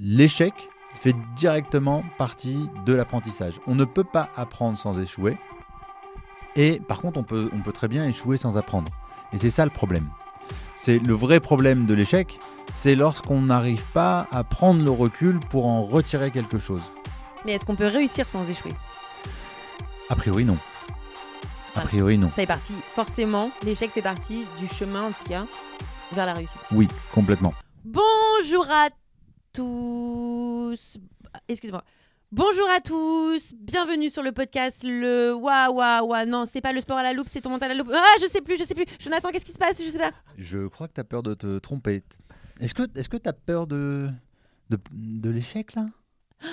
l'échec 0.00 0.54
fait 1.00 1.14
directement 1.36 2.02
partie 2.18 2.68
de 2.86 2.92
l'apprentissage. 2.92 3.54
On 3.66 3.74
ne 3.74 3.84
peut 3.84 4.04
pas 4.04 4.30
apprendre 4.36 4.76
sans 4.76 4.98
échouer. 4.98 5.36
Et 6.56 6.80
par 6.80 7.00
contre, 7.00 7.20
on 7.20 7.22
peut, 7.22 7.50
on 7.52 7.60
peut 7.60 7.72
très 7.72 7.86
bien 7.86 8.06
échouer 8.06 8.36
sans 8.36 8.56
apprendre. 8.56 8.90
Et 9.32 9.38
c'est 9.38 9.50
ça 9.50 9.64
le 9.64 9.70
problème. 9.70 10.08
C'est 10.74 10.98
le 10.98 11.14
vrai 11.14 11.38
problème 11.38 11.86
de 11.86 11.94
l'échec, 11.94 12.38
c'est 12.72 12.94
lorsqu'on 12.94 13.42
n'arrive 13.42 13.82
pas 13.92 14.26
à 14.32 14.42
prendre 14.42 14.82
le 14.82 14.90
recul 14.90 15.38
pour 15.38 15.66
en 15.66 15.82
retirer 15.82 16.30
quelque 16.30 16.58
chose. 16.58 16.82
Mais 17.44 17.52
est-ce 17.52 17.64
qu'on 17.64 17.76
peut 17.76 17.86
réussir 17.86 18.28
sans 18.28 18.48
échouer? 18.48 18.72
A 20.08 20.16
priori 20.16 20.44
non. 20.44 20.56
A 21.76 21.82
priori 21.82 22.18
non. 22.18 22.28
Ça 22.28 22.36
fait 22.36 22.46
partie, 22.46 22.74
forcément, 22.94 23.50
l'échec 23.62 23.90
fait 23.90 24.02
partie 24.02 24.46
du 24.58 24.66
chemin, 24.66 25.08
en 25.08 25.12
tout 25.12 25.28
cas, 25.28 25.44
vers 26.12 26.26
la 26.26 26.32
réussite. 26.32 26.60
Oui, 26.72 26.88
complètement. 27.12 27.54
Bonjour 27.84 28.66
à 28.70 28.88
tous. 29.52 30.98
Excusez-moi. 31.48 31.84
Bonjour 32.32 32.68
à 32.70 32.80
tous, 32.80 33.54
bienvenue 33.58 34.08
sur 34.08 34.22
le 34.22 34.30
podcast 34.30 34.84
le 34.84 35.32
wa 35.34 35.68
wa 35.72 36.02
wa. 36.04 36.24
Non 36.26 36.46
c'est 36.46 36.60
pas 36.60 36.72
le 36.72 36.80
sport 36.80 36.96
à 36.98 37.02
la 37.02 37.12
loupe 37.12 37.26
c'est 37.28 37.40
ton 37.40 37.50
mental 37.50 37.72
à 37.72 37.74
la 37.74 37.82
loupe. 37.82 37.90
Ah 37.92 38.04
je 38.20 38.26
sais 38.26 38.40
plus 38.40 38.56
je 38.56 38.62
sais 38.62 38.74
plus. 38.76 38.84
Jonathan 39.00 39.30
qu'est-ce 39.30 39.44
qui 39.44 39.52
se 39.52 39.58
passe? 39.58 39.82
Je 39.84 39.90
sais 39.90 39.98
pas. 39.98 40.12
Je 40.38 40.68
crois 40.68 40.86
que 40.86 40.92
tu 40.94 41.00
as 41.00 41.04
peur 41.04 41.24
de 41.24 41.34
te 41.34 41.58
tromper. 41.58 42.04
Est-ce 42.60 42.72
que 42.74 42.84
est-ce 42.96 43.08
que 43.08 43.16
tu 43.16 43.28
as 43.28 43.32
peur 43.32 43.66
de 43.66 44.08
de, 44.70 44.78
de 44.92 45.30
l'échec 45.30 45.74
là? 45.74 45.86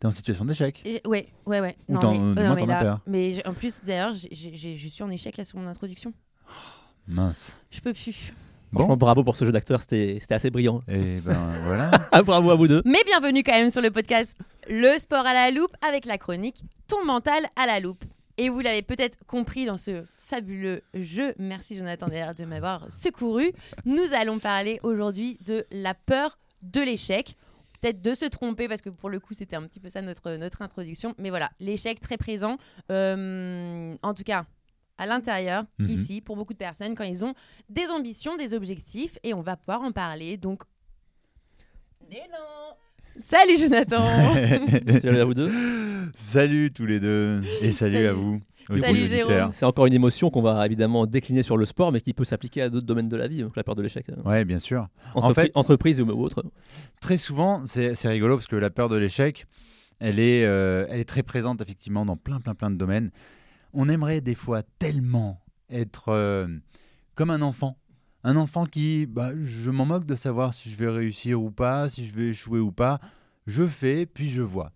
T'es 0.00 0.06
en 0.06 0.10
situation 0.10 0.46
d'échec. 0.46 0.80
Et- 0.86 1.02
ouais 1.06 1.28
ouais 1.44 1.60
ouais. 1.60 1.76
Ou 1.88 1.94
non 1.94 2.00
t'en- 2.00 2.12
du 2.12 2.18
euh, 2.40 2.46
moins, 2.46 2.56
t'en 2.56 2.64
as 2.64 2.66
là- 2.66 2.80
peur. 2.82 3.00
mais 3.06 3.34
j'ai- 3.34 3.46
en 3.46 3.52
plus 3.52 3.82
d'ailleurs 3.84 4.14
j'ai- 4.14 4.30
j'ai- 4.32 4.56
j'ai- 4.56 4.76
je 4.78 4.88
suis 4.88 5.02
en 5.04 5.10
échec 5.10 5.36
là 5.36 5.44
sur 5.44 5.58
mon 5.58 5.68
introduction. 5.68 6.14
Mince. 7.06 7.54
je 7.70 7.80
peux 7.80 7.92
plus 7.92 8.32
Franchement, 8.72 8.96
bravo 8.96 9.22
pour 9.22 9.36
ce 9.36 9.44
jeu 9.44 9.52
d'acteur, 9.52 9.82
c'était 9.82 10.18
assez 10.30 10.50
brillant. 10.50 10.82
Et 10.88 11.20
ben 11.20 11.36
voilà. 11.64 11.90
Ah, 12.10 12.22
bravo 12.22 12.50
à 12.50 12.54
vous 12.56 12.68
deux. 12.68 12.80
Mais 12.86 13.04
bienvenue 13.04 13.42
quand 13.42 13.52
même 13.52 13.68
sur 13.68 13.82
le 13.82 13.90
podcast 13.90 14.34
Le 14.66 14.98
sport 14.98 15.26
à 15.26 15.34
la 15.34 15.50
loupe 15.50 15.76
avec 15.86 16.06
la 16.06 16.16
chronique 16.16 16.62
Ton 16.88 17.04
mental 17.04 17.46
à 17.56 17.66
la 17.66 17.80
loupe. 17.80 18.02
Et 18.38 18.48
vous 18.48 18.60
l'avez 18.60 18.80
peut-être 18.80 19.18
compris 19.26 19.66
dans 19.66 19.76
ce 19.76 20.04
fabuleux 20.16 20.80
jeu, 20.94 21.34
merci 21.38 21.76
Jonathan 21.76 22.08
d'ailleurs 22.08 22.34
de 22.34 22.46
m'avoir 22.46 22.90
secouru, 22.90 23.52
nous 23.84 24.14
allons 24.14 24.38
parler 24.38 24.80
aujourd'hui 24.82 25.36
de 25.44 25.66
la 25.70 25.92
peur 25.92 26.38
de 26.62 26.80
l'échec. 26.80 27.36
Peut-être 27.82 28.00
de 28.00 28.14
se 28.14 28.24
tromper 28.24 28.68
parce 28.68 28.80
que 28.80 28.88
pour 28.88 29.10
le 29.10 29.20
coup 29.20 29.34
c'était 29.34 29.56
un 29.56 29.64
petit 29.64 29.80
peu 29.80 29.90
ça 29.90 30.00
notre, 30.00 30.30
notre 30.36 30.62
introduction. 30.62 31.14
Mais 31.18 31.28
voilà, 31.28 31.50
l'échec 31.60 32.00
très 32.00 32.16
présent. 32.16 32.56
Euh, 32.90 33.94
en 34.02 34.14
tout 34.14 34.22
cas, 34.22 34.46
à 34.98 35.06
l'intérieur, 35.06 35.64
Mhm. 35.78 35.88
ici, 35.88 36.20
pour 36.20 36.36
beaucoup 36.36 36.52
de 36.52 36.58
personnes, 36.58 36.94
quand 36.94 37.04
ils 37.04 37.24
ont 37.24 37.34
des 37.68 37.88
ambitions, 37.90 38.36
des 38.36 38.54
objectifs. 38.54 39.18
Et 39.22 39.34
on 39.34 39.40
va 39.42 39.56
pouvoir 39.56 39.82
en 39.82 39.92
parler. 39.92 40.36
Donc, 40.36 40.62
Nélan 42.10 42.76
Salut 43.16 43.58
Jonathan 43.58 44.02
Salut 45.00 45.18
à 45.20 45.24
vous 45.24 45.34
deux. 45.34 45.50
salut 46.16 46.72
tous 46.72 46.86
les 46.86 46.98
deux 46.98 47.42
et 47.60 47.70
salut, 47.72 47.94
Salut. 47.94 48.06
à 48.06 48.12
vous. 48.12 48.40
C'est 49.52 49.64
encore 49.66 49.84
une 49.86 49.92
émotion 49.92 50.30
qu'on 50.30 50.40
va 50.40 50.64
évidemment 50.64 51.04
décliner 51.04 51.42
sur 51.42 51.56
le 51.58 51.64
sport, 51.66 51.92
mais 51.92 52.00
qui 52.00 52.14
peut 52.14 52.24
s'appliquer 52.24 52.62
à 52.62 52.70
d'autres 52.70 52.86
domaines 52.86 53.08
de 53.08 53.16
la 53.16 53.26
vie, 53.28 53.42
donc 53.42 53.54
la 53.56 53.64
peur 53.64 53.74
de 53.74 53.82
l'échec. 53.82 54.06
Ouais, 54.24 54.44
bien 54.46 54.58
sûr. 54.58 54.88
Entrepri- 55.14 55.34
fait- 55.34 55.50
Entreprise 55.56 56.00
ou 56.00 56.08
autre. 56.10 56.44
Très 57.00 57.16
souvent, 57.18 57.66
c'est 57.66 57.94
c'est 57.94 58.08
rigolo 58.08 58.36
parce 58.36 58.46
que 58.46 58.56
la 58.56 58.70
peur 58.70 58.88
de 58.88 58.96
l'échec, 58.96 59.46
elle 59.98 60.18
est, 60.18 60.44
euh, 60.44 60.86
elle 60.88 61.00
est 61.00 61.04
très 61.08 61.22
présente 61.22 61.60
effectivement 61.60 62.06
dans 62.06 62.16
plein, 62.16 62.40
plein, 62.40 62.54
plein 62.54 62.70
de 62.70 62.76
domaines. 62.76 63.10
On 63.72 63.88
aimerait 63.88 64.20
des 64.20 64.34
fois 64.34 64.62
tellement 64.78 65.42
être 65.70 66.10
euh, 66.10 66.46
comme 67.14 67.30
un 67.30 67.42
enfant. 67.42 67.78
Un 68.24 68.36
enfant 68.36 68.66
qui, 68.66 69.06
bah, 69.06 69.32
je 69.36 69.70
m'en 69.70 69.84
moque 69.84 70.06
de 70.06 70.14
savoir 70.14 70.54
si 70.54 70.70
je 70.70 70.76
vais 70.76 70.88
réussir 70.88 71.42
ou 71.42 71.50
pas, 71.50 71.88
si 71.88 72.06
je 72.06 72.14
vais 72.14 72.28
échouer 72.28 72.60
ou 72.60 72.70
pas. 72.70 73.00
Je 73.46 73.66
fais, 73.66 74.06
puis 74.06 74.30
je 74.30 74.42
vois. 74.42 74.72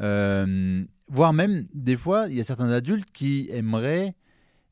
Euh, 0.00 0.84
voire 1.06 1.32
même, 1.32 1.68
des 1.72 1.96
fois, 1.96 2.26
il 2.28 2.34
y 2.34 2.40
a 2.40 2.44
certains 2.44 2.70
adultes 2.70 3.12
qui 3.12 3.46
aimeraient, 3.50 4.16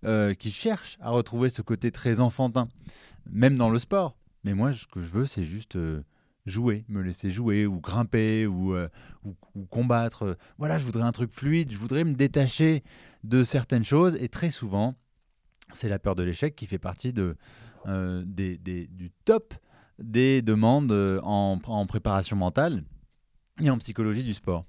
euh, 0.04 0.34
qui 0.34 0.50
cherchent 0.50 0.98
à 1.00 1.10
retrouver 1.10 1.48
ce 1.48 1.62
côté 1.62 1.92
très 1.92 2.18
enfantin, 2.18 2.68
même 3.30 3.56
dans 3.56 3.70
le 3.70 3.78
sport. 3.78 4.16
Mais 4.42 4.54
moi, 4.54 4.72
ce 4.72 4.86
que 4.86 5.00
je 5.00 5.10
veux, 5.10 5.26
c'est 5.26 5.44
juste 5.44 5.78
jouer, 6.44 6.84
me 6.88 7.02
laisser 7.02 7.30
jouer, 7.30 7.66
ou 7.66 7.80
grimper, 7.80 8.46
ou, 8.46 8.74
ou 8.74 9.64
combattre. 9.66 10.36
Voilà, 10.56 10.78
je 10.78 10.84
voudrais 10.84 11.04
un 11.04 11.12
truc 11.12 11.30
fluide, 11.30 11.70
je 11.70 11.78
voudrais 11.78 12.02
me 12.02 12.14
détacher 12.14 12.82
de 13.24 13.44
certaines 13.44 13.84
choses. 13.84 14.16
Et 14.20 14.28
très 14.28 14.50
souvent, 14.50 14.94
c'est 15.72 15.88
la 15.88 15.98
peur 15.98 16.14
de 16.14 16.22
l'échec 16.22 16.54
qui 16.56 16.66
fait 16.66 16.78
partie 16.78 17.12
de, 17.12 17.36
euh, 17.86 18.22
des, 18.26 18.56
des- 18.58 18.86
du 18.86 19.10
top 19.24 19.54
des 19.98 20.42
demandes 20.42 20.92
euh, 20.92 21.20
en, 21.24 21.58
en 21.66 21.86
préparation 21.86 22.36
mentale 22.36 22.84
et 23.60 23.68
en 23.70 23.78
psychologie 23.78 24.22
du 24.22 24.32
sport. 24.34 24.64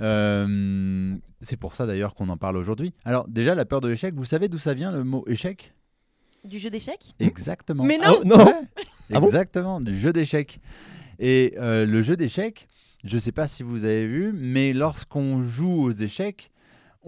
Euh, 0.00 1.16
c'est 1.40 1.56
pour 1.56 1.74
ça 1.74 1.86
d'ailleurs 1.86 2.14
qu'on 2.14 2.28
en 2.28 2.36
parle 2.36 2.56
aujourd'hui. 2.56 2.94
Alors 3.04 3.26
déjà, 3.28 3.54
la 3.54 3.64
peur 3.64 3.80
de 3.80 3.88
l'échec, 3.88 4.14
vous 4.14 4.24
savez 4.24 4.48
d'où 4.48 4.58
ça 4.58 4.74
vient 4.74 4.92
le 4.92 5.04
mot 5.04 5.24
échec? 5.26 5.74
Du 6.44 6.58
jeu 6.58 6.70
d'échecs? 6.70 7.14
Exactement. 7.18 7.84
Mais 7.84 7.98
Ah, 8.02 8.12
non 8.24 8.24
non 8.24 8.44
Ouais, 8.46 8.52
Ah 9.12 9.20
bon? 9.20 9.26
Exactement, 9.26 9.80
du 9.80 9.98
jeu 9.98 10.12
d'échecs. 10.12 10.60
Et 11.18 11.54
euh, 11.58 11.84
le 11.84 12.00
jeu 12.00 12.16
d'échecs, 12.16 12.68
je 13.04 13.16
ne 13.16 13.20
sais 13.20 13.32
pas 13.32 13.48
si 13.48 13.64
vous 13.64 13.84
avez 13.84 14.06
vu, 14.06 14.32
mais 14.32 14.72
lorsqu'on 14.72 15.42
joue 15.42 15.82
aux 15.82 15.90
échecs, 15.90 16.50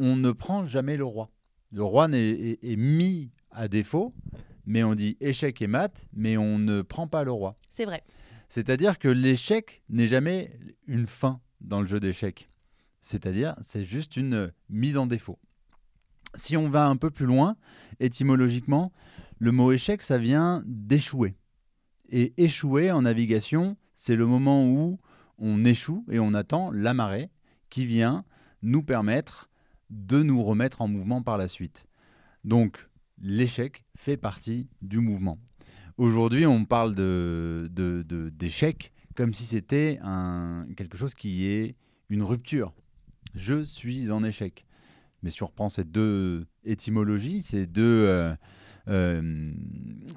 on 0.01 0.17
ne 0.17 0.33
prend 0.33 0.67
jamais 0.67 0.97
le 0.97 1.05
roi. 1.05 1.31
Le 1.71 1.85
roi 1.85 2.09
est 2.11 2.77
mis 2.77 3.31
à 3.51 3.69
défaut, 3.69 4.15
mais 4.65 4.83
on 4.83 4.95
dit 4.95 5.17
échec 5.21 5.61
et 5.61 5.67
mat, 5.67 6.09
mais 6.13 6.37
on 6.37 6.59
ne 6.59 6.83
prend 6.83 7.07
pas 7.07 7.23
le 7.23 7.31
roi. 7.31 7.57
C'est 7.69 7.85
vrai. 7.85 8.03
C'est-à-dire 8.49 8.99
que 8.99 9.09
l'échec 9.09 9.83
n'est 9.91 10.09
jamais 10.09 10.59
une 10.87 11.07
fin 11.07 11.41
dans 11.61 11.81
le 11.81 11.87
jeu 11.87 12.01
d'échecs. 12.01 12.51
C'est-à-dire, 13.03 13.55
c'est 13.61 13.85
juste 13.85 14.17
une 14.17 14.53
mise 14.71 14.97
en 14.97 15.07
défaut. 15.07 15.39
Si 16.35 16.57
on 16.57 16.69
va 16.69 16.87
un 16.87 16.97
peu 16.97 17.11
plus 17.11 17.27
loin, 17.27 17.57
étymologiquement, 18.01 18.93
le 19.39 19.53
mot 19.53 19.71
échec, 19.71 20.03
ça 20.03 20.17
vient 20.17 20.63
d'échouer. 20.67 21.37
Et 22.09 22.33
échouer 22.43 22.91
en 22.91 23.03
navigation, 23.03 23.77
c'est 23.97 24.17
le 24.17 24.27
moment 24.27 24.67
où 24.67 24.99
on 25.39 25.65
échoue 25.65 26.07
et 26.11 26.19
on 26.19 26.33
attend 26.33 26.71
la 26.73 26.95
marée 26.95 27.31
qui 27.69 27.85
vient 27.85 28.25
nous 28.63 28.83
permettre 28.83 29.50
de 29.91 30.23
nous 30.23 30.43
remettre 30.43 30.81
en 30.81 30.89
mouvement 30.89 31.23
par 31.23 31.37
la 31.37 31.49
suite. 31.49 31.87
Donc, 32.45 32.89
l'échec 33.21 33.85
fait 33.97 34.17
partie 34.17 34.69
du 34.83 34.99
mouvement. 34.99 35.39
Aujourd'hui, 35.99 36.47
on 36.47 36.65
parle 36.65 36.95
de, 36.95 37.69
de- 37.73 38.31
d'échec 38.31 38.93
comme 39.17 39.35
si 39.35 39.45
c'était 39.45 39.99
quelque 40.77 40.97
chose 40.97 41.15
qui 41.15 41.45
est 41.47 41.77
une 42.09 42.23
rupture. 42.23 42.73
Je 43.35 43.63
suis 43.63 44.11
en 44.11 44.25
échec. 44.25 44.65
Mais 45.23 45.31
si 45.31 45.43
on 45.43 45.47
reprend 45.47 45.69
ces 45.69 45.85
deux 45.85 46.47
étymologies, 46.65 47.43
ces 47.43 47.67
deux, 47.67 48.07
euh, 48.09 48.35
euh, 48.89 49.53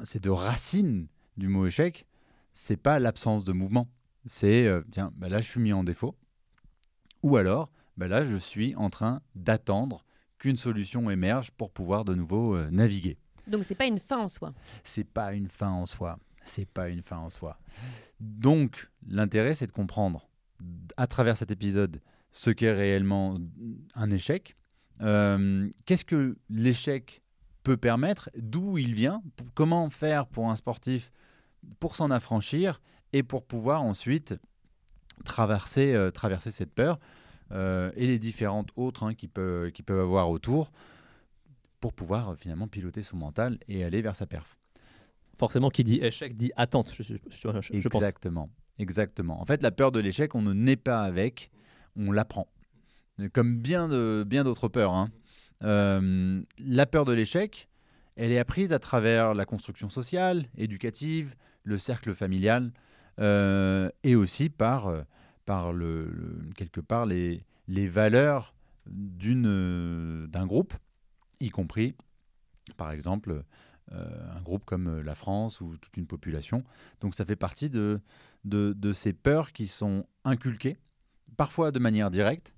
ces 0.05 0.19
deux 0.19 0.31
racines 0.31 1.07
du 1.35 1.49
mot 1.49 1.65
échec, 1.65 2.07
c'est 2.53 2.77
pas 2.77 2.99
l'absence 2.99 3.43
de 3.43 3.51
mouvement. 3.51 3.89
C'est, 4.25 4.65
euh, 4.65 4.81
tiens, 4.91 5.11
bah 5.17 5.27
là, 5.27 5.41
je 5.41 5.49
suis 5.49 5.59
mis 5.59 5.73
en 5.73 5.83
défaut. 5.83 6.15
Ou 7.23 7.35
alors, 7.35 7.69
bah 7.97 8.07
là, 8.07 8.25
je 8.25 8.35
suis 8.35 8.75
en 8.75 8.89
train 8.89 9.21
d'attendre 9.35 10.03
qu'une 10.39 10.57
solution 10.57 11.09
émerge 11.09 11.51
pour 11.51 11.71
pouvoir 11.71 12.05
de 12.05 12.13
nouveau 12.15 12.55
euh, 12.55 12.69
naviguer 12.71 13.17
Donc 13.47 13.63
c'est 13.63 13.75
pas 13.75 13.85
une 13.85 13.99
fin 13.99 14.19
en 14.19 14.27
soi. 14.27 14.53
c'est 14.83 15.07
pas 15.07 15.33
une 15.33 15.47
fin 15.47 15.69
en 15.69 15.85
soi. 15.85 16.17
C'est 16.45 16.67
pas 16.67 16.89
une 16.89 17.01
fin 17.01 17.17
en 17.17 17.29
soi. 17.29 17.57
Donc, 18.19 18.89
l'intérêt, 19.07 19.53
c'est 19.53 19.67
de 19.67 19.71
comprendre 19.71 20.27
à 20.97 21.07
travers 21.07 21.37
cet 21.37 21.51
épisode 21.51 22.01
ce 22.31 22.49
qu'est 22.49 22.73
réellement 22.73 23.37
un 23.95 24.09
échec. 24.09 24.55
Euh, 25.01 25.69
Qu'est-ce 25.85 26.03
que 26.03 26.37
l'échec 26.49 27.21
peut 27.63 27.77
permettre? 27.77 28.29
D'où 28.37 28.77
il 28.77 28.93
vient? 28.93 29.21
Comment 29.53 29.89
faire 29.89 30.27
pour 30.27 30.49
un 30.49 30.55
sportif 30.57 31.11
pour 31.79 31.95
s'en 31.95 32.11
affranchir 32.11 32.81
et 33.13 33.23
pour 33.23 33.45
pouvoir 33.45 33.83
ensuite 33.83 34.35
traverser, 35.23 35.93
euh, 35.93 36.09
traverser 36.11 36.51
cette 36.51 36.73
peur? 36.73 36.99
Euh, 37.53 37.91
et 37.95 38.07
les 38.07 38.19
différentes 38.19 38.69
autres 38.75 39.03
hein, 39.03 39.13
qui, 39.13 39.27
peuvent, 39.27 39.71
qui 39.71 39.83
peuvent 39.83 39.99
avoir 39.99 40.29
autour 40.29 40.71
pour 41.79 41.93
pouvoir 41.93 42.29
euh, 42.29 42.35
finalement 42.35 42.67
piloter 42.67 43.03
son 43.03 43.17
mental 43.17 43.57
et 43.67 43.83
aller 43.83 44.01
vers 44.01 44.15
sa 44.15 44.25
perf. 44.25 44.57
Forcément, 45.37 45.69
qui 45.69 45.83
dit 45.83 45.99
échec 46.01 46.35
dit 46.37 46.51
attente, 46.55 46.91
je, 46.93 47.03
je- 47.03 47.13
je- 47.29 47.61
je- 47.61 47.79
je 47.81 47.87
pense. 47.89 48.01
Exactement. 48.01 48.49
Exactement. 48.79 49.41
En 49.41 49.45
fait, 49.45 49.61
la 49.61 49.71
peur 49.71 49.91
de 49.91 49.99
l'échec, 49.99 50.33
on 50.35 50.41
ne 50.41 50.53
naît 50.53 50.75
pas 50.75 51.01
avec, 51.03 51.51
on 51.95 52.11
l'apprend. 52.11 52.47
Comme 53.33 53.57
bien 53.59 53.87
de 53.87 54.23
bien 54.27 54.43
d'autres 54.43 54.67
peurs. 54.67 54.93
hein. 54.93 55.09
Euh, 55.63 56.41
la 56.59 56.85
peur 56.87 57.05
de 57.05 57.13
l'échec, 57.13 57.67
elle 58.15 58.31
est 58.31 58.39
apprise 58.39 58.73
à 58.73 58.79
travers 58.79 59.33
la 59.35 59.45
construction 59.45 59.89
sociale, 59.89 60.45
éducative, 60.57 61.35
le 61.63 61.77
cercle 61.77 62.13
familial, 62.15 62.71
euh, 63.19 63.89
et 64.03 64.15
aussi 64.15 64.49
par, 64.49 64.91
par 65.45 65.73
le, 65.73 66.41
quelque 66.55 66.81
part 66.81 67.05
les, 67.05 67.43
les 67.67 67.87
valeurs 67.87 68.53
euh, 69.25 70.27
d'un 70.27 70.45
groupe, 70.45 70.73
y 71.39 71.49
compris, 71.49 71.95
par 72.77 72.91
exemple, 72.91 73.43
euh, 73.91 74.35
un 74.35 74.41
groupe 74.41 74.63
comme 74.65 75.01
la 75.01 75.15
France 75.15 75.59
ou 75.61 75.77
toute 75.77 75.97
une 75.97 76.07
population. 76.07 76.63
Donc 77.01 77.15
ça 77.15 77.25
fait 77.25 77.35
partie 77.35 77.69
de, 77.69 77.99
de, 78.45 78.73
de 78.73 78.93
ces 78.93 79.13
peurs 79.13 79.51
qui 79.51 79.67
sont 79.67 80.05
inculquées, 80.23 80.77
parfois 81.35 81.71
de 81.71 81.79
manière 81.79 82.09
directe, 82.09 82.55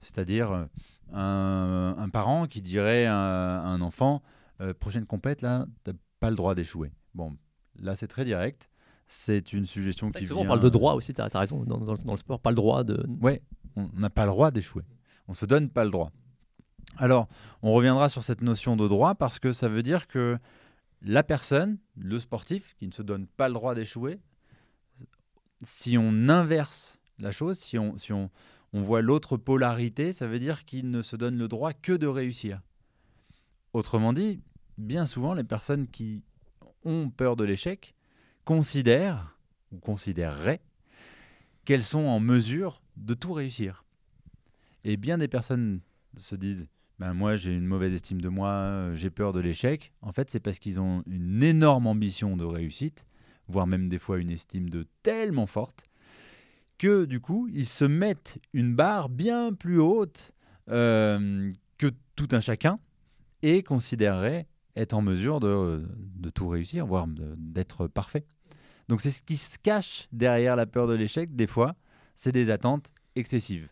c'est-à-dire 0.00 0.52
euh, 0.52 0.64
un, 1.12 1.96
un 1.98 2.08
parent 2.08 2.46
qui 2.46 2.62
dirait 2.62 3.06
à, 3.06 3.16
un 3.16 3.80
enfant 3.80 4.22
euh, 4.60 4.72
prochaine 4.74 5.06
compète 5.06 5.42
là, 5.42 5.66
t'as 5.82 5.92
pas 6.20 6.30
le 6.30 6.36
droit 6.36 6.54
d'échouer. 6.54 6.92
Bon, 7.14 7.36
là 7.76 7.96
c'est 7.96 8.08
très 8.08 8.24
direct. 8.24 8.70
C'est 9.10 9.52
une 9.54 9.64
suggestion 9.66 10.10
qui 10.12 10.26
Souvent, 10.26 10.40
vient. 10.42 10.48
on 10.50 10.52
parle 10.52 10.60
de 10.60 10.68
droit 10.68 10.92
aussi, 10.92 11.14
tu 11.14 11.20
as, 11.22 11.28
raison, 11.32 11.64
dans, 11.64 11.78
dans- 11.78 11.94
dans 11.94 12.12
le 12.12 12.18
sport, 12.18 12.40
pas 12.40 12.50
le 12.50 12.56
droit 12.56 12.84
de. 12.84 13.04
Ouais, 13.22 13.40
on 13.74 13.88
n'a 13.94 14.10
pas 14.10 14.24
le 14.26 14.30
droit 14.30 14.50
d'échouer. 14.50 14.84
On 15.28 15.32
se 15.34 15.46
donne 15.46 15.70
pas 15.70 15.84
le 15.84 15.90
droit. 15.90 16.12
Alors, 16.98 17.26
on 17.62 17.72
reviendra 17.72 18.08
sur 18.08 18.22
cette 18.22 18.42
notion 18.42 18.76
de 18.76 18.86
droit 18.86 19.14
parce 19.14 19.38
que 19.38 19.52
ça 19.52 19.68
veut 19.68 19.82
dire 19.82 20.08
que 20.08 20.38
la 21.02 21.22
personne, 21.22 21.78
le 21.96 22.18
sportif, 22.18 22.74
qui 22.78 22.86
ne 22.86 22.92
se 22.92 23.02
donne 23.02 23.26
pas 23.26 23.48
le 23.48 23.54
droit 23.54 23.74
d'échouer, 23.74 24.20
si 25.62 25.96
on 25.98 26.28
inverse 26.28 27.00
la 27.18 27.30
chose, 27.30 27.58
si 27.58 27.78
on, 27.78 27.96
si 27.98 28.12
on, 28.12 28.30
on 28.72 28.82
voit 28.82 29.00
l'autre 29.02 29.36
polarité, 29.36 30.12
ça 30.12 30.26
veut 30.26 30.38
dire 30.38 30.64
qu'il 30.64 30.90
ne 30.90 31.02
se 31.02 31.16
donne 31.16 31.36
le 31.38 31.48
droit 31.48 31.72
que 31.72 31.92
de 31.92 32.06
réussir. 32.06 32.60
Autrement 33.72 34.12
dit, 34.12 34.40
bien 34.76 35.06
souvent, 35.06 35.34
les 35.34 35.44
personnes 35.44 35.86
qui 35.88 36.24
ont 36.84 37.10
peur 37.10 37.36
de 37.36 37.44
l'échec 37.44 37.94
considèrent 38.48 39.36
ou 39.72 39.78
considéreraient 39.78 40.62
qu'elles 41.66 41.84
sont 41.84 42.06
en 42.06 42.18
mesure 42.18 42.80
de 42.96 43.12
tout 43.12 43.34
réussir. 43.34 43.84
Et 44.84 44.96
bien 44.96 45.18
des 45.18 45.28
personnes 45.28 45.80
se 46.16 46.34
disent 46.34 46.66
ben 46.98 47.12
moi 47.12 47.36
j'ai 47.36 47.52
une 47.52 47.66
mauvaise 47.66 47.92
estime 47.92 48.22
de 48.22 48.30
moi, 48.30 48.48
euh, 48.48 48.96
j'ai 48.96 49.10
peur 49.10 49.34
de 49.34 49.40
l'échec. 49.40 49.92
En 50.00 50.12
fait, 50.12 50.30
c'est 50.30 50.40
parce 50.40 50.58
qu'ils 50.60 50.80
ont 50.80 51.02
une 51.06 51.42
énorme 51.42 51.86
ambition 51.86 52.38
de 52.38 52.44
réussite, 52.46 53.04
voire 53.48 53.66
même 53.66 53.90
des 53.90 53.98
fois 53.98 54.16
une 54.16 54.30
estime 54.30 54.70
de 54.70 54.86
tellement 55.02 55.46
forte 55.46 55.84
que 56.78 57.04
du 57.04 57.20
coup, 57.20 57.50
ils 57.52 57.68
se 57.68 57.84
mettent 57.84 58.38
une 58.54 58.74
barre 58.74 59.10
bien 59.10 59.52
plus 59.52 59.78
haute 59.78 60.32
euh, 60.70 61.50
que 61.76 61.90
tout 62.16 62.28
un 62.32 62.40
chacun 62.40 62.80
et 63.42 63.62
considéreraient 63.62 64.48
être 64.74 64.94
en 64.94 65.02
mesure 65.02 65.38
de, 65.38 65.86
de 66.16 66.30
tout 66.30 66.48
réussir, 66.48 66.86
voire 66.86 67.06
d'être 67.36 67.88
parfait. 67.88 68.24
Donc 68.88 69.00
c'est 69.00 69.10
ce 69.10 69.22
qui 69.22 69.36
se 69.36 69.58
cache 69.58 70.08
derrière 70.12 70.56
la 70.56 70.66
peur 70.66 70.86
de 70.86 70.94
l'échec, 70.94 71.34
des 71.34 71.46
fois, 71.46 71.76
c'est 72.16 72.32
des 72.32 72.50
attentes 72.50 72.90
excessives. 73.16 73.68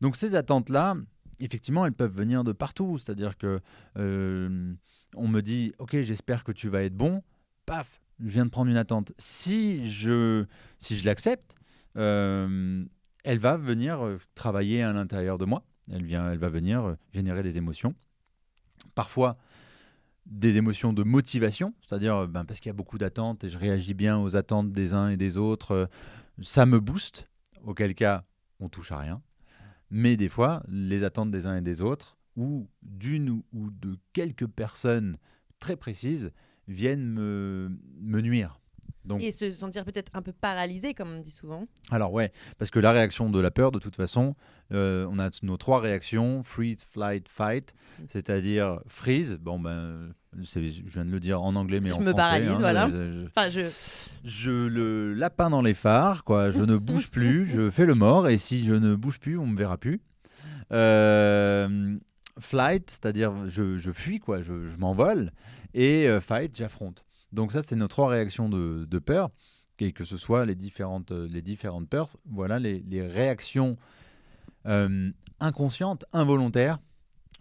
Donc 0.00 0.16
ces 0.16 0.34
attentes-là, 0.34 0.96
effectivement, 1.40 1.86
elles 1.86 1.92
peuvent 1.92 2.14
venir 2.14 2.44
de 2.44 2.52
partout. 2.52 2.98
C'est-à-dire 2.98 3.36
que 3.36 3.60
euh, 3.98 4.74
on 5.14 5.28
me 5.28 5.40
dit, 5.40 5.72
ok, 5.78 6.00
j'espère 6.00 6.44
que 6.44 6.52
tu 6.52 6.68
vas 6.68 6.82
être 6.82 6.96
bon. 6.96 7.22
Paf, 7.66 8.00
je 8.20 8.28
viens 8.28 8.44
de 8.44 8.50
prendre 8.50 8.70
une 8.70 8.76
attente. 8.76 9.12
Si 9.18 9.88
je, 9.90 10.44
si 10.78 10.96
je 10.96 11.04
l'accepte, 11.04 11.56
euh, 11.96 12.84
elle 13.22 13.38
va 13.38 13.56
venir 13.56 14.04
euh, 14.04 14.18
travailler 14.34 14.82
à 14.82 14.92
l'intérieur 14.92 15.38
de 15.38 15.44
moi. 15.44 15.64
Elle, 15.92 16.04
vient, 16.04 16.30
elle 16.30 16.38
va 16.38 16.48
venir 16.48 16.96
générer 17.12 17.42
des 17.42 17.58
émotions. 17.58 17.94
Parfois, 18.94 19.36
des 20.26 20.56
émotions 20.56 20.92
de 20.92 21.02
motivation, 21.02 21.74
c'est-à-dire 21.86 22.16
euh, 22.16 22.26
ben, 22.26 22.44
parce 22.44 22.60
qu'il 22.60 22.68
y 22.68 22.70
a 22.70 22.74
beaucoup 22.74 22.98
d'attentes 22.98 23.44
et 23.44 23.48
je 23.48 23.58
réagis 23.58 23.94
bien 23.94 24.18
aux 24.18 24.36
attentes 24.36 24.72
des 24.72 24.94
uns 24.94 25.08
et 25.10 25.16
des 25.16 25.36
autres, 25.36 25.72
euh, 25.72 25.86
ça 26.42 26.66
me 26.66 26.80
booste, 26.80 27.28
auquel 27.64 27.94
cas 27.94 28.24
on 28.60 28.68
touche 28.68 28.92
à 28.92 28.98
rien. 28.98 29.22
Mais 29.90 30.16
des 30.16 30.28
fois, 30.28 30.62
les 30.68 31.04
attentes 31.04 31.30
des 31.30 31.46
uns 31.46 31.56
et 31.56 31.60
des 31.62 31.80
autres, 31.80 32.16
ou 32.36 32.68
d'une 32.82 33.30
ou- 33.30 33.44
ou 33.52 33.70
de 33.70 33.96
quelques 34.12 34.46
personnes 34.46 35.18
très 35.60 35.76
précises, 35.76 36.32
viennent 36.66 37.06
me, 37.06 37.70
me 38.00 38.20
nuire. 38.20 38.58
Donc, 39.04 39.22
Et 39.22 39.32
se 39.32 39.50
sentir 39.50 39.84
peut-être 39.84 40.10
un 40.14 40.22
peu 40.22 40.32
paralysé, 40.32 40.94
comme 40.94 41.10
on 41.12 41.20
dit 41.20 41.30
souvent. 41.30 41.66
alors 41.90 42.12
ouais, 42.12 42.32
parce 42.58 42.70
que 42.70 42.78
la 42.78 42.90
réaction 42.92 43.28
de 43.30 43.38
la 43.38 43.50
peur, 43.50 43.70
de 43.70 43.78
toute 43.78 43.96
façon, 43.96 44.34
euh, 44.72 45.06
on 45.10 45.18
a 45.18 45.28
nos 45.42 45.56
trois 45.58 45.80
réactions 45.80 46.42
freeze, 46.42 46.78
flight, 46.90 47.28
fight, 47.28 47.74
c'est-à-dire 48.08 48.80
freeze. 48.88 49.36
Bon 49.40 49.58
ben, 49.58 50.14
c'est- 50.42 50.66
je 50.68 50.82
viens 50.86 51.04
de 51.04 51.10
le 51.10 51.20
dire 51.20 51.42
en 51.42 51.54
anglais, 51.54 51.80
mais 51.80 51.90
Je 51.90 51.94
en 51.94 51.98
me 52.00 52.04
français. 52.10 52.16
paralyse, 52.16 52.48
hein, 52.50 52.56
voilà. 52.60 52.88
je- 52.88 53.12
je- 53.12 53.26
Enfin, 53.26 53.50
je... 53.50 53.60
je 54.24 54.50
le 54.50 55.12
lapin 55.12 55.50
dans 55.50 55.60
les 55.62 55.74
phares, 55.74 56.24
quoi. 56.24 56.50
Je 56.50 56.62
ne 56.62 56.76
bouge 56.78 57.10
plus, 57.10 57.46
je 57.46 57.68
fais 57.70 57.84
le 57.86 57.94
mort, 57.94 58.28
et 58.28 58.38
si 58.38 58.64
je 58.64 58.72
ne 58.72 58.94
bouge 58.94 59.20
plus, 59.20 59.36
on 59.38 59.46
me 59.46 59.56
verra 59.56 59.76
plus. 59.76 60.00
Euh, 60.72 61.96
flight, 62.38 62.90
c'est-à-dire 62.90 63.32
je, 63.46 63.76
je 63.76 63.92
fuis, 63.92 64.18
quoi. 64.18 64.40
Je, 64.42 64.66
je 64.68 64.76
m'envole, 64.78 65.30
et 65.74 66.08
euh, 66.08 66.20
fight, 66.20 66.56
j'affronte. 66.56 67.03
Donc 67.34 67.52
ça, 67.52 67.62
c'est 67.62 67.76
nos 67.76 67.88
trois 67.88 68.08
réactions 68.08 68.48
de, 68.48 68.86
de 68.88 68.98
peur, 68.98 69.30
et 69.80 69.92
que 69.92 70.04
ce 70.04 70.16
soit 70.16 70.46
les 70.46 70.54
différentes, 70.54 71.10
euh, 71.12 71.26
les 71.28 71.42
différentes 71.42 71.88
peurs. 71.88 72.16
Voilà 72.26 72.58
les, 72.58 72.80
les 72.88 73.02
réactions 73.06 73.76
euh, 74.66 75.10
inconscientes, 75.40 76.04
involontaires 76.12 76.78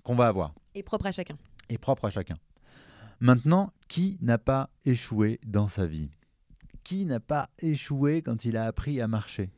qu'on 0.03 0.15
va 0.15 0.27
avoir 0.27 0.53
Et 0.75 0.83
propre 0.83 1.05
à 1.05 1.11
chacun. 1.11 1.37
et 1.69 1.77
propre 1.77 2.05
à 2.05 2.09
chacun. 2.09 2.35
Maintenant, 3.19 3.71
qui 3.87 4.17
n'a 4.21 4.37
pas 4.37 4.69
échoué 4.85 5.39
dans 5.45 5.67
sa 5.67 5.85
vie? 5.85 6.09
Qui 6.83 7.05
n'a 7.05 7.19
pas 7.21 7.49
échoué 7.59 8.21
quand 8.21 8.43
il 8.43 8.57
a 8.57 8.65
appris 8.65 8.99
à 8.99 9.07
marcher? 9.07 9.51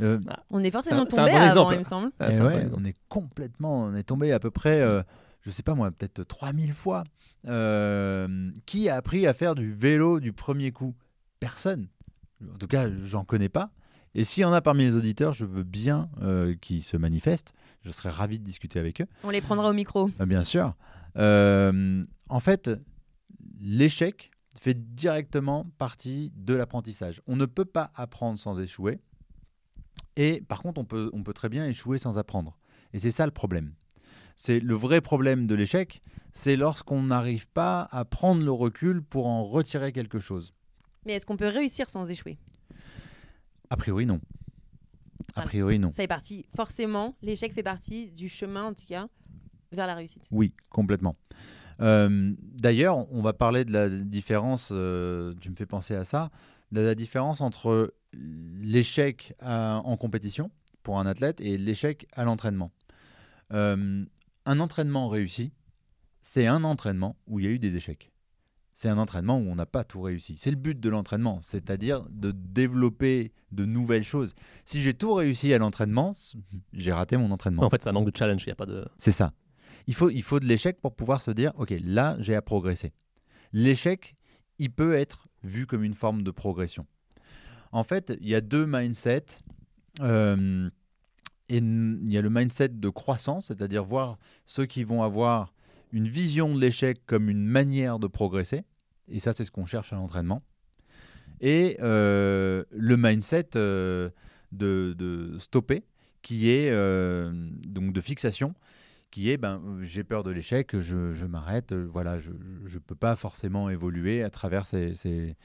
Euh, 0.00 0.18
On 0.50 0.62
est 0.64 0.72
forcément 0.72 1.06
tombé 1.06 1.30
bon 1.30 1.36
avant, 1.38 1.70
exemple. 1.70 1.74
il 1.74 1.78
me 1.78 1.82
semble. 1.84 2.12
Ah, 2.18 2.28
eh 2.30 2.38
bon 2.68 2.76
on 2.80 2.84
est 2.84 2.96
complètement, 3.08 3.84
on 3.84 3.94
est 3.94 4.02
tombé 4.02 4.32
à 4.32 4.40
peu 4.40 4.50
près, 4.50 4.80
euh, 4.80 5.02
je 5.42 5.50
sais 5.50 5.62
pas 5.62 5.74
moi, 5.76 5.92
peut-être 5.92 6.24
3000 6.24 6.74
fois. 6.74 7.04
Euh, 7.46 8.50
qui 8.66 8.88
a 8.88 8.96
appris 8.96 9.26
à 9.26 9.34
faire 9.34 9.54
du 9.54 9.72
vélo 9.72 10.20
du 10.20 10.32
premier 10.32 10.72
coup? 10.72 10.94
Personne. 11.40 11.88
En 12.52 12.56
tout 12.56 12.66
cas, 12.66 12.88
j'en 13.02 13.24
connais 13.24 13.48
pas. 13.48 13.70
Et 14.14 14.24
s'il 14.24 14.42
y 14.42 14.44
en 14.44 14.52
a 14.52 14.60
parmi 14.60 14.84
les 14.84 14.94
auditeurs, 14.94 15.32
je 15.32 15.44
veux 15.44 15.64
bien 15.64 16.08
euh, 16.22 16.54
qu'ils 16.60 16.82
se 16.82 16.96
manifestent. 16.96 17.52
Je 17.82 17.90
serais 17.90 18.10
ravi 18.10 18.38
de 18.38 18.44
discuter 18.44 18.78
avec 18.78 19.00
eux. 19.00 19.06
On 19.24 19.30
les 19.30 19.40
prendra 19.40 19.68
au 19.68 19.72
micro. 19.72 20.08
Ah, 20.18 20.26
Bien 20.26 20.44
sûr. 20.44 20.74
Euh, 21.16 22.04
en 22.28 22.40
fait, 22.40 22.70
l'échec 23.60 24.30
fait 24.60 24.94
directement 24.94 25.66
partie 25.78 26.32
de 26.36 26.54
l'apprentissage. 26.54 27.20
On 27.26 27.36
ne 27.36 27.46
peut 27.46 27.64
pas 27.64 27.90
apprendre 27.96 28.38
sans 28.38 28.58
échouer. 28.60 29.00
Et 30.16 30.42
par 30.42 30.62
contre, 30.62 30.80
on 30.80 30.84
peut, 30.84 31.10
on 31.12 31.22
peut 31.24 31.34
très 31.34 31.48
bien 31.48 31.66
échouer 31.66 31.98
sans 31.98 32.18
apprendre. 32.18 32.56
Et 32.92 32.98
c'est 33.00 33.10
ça 33.10 33.26
le 33.26 33.32
problème. 33.32 33.74
C'est 34.36 34.60
le 34.60 34.74
vrai 34.74 35.00
problème 35.00 35.46
de 35.46 35.54
l'échec, 35.54 36.00
c'est 36.34 36.56
lorsqu'on 36.56 37.02
n'arrive 37.04 37.48
pas 37.48 37.88
à 37.92 38.04
prendre 38.04 38.44
le 38.44 38.50
recul 38.52 39.02
pour 39.02 39.26
en 39.28 39.44
retirer 39.44 39.92
quelque 39.92 40.18
chose. 40.18 40.52
Mais 41.06 41.14
est-ce 41.14 41.24
qu'on 41.24 41.36
peut 41.36 41.48
réussir 41.48 41.88
sans 41.88 42.10
échouer? 42.10 42.36
A 43.70 43.76
priori, 43.76 44.04
non. 44.04 44.20
A 45.30 45.32
Voilà. 45.36 45.48
priori, 45.48 45.78
non. 45.78 45.92
Ça 45.92 46.02
est 46.02 46.08
parti. 46.08 46.44
Forcément, 46.56 47.16
l'échec 47.22 47.52
fait 47.54 47.62
partie 47.62 48.10
du 48.10 48.28
chemin, 48.28 48.64
en 48.64 48.74
tout 48.74 48.84
cas, 48.86 49.08
vers 49.72 49.86
la 49.86 49.94
réussite. 49.94 50.28
Oui, 50.30 50.52
complètement. 50.70 51.16
Euh, 51.80 52.34
D'ailleurs, 52.40 53.10
on 53.12 53.22
va 53.22 53.32
parler 53.32 53.64
de 53.64 53.72
la 53.72 53.88
différence, 53.88 54.70
euh, 54.72 55.34
tu 55.40 55.50
me 55.50 55.56
fais 55.56 55.66
penser 55.66 55.94
à 55.94 56.04
ça, 56.04 56.30
de 56.72 56.80
la 56.80 56.94
différence 56.94 57.40
entre 57.40 57.94
l'échec 58.12 59.34
à- 59.40 59.80
en 59.84 59.96
compétition 59.96 60.50
pour 60.82 60.98
un 60.98 61.06
athlète 61.06 61.40
et 61.40 61.58
l'échec 61.58 62.06
à 62.12 62.24
l'entraînement. 62.24 62.70
Euh, 63.52 64.04
un 64.46 64.60
entraînement 64.60 65.08
réussi, 65.08 65.52
c'est 66.26 66.46
un 66.46 66.64
entraînement 66.64 67.16
où 67.26 67.38
il 67.38 67.44
y 67.44 67.48
a 67.48 67.50
eu 67.50 67.58
des 67.58 67.76
échecs. 67.76 68.10
C'est 68.72 68.88
un 68.88 68.96
entraînement 68.96 69.38
où 69.38 69.42
on 69.42 69.54
n'a 69.54 69.66
pas 69.66 69.84
tout 69.84 70.00
réussi. 70.00 70.38
C'est 70.38 70.50
le 70.50 70.56
but 70.56 70.80
de 70.80 70.88
l'entraînement, 70.88 71.38
c'est-à-dire 71.42 72.06
de 72.08 72.32
développer 72.32 73.34
de 73.52 73.66
nouvelles 73.66 74.04
choses. 74.04 74.34
Si 74.64 74.80
j'ai 74.80 74.94
tout 74.94 75.12
réussi 75.12 75.52
à 75.52 75.58
l'entraînement, 75.58 76.12
j'ai 76.72 76.92
raté 76.92 77.18
mon 77.18 77.30
entraînement. 77.30 77.62
En 77.62 77.68
fait, 77.68 77.82
c'est 77.82 77.90
un 77.90 77.92
manque 77.92 78.10
de 78.10 78.16
challenge. 78.16 78.42
Il 78.46 78.48
y 78.48 78.52
a 78.52 78.56
pas 78.56 78.64
de. 78.64 78.88
C'est 78.96 79.12
ça. 79.12 79.34
Il 79.86 79.94
faut, 79.94 80.08
il 80.08 80.22
faut 80.22 80.40
de 80.40 80.46
l'échec 80.46 80.80
pour 80.80 80.96
pouvoir 80.96 81.20
se 81.20 81.30
dire, 81.30 81.52
OK, 81.58 81.74
là, 81.84 82.16
j'ai 82.20 82.34
à 82.34 82.40
progresser. 82.40 82.94
L'échec, 83.52 84.16
il 84.58 84.70
peut 84.72 84.94
être 84.94 85.28
vu 85.42 85.66
comme 85.66 85.84
une 85.84 85.94
forme 85.94 86.22
de 86.22 86.30
progression. 86.30 86.86
En 87.70 87.84
fait, 87.84 88.14
il 88.22 88.28
y 88.28 88.34
a 88.34 88.40
deux 88.40 88.64
mindsets. 88.64 89.40
Euh, 90.00 90.70
et 91.50 91.58
il 91.58 92.10
y 92.10 92.16
a 92.16 92.22
le 92.22 92.30
mindset 92.30 92.70
de 92.70 92.88
croissance, 92.88 93.48
c'est-à-dire 93.48 93.84
voir 93.84 94.18
ceux 94.46 94.64
qui 94.64 94.84
vont 94.84 95.02
avoir 95.02 95.53
une 95.94 96.08
vision 96.08 96.52
de 96.52 96.60
l'échec 96.60 97.06
comme 97.06 97.30
une 97.30 97.46
manière 97.46 98.00
de 98.00 98.08
progresser. 98.08 98.64
Et 99.06 99.20
ça, 99.20 99.32
c'est 99.32 99.44
ce 99.44 99.52
qu'on 99.52 99.64
cherche 99.64 99.92
à 99.92 99.96
l'entraînement. 99.96 100.42
Et 101.40 101.76
euh, 101.80 102.64
le 102.70 102.96
mindset 102.96 103.50
euh, 103.54 104.10
de, 104.50 105.36
stopper, 105.38 105.84
qui 106.20 106.50
est 106.50 106.70
euh, 106.70 107.32
donc 107.68 107.92
de 107.92 108.00
fixation, 108.00 108.56
qui 109.12 109.30
est 109.30 109.36
ben, 109.36 109.62
j'ai 109.82 110.02
peur 110.02 110.24
de 110.24 110.32
l'échec, 110.32 110.80
je, 110.80 111.24
m'arrête, 111.26 111.72
voilà, 111.72 112.18
je 112.18 112.32
ne 112.32 112.78
peux 112.80 112.96
pas 112.96 113.14
forcément 113.14 113.70
évoluer 113.70 114.24
à 114.24 114.30
travers 114.30 114.66
ces 114.66 115.36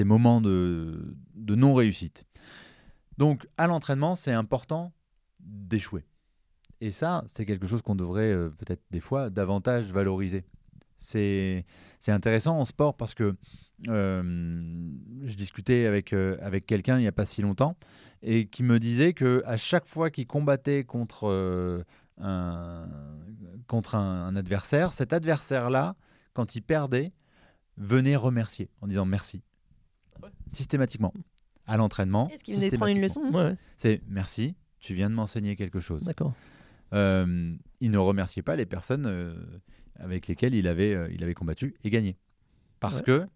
moments 0.00 0.40
de, 0.40 1.14
de 1.36 1.54
non-réussite. 1.54 2.24
Donc 3.16 3.46
à 3.58 3.68
l'entraînement, 3.68 4.16
c'est 4.16 4.32
important 4.32 4.92
d'échouer. 5.38 6.04
Et 6.84 6.90
ça, 6.90 7.24
c'est 7.28 7.46
quelque 7.46 7.66
chose 7.66 7.80
qu'on 7.80 7.94
devrait 7.94 8.30
euh, 8.30 8.50
peut-être 8.50 8.82
des 8.90 9.00
fois 9.00 9.30
davantage 9.30 9.86
valoriser. 9.86 10.44
C'est 10.98 11.64
intéressant 12.08 12.58
en 12.58 12.66
sport 12.66 12.94
parce 12.94 13.14
que 13.14 13.34
euh, 13.88 14.22
je 15.24 15.34
discutais 15.34 15.86
avec, 15.86 16.12
euh, 16.12 16.36
avec 16.42 16.66
quelqu'un 16.66 16.98
il 16.98 17.00
n'y 17.00 17.08
a 17.08 17.12
pas 17.12 17.24
si 17.24 17.40
longtemps 17.40 17.74
et 18.22 18.48
qui 18.48 18.62
me 18.62 18.78
disait 18.78 19.14
que 19.14 19.42
à 19.46 19.56
chaque 19.56 19.86
fois 19.86 20.10
qu'il 20.10 20.26
combattait 20.26 20.84
contre, 20.84 21.26
euh, 21.28 21.82
un, 22.18 22.86
contre 23.66 23.94
un, 23.94 24.26
un 24.26 24.36
adversaire, 24.36 24.92
cet 24.92 25.14
adversaire-là, 25.14 25.96
quand 26.34 26.54
il 26.54 26.60
perdait, 26.60 27.12
venait 27.78 28.16
remercier 28.16 28.68
en 28.82 28.88
disant 28.88 29.06
merci. 29.06 29.42
Ouais. 30.22 30.28
Systématiquement. 30.48 31.14
À 31.66 31.78
l'entraînement. 31.78 32.28
Est-ce 32.28 32.44
qu'il 32.44 32.56
venait 32.56 32.68
prendre 32.68 32.94
une 32.94 33.00
leçon 33.00 33.22
ouais, 33.32 33.56
C'est 33.78 34.02
merci, 34.06 34.54
tu 34.80 34.92
viens 34.94 35.08
de 35.08 35.14
m'enseigner 35.14 35.56
quelque 35.56 35.80
chose. 35.80 36.04
d'accord. 36.04 36.34
Euh, 36.92 37.54
il 37.80 37.90
ne 37.90 37.98
remerciait 37.98 38.42
pas 38.42 38.56
les 38.56 38.66
personnes 38.66 39.06
euh, 39.06 39.34
avec 39.98 40.26
lesquelles 40.28 40.54
il 40.54 40.66
avait, 40.68 40.94
euh, 40.94 41.08
il 41.12 41.22
avait 41.22 41.34
combattu 41.34 41.74
et 41.82 41.90
gagné. 41.90 42.16
Parce 42.80 42.96
Ouais. 42.96 43.02
que 43.02 43.26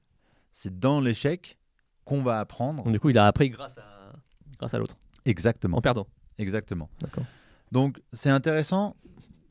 c'est 0.52 0.78
dans 0.78 1.00
l'échec 1.00 1.58
qu'on 2.04 2.22
va 2.22 2.40
apprendre. 2.40 2.84
Donc, 2.84 2.92
du 2.92 3.00
coup, 3.00 3.10
il 3.10 3.18
a 3.18 3.26
appris 3.26 3.50
grâce 3.50 3.76
à, 3.78 4.12
grâce 4.58 4.74
à 4.74 4.78
l'autre, 4.78 4.96
Exactement. 5.24 5.78
en 5.78 5.80
perdant. 5.80 6.06
Exactement. 6.38 6.88
D'accord. 7.00 7.24
Donc 7.72 8.00
c'est 8.12 8.30
intéressant 8.30 8.96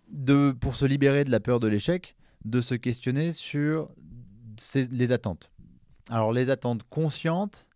de, 0.10 0.56
pour 0.60 0.76
se 0.76 0.86
libérer 0.86 1.24
de 1.24 1.32
la 1.32 1.40
peur 1.40 1.60
de 1.60 1.68
l'échec, 1.68 2.16
de 2.46 2.62
se 2.62 2.76
questionner 2.76 3.34
sur 3.34 3.90
les 4.92 5.12
attentes. 5.12 5.52
Alors 6.10 6.32
les 6.32 6.50
attentes 6.50 6.84
conscientes 6.90 7.68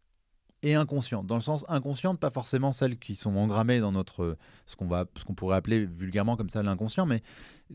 et 0.64 0.76
inconscientes. 0.76 1.26
Dans 1.26 1.36
le 1.36 1.42
sens 1.42 1.66
inconsciente, 1.68 2.20
pas 2.20 2.30
forcément 2.30 2.72
celles 2.72 2.98
qui 3.00 3.16
sont 3.16 3.36
engrammées 3.36 3.80
dans 3.80 3.92
notre 3.92 4.38
ce 4.66 4.76
qu'on 4.76 4.88
va 4.88 5.06
ce 5.18 5.24
qu'on 5.24 5.34
pourrait 5.34 5.58
appeler 5.58 5.86
vulgairement 5.86 6.38
comme 6.38 6.50
ça 6.50 6.62
l'inconscient, 6.62 7.06
mais 7.06 7.22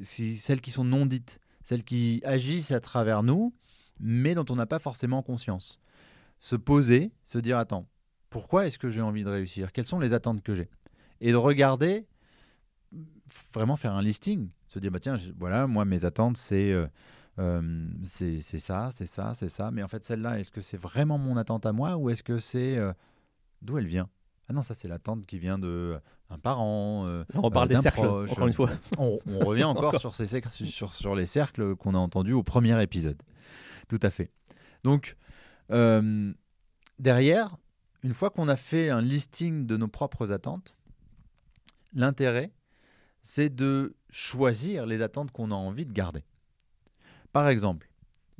celles 0.02 0.60
qui 0.60 0.70
sont 0.70 0.84
non 0.84 1.06
dites, 1.06 1.40
celles 1.64 1.84
qui 1.84 2.22
agissent 2.24 2.72
à 2.72 2.80
travers 2.80 3.22
nous, 3.22 3.54
mais 4.00 4.34
dont 4.34 4.44
on 4.48 4.56
n'a 4.56 4.66
pas 4.66 4.78
forcément 4.78 5.22
conscience. 5.22 5.80
Se 6.38 6.54
poser, 6.54 7.12
se 7.24 7.38
dire 7.38 7.58
attends, 7.58 7.86
pourquoi 8.30 8.66
est-ce 8.66 8.78
que 8.78 8.90
j'ai 8.90 9.00
envie 9.00 9.24
de 9.24 9.30
réussir? 9.30 9.72
Quelles 9.72 9.86
sont 9.86 10.00
les 10.00 10.12
attentes 10.14 10.42
que 10.42 10.54
j'ai? 10.54 10.68
Et 11.20 11.32
de 11.32 11.36
regarder 11.36 12.06
vraiment 13.52 13.76
faire 13.76 13.94
un 13.94 14.02
listing, 14.02 14.50
se 14.68 14.78
dire 14.78 14.90
bah 14.90 15.00
tiens 15.00 15.16
voilà 15.38 15.66
moi 15.66 15.84
mes 15.84 16.04
attentes 16.04 16.36
c'est 16.36 16.70
euh, 16.70 16.86
euh, 17.38 17.86
c'est 18.04 18.40
ça, 18.40 18.88
c'est 18.92 19.06
ça, 19.06 19.32
c'est 19.34 19.48
ça, 19.48 19.70
mais 19.70 19.82
en 19.82 19.88
fait 19.88 20.02
celle-là 20.04 20.38
est-ce 20.40 20.50
que 20.50 20.60
c'est 20.62 20.76
vraiment 20.78 21.18
mon 21.18 21.36
attente 21.36 21.66
à 21.66 21.72
moi 21.72 21.96
ou 21.96 22.08
est-ce 22.10 22.22
que 22.22 22.38
c'est 22.38 22.76
euh, 22.78 22.92
d'où 23.62 23.76
elle 23.78 23.86
vient? 23.86 24.08
Ah 24.48 24.52
non 24.52 24.62
ça 24.62 24.74
c'est 24.74 24.88
l'attente 24.88 25.26
qui 25.26 25.38
vient 25.38 25.58
de 25.58 25.98
un 26.30 26.38
parent. 26.38 27.04
euh, 27.06 27.24
On 27.34 27.42
reparle 27.42 27.70
Euh, 27.70 27.76
des 27.76 27.82
cercles, 27.82 28.00
proche, 28.00 28.30
encore 28.32 28.46
une 28.46 28.52
fois. 28.52 28.70
on, 28.98 29.18
on 29.26 29.38
revient 29.40 29.64
encore, 29.72 29.88
Encore. 29.88 30.00
sur, 30.00 30.14
ces 30.14 30.26
sur, 30.50 30.92
sur 30.94 31.14
les 31.14 31.26
cercles 31.26 31.76
qu'on 31.76 31.94
a 31.94 31.98
entendus 31.98 32.32
au 32.32 32.42
premier 32.42 32.80
épisode. 32.82 33.20
Tout 33.88 34.00
à 34.02 34.10
fait. 34.10 34.30
Donc, 34.82 35.16
derrière, 36.98 37.56
une 38.02 38.14
fois 38.14 38.30
qu'on 38.30 38.48
a 38.48 38.56
fait 38.56 38.90
un 38.90 39.00
listing 39.00 39.66
de 39.66 39.76
nos 39.76 39.88
propres 39.88 40.32
attentes, 40.32 40.74
l'intérêt, 41.92 42.52
c'est 43.22 43.54
de 43.54 43.94
choisir 44.10 44.86
les 44.86 45.02
attentes 45.02 45.30
qu'on 45.32 45.50
a 45.50 45.54
envie 45.54 45.86
de 45.86 45.92
garder. 45.92 46.24
Par 47.36 47.50
exemple, 47.50 47.90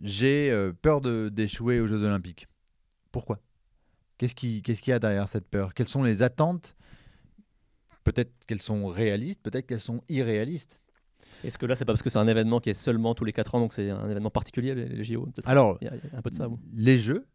j'ai 0.03 0.51
euh, 0.51 0.73
peur 0.73 1.03
d'échouer 1.03 1.81
aux 1.81 1.87
Jeux 1.87 2.03
Olympiques. 2.03 2.49
Pourquoi? 3.13 3.41
Qu'est-ce 4.17 4.35
qui- 4.35 4.63
qu'est-ce 4.63 4.81
qu'il 4.81 4.93
y 4.93 4.95
a 4.95 4.99
derrière 4.99 5.29
cette 5.29 5.47
peur? 5.47 5.75
Quelles 5.75 5.87
sont 5.87 6.03
les 6.03 6.23
attentes? 6.23 6.75
Peut-être 8.05 8.33
qu'elles 8.47 8.63
sont 8.63 8.87
réalistes, 8.87 9.43
peut-être 9.43 9.67
qu'elles 9.67 9.81
sont 9.81 10.01
irréalistes. 10.09 10.81
Est-ce 11.45 11.59
que 11.59 11.67
là, 11.67 11.75
c'est 11.75 11.85
pas 11.85 11.93
parce 11.93 12.03
que 12.03 12.09
c'est 12.09 12.19
un 12.19 12.27
événement 12.27 12.59
qui 12.59 12.71
est 12.71 12.75
seulement 12.75 13.15
tous 13.15 13.27
les 13.27 13.35
4 13.35 13.57
ans, 13.57 13.61
donc 13.61 13.75
c'est 13.75 13.91
un 13.91 14.09
événement 14.09 14.31
particulier, 14.31 14.75
les, 14.75 15.05
JO 15.05 15.29
Alors, 15.45 15.77
il 15.83 15.89
y, 15.89 15.91
a, 15.91 15.95
il 15.97 16.11
y 16.11 16.15
a 16.15 16.19
un 16.19 16.23
peu 16.23 16.31
de 16.31 16.35
ça. 16.35 16.49
les 16.73 16.97
jeux, 16.97 17.27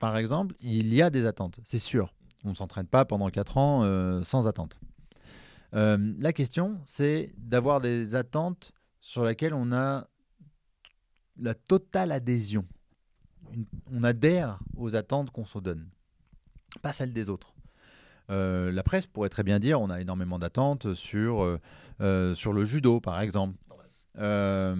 par 0.00 0.16
exemple, 0.16 0.56
il 0.58 0.92
y 0.92 1.00
a 1.00 1.10
des 1.10 1.26
attentes, 1.26 1.60
c'est 1.62 1.78
sûr. 1.78 2.12
On 2.44 2.48
ne 2.48 2.54
s'entraîne 2.54 2.88
pas 2.88 3.04
pendant 3.04 3.30
4 3.30 3.56
ans 3.56 3.84
euh, 3.84 4.24
sans 4.24 4.48
attente. 4.48 4.80
Euh, 5.74 6.12
la 6.18 6.32
question, 6.32 6.80
c'est 6.84 7.32
d'avoir 7.38 7.80
des 7.80 8.16
attentes 8.16 8.72
sur 8.98 9.24
lesquelles 9.24 9.54
on 9.54 9.70
a 9.70 10.08
la 11.38 11.54
totale 11.54 12.12
adhésion. 12.12 12.64
Une- 13.52 13.66
on 13.92 14.02
adhère 14.04 14.58
aux 14.76 14.96
attentes 14.96 15.30
qu'on 15.30 15.44
se 15.44 15.58
donne, 15.58 15.88
pas 16.82 16.92
celles 16.92 17.12
des 17.12 17.28
autres. 17.30 17.52
Euh, 18.30 18.72
la 18.72 18.82
presse 18.82 19.06
pourrait 19.06 19.28
très 19.28 19.42
bien 19.42 19.58
dire 19.58 19.80
on 19.80 19.90
a 19.90 20.00
énormément 20.00 20.38
d'attentes 20.38 20.94
sur, 20.94 21.42
euh, 21.42 21.60
euh, 22.00 22.34
sur 22.34 22.52
le 22.52 22.64
judo, 22.64 23.00
par 23.00 23.20
exemple. 23.20 23.56
Euh, 24.18 24.74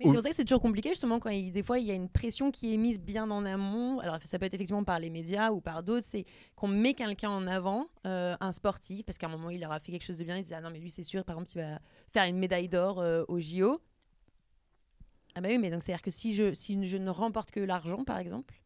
Mais 0.00 0.04
c'est 0.06 0.12
pour 0.12 0.22
ça 0.22 0.30
que 0.30 0.36
c'est 0.36 0.44
toujours 0.44 0.60
compliqué, 0.62 0.90
justement, 0.90 1.18
quand 1.18 1.30
il- 1.30 1.50
des 1.50 1.62
fois 1.64 1.80
il 1.80 1.86
y 1.86 1.90
a 1.90 1.94
une 1.94 2.08
pression 2.08 2.52
qui 2.52 2.72
est 2.72 2.76
mise 2.76 3.00
bien 3.00 3.28
en 3.32 3.44
amont. 3.44 3.98
Alors 3.98 4.18
ça 4.24 4.38
peut 4.38 4.44
être 4.44 4.54
effectivement 4.54 4.84
par 4.84 5.00
les 5.00 5.10
médias 5.10 5.50
ou 5.50 5.60
par 5.60 5.82
d'autres, 5.82 6.06
c'est 6.06 6.24
qu'on 6.54 6.68
met 6.68 6.94
quelqu'un 6.94 7.30
en 7.30 7.46
avant, 7.48 7.88
euh, 8.06 8.36
un 8.40 8.52
sportif, 8.52 9.04
parce 9.04 9.18
qu'à 9.18 9.26
un 9.26 9.30
moment 9.30 9.50
il 9.50 9.64
aura 9.64 9.80
fait 9.80 9.90
quelque 9.90 10.04
chose 10.04 10.18
de 10.18 10.24
bien, 10.24 10.36
il 10.36 10.44
se 10.44 10.48
dit 10.50 10.54
ah 10.54 10.60
non 10.60 10.70
mais 10.70 10.78
lui 10.78 10.90
c'est 10.92 11.02
sûr, 11.02 11.24
par 11.24 11.34
exemple 11.36 11.50
il 11.56 11.62
va 11.62 11.80
faire 12.12 12.24
une 12.28 12.38
médaille 12.38 12.68
d'or 12.68 13.00
euh, 13.00 13.24
au 13.26 13.40
JO. 13.40 13.80
Ah 15.38 15.40
bah 15.40 15.48
oui, 15.50 15.58
mais 15.58 15.70
donc 15.70 15.84
c'est 15.84 15.92
à 15.92 15.94
dire 15.96 16.02
que 16.02 16.10
si 16.10 16.34
je 16.34 16.52
si 16.52 16.84
je 16.84 16.96
ne 16.96 17.10
remporte 17.10 17.52
que 17.52 17.60
l'argent, 17.60 18.02
par 18.02 18.18
exemple, 18.18 18.60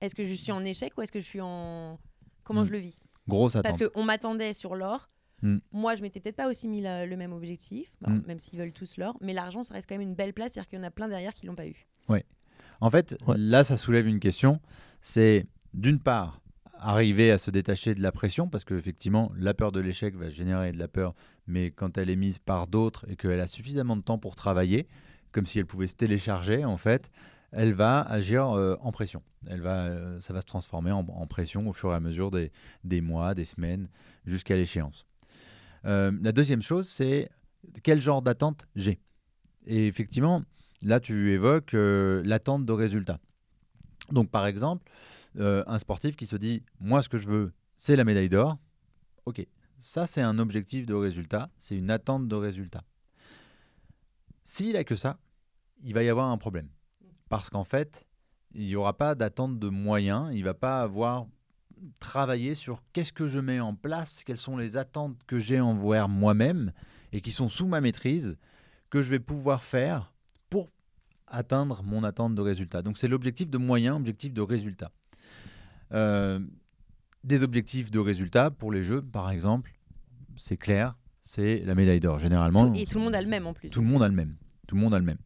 est-ce 0.00 0.16
que 0.16 0.24
je 0.24 0.34
suis 0.34 0.50
en 0.50 0.64
échec 0.64 0.92
ou 0.98 1.02
est-ce 1.02 1.12
que 1.12 1.20
je 1.20 1.24
suis 1.26 1.40
en 1.40 1.98
comment 2.42 2.62
Mm. 2.62 2.64
je 2.64 2.72
le 2.72 2.78
vis? 2.78 2.98
Grosse 3.28 3.54
attente. 3.54 3.64
Parce 3.78 3.90
qu'on 3.90 4.02
m'attendait 4.04 4.52
sur 4.52 4.74
l'or. 4.74 5.10
Mm. 5.42 5.58
Moi, 5.70 5.94
je 5.94 6.02
m'étais 6.02 6.18
peut-être 6.18 6.34
pas 6.34 6.48
aussi 6.48 6.66
mis 6.66 6.80
la- 6.80 7.06
le 7.06 7.16
même 7.16 7.32
objectif, 7.32 7.92
Bon, 8.00 8.10
Mm. 8.10 8.22
même 8.26 8.38
s'ils 8.40 8.58
veulent 8.58 8.72
tous 8.72 8.96
l'or, 8.96 9.16
mais 9.20 9.32
l'argent, 9.32 9.62
ça 9.62 9.74
reste 9.74 9.88
quand 9.88 9.94
même 9.94 10.08
une 10.08 10.16
belle 10.16 10.32
place, 10.34 10.54
c'est-à-dire 10.54 10.68
qu'il 10.68 10.78
y 10.78 10.82
en 10.82 10.84
a 10.84 10.90
plein 10.90 11.06
derrière 11.06 11.32
qui 11.34 11.46
l'ont 11.46 11.54
pas 11.54 11.68
eu. 11.68 11.86
En 12.80 12.90
fait, 12.90 13.16
Ouais. 13.26 13.34
là, 13.38 13.62
ça 13.64 13.76
soulève 13.76 14.06
une 14.08 14.20
question. 14.20 14.60
C'est 15.02 15.46
d'une 15.74 15.98
part 16.00 16.40
arriver 16.80 17.30
à 17.32 17.38
se 17.38 17.50
détacher 17.50 17.94
de 17.96 18.00
la 18.02 18.12
pression, 18.12 18.48
parce 18.48 18.64
qu'effectivement, 18.64 19.32
la 19.36 19.52
peur 19.52 19.72
de 19.72 19.80
l'échec 19.80 20.14
va 20.14 20.30
générer 20.30 20.70
de 20.70 20.78
la 20.78 20.86
peur, 20.86 21.14
mais 21.48 21.72
quand 21.72 21.98
elle 21.98 22.08
est 22.08 22.14
mise 22.16 22.38
par 22.38 22.68
d'autres 22.68 23.04
et 23.10 23.16
qu'elle 23.16 23.40
a 23.40 23.48
suffisamment 23.48 23.96
de 23.96 24.02
temps 24.02 24.18
pour 24.18 24.36
travailler, 24.36 24.86
comme 25.38 25.46
si 25.46 25.60
elle 25.60 25.66
pouvait 25.66 25.86
se 25.86 25.94
télécharger, 25.94 26.64
en 26.64 26.76
fait, 26.76 27.12
elle 27.52 27.72
va 27.72 28.00
agir 28.00 28.50
euh, 28.56 28.74
en 28.80 28.90
pression. 28.90 29.22
Elle 29.46 29.60
va, 29.60 29.84
euh, 29.84 30.20
ça 30.20 30.32
va 30.32 30.40
se 30.40 30.46
transformer 30.46 30.90
en, 30.90 31.04
pression 31.28 31.68
au 31.68 31.72
fur 31.72 31.92
et 31.92 31.94
à 31.94 32.00
mesure 32.00 32.32
des, 32.32 33.00
mois, 33.00 33.36
des 33.36 33.44
semaines, 33.44 33.88
jusqu'à 34.26 34.56
l'échéance. 34.56 35.06
Euh, 35.84 36.10
la 36.22 36.32
deuxième 36.32 36.60
chose, 36.60 36.88
c'est 36.88 37.30
quel 37.84 38.00
genre 38.00 38.20
d'attente 38.20 38.66
j'ai. 38.74 38.98
Et 39.64 39.86
effectivement, 39.86 40.42
Là, 40.84 41.00
tu 41.00 41.32
évoques 41.32 41.72
l'attente 41.72 42.64
de 42.64 42.72
résultats. 42.72 43.18
Donc, 44.10 44.30
par 44.30 44.46
exemple, 44.46 44.88
un 45.36 45.78
sportif 45.78 46.14
qui 46.14 46.26
se 46.26 46.36
dit 46.36 46.62
Moi, 46.78 47.02
ce 47.02 47.08
que 47.08 47.18
je 47.18 47.28
veux, 47.28 47.52
c'est 47.76 47.96
la 47.96 48.04
médaille 48.04 48.28
d'or. 48.28 48.58
Ok, 49.26 49.44
ça, 49.78 50.06
c'est 50.06 50.22
un 50.22 50.38
objectif 50.38 50.86
de 50.86 50.94
résultat, 50.94 51.50
c'est 51.58 51.76
une 51.76 51.90
attente 51.90 52.28
de 52.28 52.36
résultat. 52.36 52.84
S'il 54.44 54.76
a 54.76 54.84
que 54.84 54.96
ça, 54.96 55.18
il 55.82 55.94
va 55.94 56.02
y 56.02 56.08
avoir 56.08 56.28
un 56.30 56.38
problème. 56.38 56.68
Parce 57.28 57.50
qu'en 57.50 57.64
fait, 57.64 58.06
il 58.54 58.66
n'y 58.66 58.76
aura 58.76 58.96
pas 58.96 59.14
d'attente 59.14 59.58
de 59.58 59.68
moyens, 59.68 60.30
il 60.32 60.44
va 60.44 60.54
pas 60.54 60.82
avoir 60.82 61.26
travaillé 62.00 62.54
sur 62.54 62.82
qu'est-ce 62.92 63.12
que 63.12 63.28
je 63.28 63.38
mets 63.38 63.60
en 63.60 63.74
place, 63.74 64.24
quelles 64.24 64.38
sont 64.38 64.56
les 64.56 64.76
attentes 64.76 65.16
que 65.26 65.38
j'ai 65.38 65.60
envers 65.60 66.08
moi-même 66.08 66.72
et 67.12 67.20
qui 67.20 67.30
sont 67.30 67.48
sous 67.48 67.66
ma 67.66 67.80
maîtrise, 67.80 68.36
que 68.90 69.02
je 69.02 69.10
vais 69.10 69.20
pouvoir 69.20 69.62
faire 69.62 70.12
pour 70.50 70.70
atteindre 71.26 71.82
mon 71.82 72.04
attente 72.04 72.34
de 72.34 72.42
résultat. 72.42 72.82
Donc 72.82 72.98
c'est 72.98 73.08
l'objectif 73.08 73.48
de 73.48 73.58
moyen, 73.58 73.96
objectif 73.96 74.32
de 74.32 74.40
résultat. 74.42 74.90
Euh, 75.92 76.40
des 77.24 77.42
objectifs 77.42 77.90
de 77.90 77.98
résultat 77.98 78.50
pour 78.50 78.72
les 78.72 78.82
jeux, 78.82 79.02
par 79.02 79.30
exemple, 79.30 79.72
c'est 80.36 80.56
clair, 80.56 80.96
c'est 81.20 81.62
la 81.64 81.74
médaille 81.74 82.00
d'or. 82.00 82.18
Généralement, 82.18 82.72
Et 82.74 82.86
tout 82.86 82.98
le 82.98 83.04
monde 83.04 83.14
a 83.14 83.22
le 83.22 83.28
même 83.28 83.46
en 83.46 83.54
plus. 83.54 83.70
tout 83.70 83.80
le 83.80 83.86
monde 83.86 84.02
a 84.02 84.08
le 84.08 84.14
même. 84.14 84.36
Tout 84.66 84.74
le 84.74 84.80
monde 84.80 84.94
a 84.94 84.98
le 84.98 85.04
même. 85.04 85.18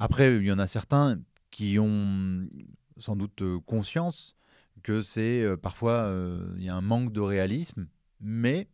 Après, 0.00 0.34
il 0.36 0.44
y 0.44 0.50
en 0.50 0.58
a 0.58 0.66
certains 0.66 1.20
qui 1.50 1.78
ont 1.78 2.48
sans 2.96 3.16
doute 3.16 3.42
euh, 3.42 3.60
conscience 3.60 4.34
que 4.82 5.02
c'est 5.02 5.42
euh, 5.42 5.56
parfois 5.56 5.92
euh, 5.92 6.54
il 6.56 6.64
y 6.64 6.68
a 6.70 6.74
un 6.74 6.80
manque 6.80 7.12
de 7.12 7.20
réalisme, 7.20 7.86
mais 8.18 8.68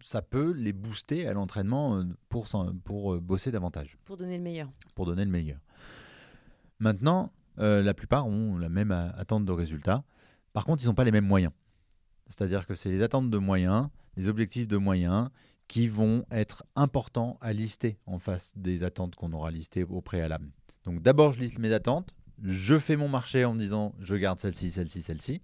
ça 0.00 0.22
peut 0.22 0.52
les 0.52 0.72
booster 0.72 1.26
à 1.28 1.32
l'entraînement 1.34 1.96
euh, 1.98 2.04
pour, 2.28 2.46
pour 2.84 3.14
euh, 3.14 3.20
bosser 3.20 3.52
davantage, 3.52 3.96
Pour 4.04 4.16
donner 4.16 4.36
le 4.36 4.42
meilleur. 4.42 4.68
pour 4.94 5.06
donner 5.06 5.24
le 5.24 5.30
meilleur. 5.30 5.60
Maintenant, 6.80 7.32
euh, 7.58 7.82
la 7.82 7.94
plupart 7.94 8.26
ont 8.26 8.58
la 8.58 8.68
même 8.68 8.90
attente 8.90 9.44
de 9.44 9.52
résultat. 9.52 10.02
Par 10.52 10.64
contre, 10.64 10.82
ils 10.82 10.86
n'ont 10.86 10.94
pas 10.94 11.04
les 11.04 11.12
mêmes 11.12 11.26
moyens. 11.26 11.52
C'est-à-dire 12.26 12.66
que 12.66 12.74
c'est 12.74 12.90
les 12.90 13.02
attentes 13.02 13.30
de 13.30 13.38
moyens, 13.38 13.88
les 14.16 14.28
objectifs 14.28 14.66
de 14.66 14.76
moyens 14.76 15.28
qui 15.68 15.88
vont 15.88 16.24
être 16.30 16.64
importants 16.76 17.38
à 17.40 17.52
lister 17.52 17.98
en 18.06 18.18
face 18.18 18.52
des 18.56 18.84
attentes 18.84 19.14
qu'on 19.14 19.32
aura 19.32 19.50
listées 19.50 19.84
au 19.84 20.00
préalable. 20.00 20.50
Donc 20.84 21.02
d'abord, 21.02 21.32
je 21.32 21.40
liste 21.40 21.58
mes 21.58 21.72
attentes, 21.72 22.14
je 22.42 22.78
fais 22.78 22.96
mon 22.96 23.08
marché 23.08 23.44
en 23.44 23.54
me 23.54 23.58
disant 23.58 23.94
je 24.00 24.14
garde 24.16 24.38
celle-ci, 24.38 24.70
celle-ci, 24.70 25.02
celle-ci. 25.02 25.40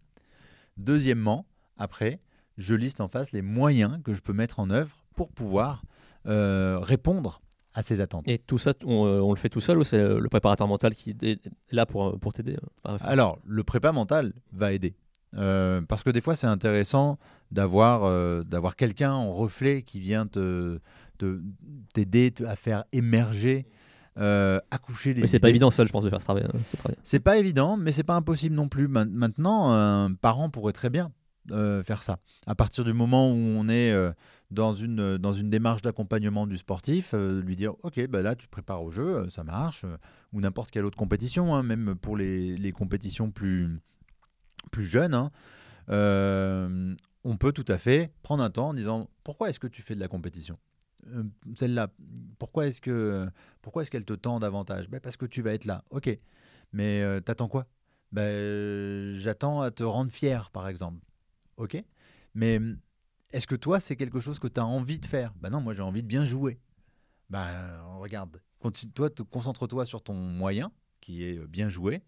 Deuxièmement, 0.77 1.47
après, 1.79 2.21
je 2.59 2.75
liste 2.75 3.01
en 3.01 3.09
face 3.09 3.33
les 3.33 3.43
moyens 3.43 3.99
que 4.05 4.13
je 4.13 4.21
peux 4.21 4.33
mettre 4.33 4.61
en 4.61 4.71
œuvre 4.71 5.05
pour 5.17 5.31
pouvoir 5.31 5.85
euh, 6.27 6.79
répondre 6.81 7.41
à 7.73 7.83
ses 7.83 8.01
attentes. 8.01 8.27
Et 8.27 8.39
tout 8.39 8.59
ça, 8.59 8.73
on, 8.85 9.07
euh, 9.07 9.21
on 9.21 9.31
le 9.31 9.39
fait 9.39 9.49
tout 9.49 9.61
seul 9.61 9.79
ou 9.79 9.85
c'est 9.85 9.99
le 9.99 10.29
préparateur 10.29 10.67
mental 10.67 10.95
qui 10.95 11.15
est 11.23 11.41
là 11.71 11.87
pour, 11.87 12.19
pour 12.19 12.33
t'aider 12.33 12.55
euh, 12.55 12.95
à 12.95 12.99
faire 12.99 13.09
Alors, 13.09 13.39
le 13.47 13.63
prépa 13.63 13.93
mental 13.93 14.33
va 14.53 14.73
aider. 14.73 14.95
Euh, 15.37 15.81
parce 15.83 16.03
que 16.03 16.11
des 16.11 16.21
fois, 16.21 16.35
c'est 16.35 16.47
intéressant 16.49 17.19
d'avoir 17.53 18.05
euh, 18.05 18.43
d'avoir 18.43 18.75
quelqu'un 18.77 19.13
en 19.13 19.33
reflet 19.33 19.83
qui 19.83 20.01
vient 20.01 20.27
te 20.27 20.81
t'aider 21.93 22.33
à 22.47 22.57
faire 22.57 22.85
émerger, 22.93 23.67
euh, 24.19 24.61
accoucher 24.71 25.15
des 25.15 25.21
Mais 25.23 25.27
c'est 25.27 25.39
pas 25.39 25.51
évident 25.51 25.71
seul, 25.71 25.87
je 25.87 25.93
pense, 25.93 26.05
de 26.05 26.11
faire 26.11 26.21
ce 26.21 26.25
travail. 26.27 26.47
ce 26.73 26.77
travail. 26.77 26.97
C'est 27.03 27.21
pas 27.21 27.37
évident, 27.39 27.77
mais 27.77 27.93
c'est 27.93 28.03
pas 28.03 28.17
impossible 28.17 28.55
non 28.55 28.69
plus. 28.69 28.89
Ma- 28.89 29.05
Maintenant, 29.05 29.71
un 29.73 30.13
parent 30.15 30.51
pourrait 30.51 30.73
très 30.73 30.91
bien 30.91 31.13
euh, 31.51 31.83
faire 31.83 32.03
ça. 32.03 32.19
À 32.47 32.55
partir 32.55 32.85
du 32.85 32.93
moment 32.93 33.31
où 33.31 33.35
on 33.37 33.69
est 33.69 33.95
dans, 34.51 34.73
une, 34.73 35.17
dans 35.19 35.33
une 35.33 35.51
démarche 35.51 35.83
d'accompagnement 35.83 36.47
du 36.47 36.57
sportif, 36.57 37.11
euh, 37.15 37.41
lui 37.43 37.55
dire 37.57 37.75
Ok, 37.83 38.05
bah 38.09 38.23
là, 38.23 38.35
tu 38.35 38.47
te 38.47 38.51
prépares 38.51 38.83
au 38.83 38.91
jeu, 38.91 39.29
ça 39.31 39.45
marche, 39.45 39.85
euh, 39.85 39.97
ou 40.33 40.41
n'importe 40.41 40.71
quelle 40.71 40.85
autre 40.85 40.97
compétition, 40.99 41.55
hein, 41.55 41.63
même 41.63 41.95
pour 42.01 42.17
les, 42.17 42.57
les 42.57 42.73
compétitions 42.73 43.31
plus, 43.31 43.79
plus 44.71 44.85
jeunes. 44.87 45.15
hein, 45.15 45.31
euh, 45.89 46.95
on 47.25 47.37
peut 47.37 47.53
tout 47.53 47.65
à 47.69 47.79
fait 47.79 48.13
prendre 48.23 48.43
un 48.43 48.51
temps 48.51 48.69
en 48.69 48.75
disant 48.75 49.11
Pourquoi 49.25 49.51
est-ce 49.51 49.61
que 49.61 49.67
tu 49.67 49.83
fais 49.83 49.95
de 49.95 50.01
la 50.01 50.09
compétition? 50.09 50.59
Euh, 51.09 51.25
Celle-là, 51.55 51.89
pourquoi 52.39 52.67
est-ce 52.67 52.81
que 52.81 53.29
est-ce 53.83 53.91
qu'elle 53.91 54.05
te 54.05 54.13
tend 54.13 54.39
davantage? 54.41 54.89
Ben, 54.89 55.01
Parce 55.01 55.17
que 55.17 55.27
tu 55.27 55.43
vas 55.43 55.53
être 55.53 55.65
là. 55.65 55.85
Ok. 55.91 56.09
Mais 56.73 57.03
euh, 57.03 57.21
t'attends 57.21 57.49
quoi? 57.49 57.67
Ben, 58.13 59.13
J'attends 59.15 59.63
à 59.63 59.71
te 59.71 59.83
rendre 59.83 60.11
fier, 60.13 60.51
par 60.51 60.69
exemple. 60.69 61.01
Ok 61.57 61.83
Mais 62.35 62.61
est-ce 63.33 63.47
que 63.47 63.55
toi, 63.55 63.81
c'est 63.81 63.97
quelque 63.97 64.21
chose 64.21 64.39
que 64.39 64.49
tu 64.49 64.61
as 64.61 64.67
envie 64.67 64.99
de 64.99 65.07
faire? 65.07 65.33
Ben 65.41 65.51
non, 65.51 65.61
moi 65.61 65.75
j'ai 65.75 65.83
envie 65.83 66.03
de 66.03 66.09
bien 66.09 66.25
jouer. 66.25 66.59
Ben 67.29 67.81
regarde, 67.99 68.41
toi, 68.95 69.09
concentre-toi 69.31 69.85
sur 69.85 70.03
ton 70.03 70.15
moyen, 70.15 70.73
qui 71.01 71.25
est 71.25 71.39
bien 71.47 71.69
jouer. 71.69 72.03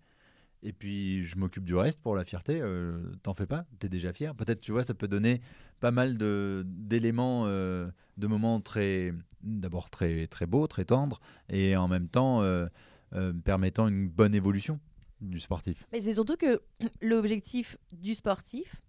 Et 0.64 0.72
puis 0.72 1.24
je 1.24 1.36
m'occupe 1.36 1.64
du 1.64 1.74
reste 1.74 2.00
pour 2.00 2.14
la 2.14 2.24
fierté. 2.24 2.60
euh, 2.60 3.00
T'en 3.22 3.34
fais 3.34 3.46
pas, 3.46 3.64
t'es 3.78 3.88
déjà 3.88 4.12
fier. 4.12 4.34
Peut-être, 4.34 4.60
tu 4.60 4.70
vois, 4.72 4.84
ça 4.84 4.94
peut 4.94 5.08
donner 5.08 5.40
pas 5.80 5.90
mal 5.90 6.16
de- 6.16 6.62
d'éléments, 6.66 7.44
euh, 7.46 7.90
de 8.16 8.26
moments 8.28 8.60
très, 8.60 9.12
d'abord 9.42 9.90
très 9.90 10.26
très 10.28 10.46
beaux, 10.46 10.66
très 10.68 10.84
tendres, 10.84 11.20
et 11.48 11.76
en 11.76 11.88
même 11.88 12.08
temps 12.08 12.42
euh, 12.42 12.66
euh, 13.14 13.32
permettant 13.32 13.88
une 13.88 14.08
bonne 14.08 14.34
évolution 14.34 14.78
du 15.20 15.40
sportif. 15.40 15.84
Mais 15.92 16.00
c'est 16.00 16.12
surtout 16.12 16.36
que 16.36 16.60
l'objectif 17.02 17.76
du 17.92 18.14
sportif 18.14 18.80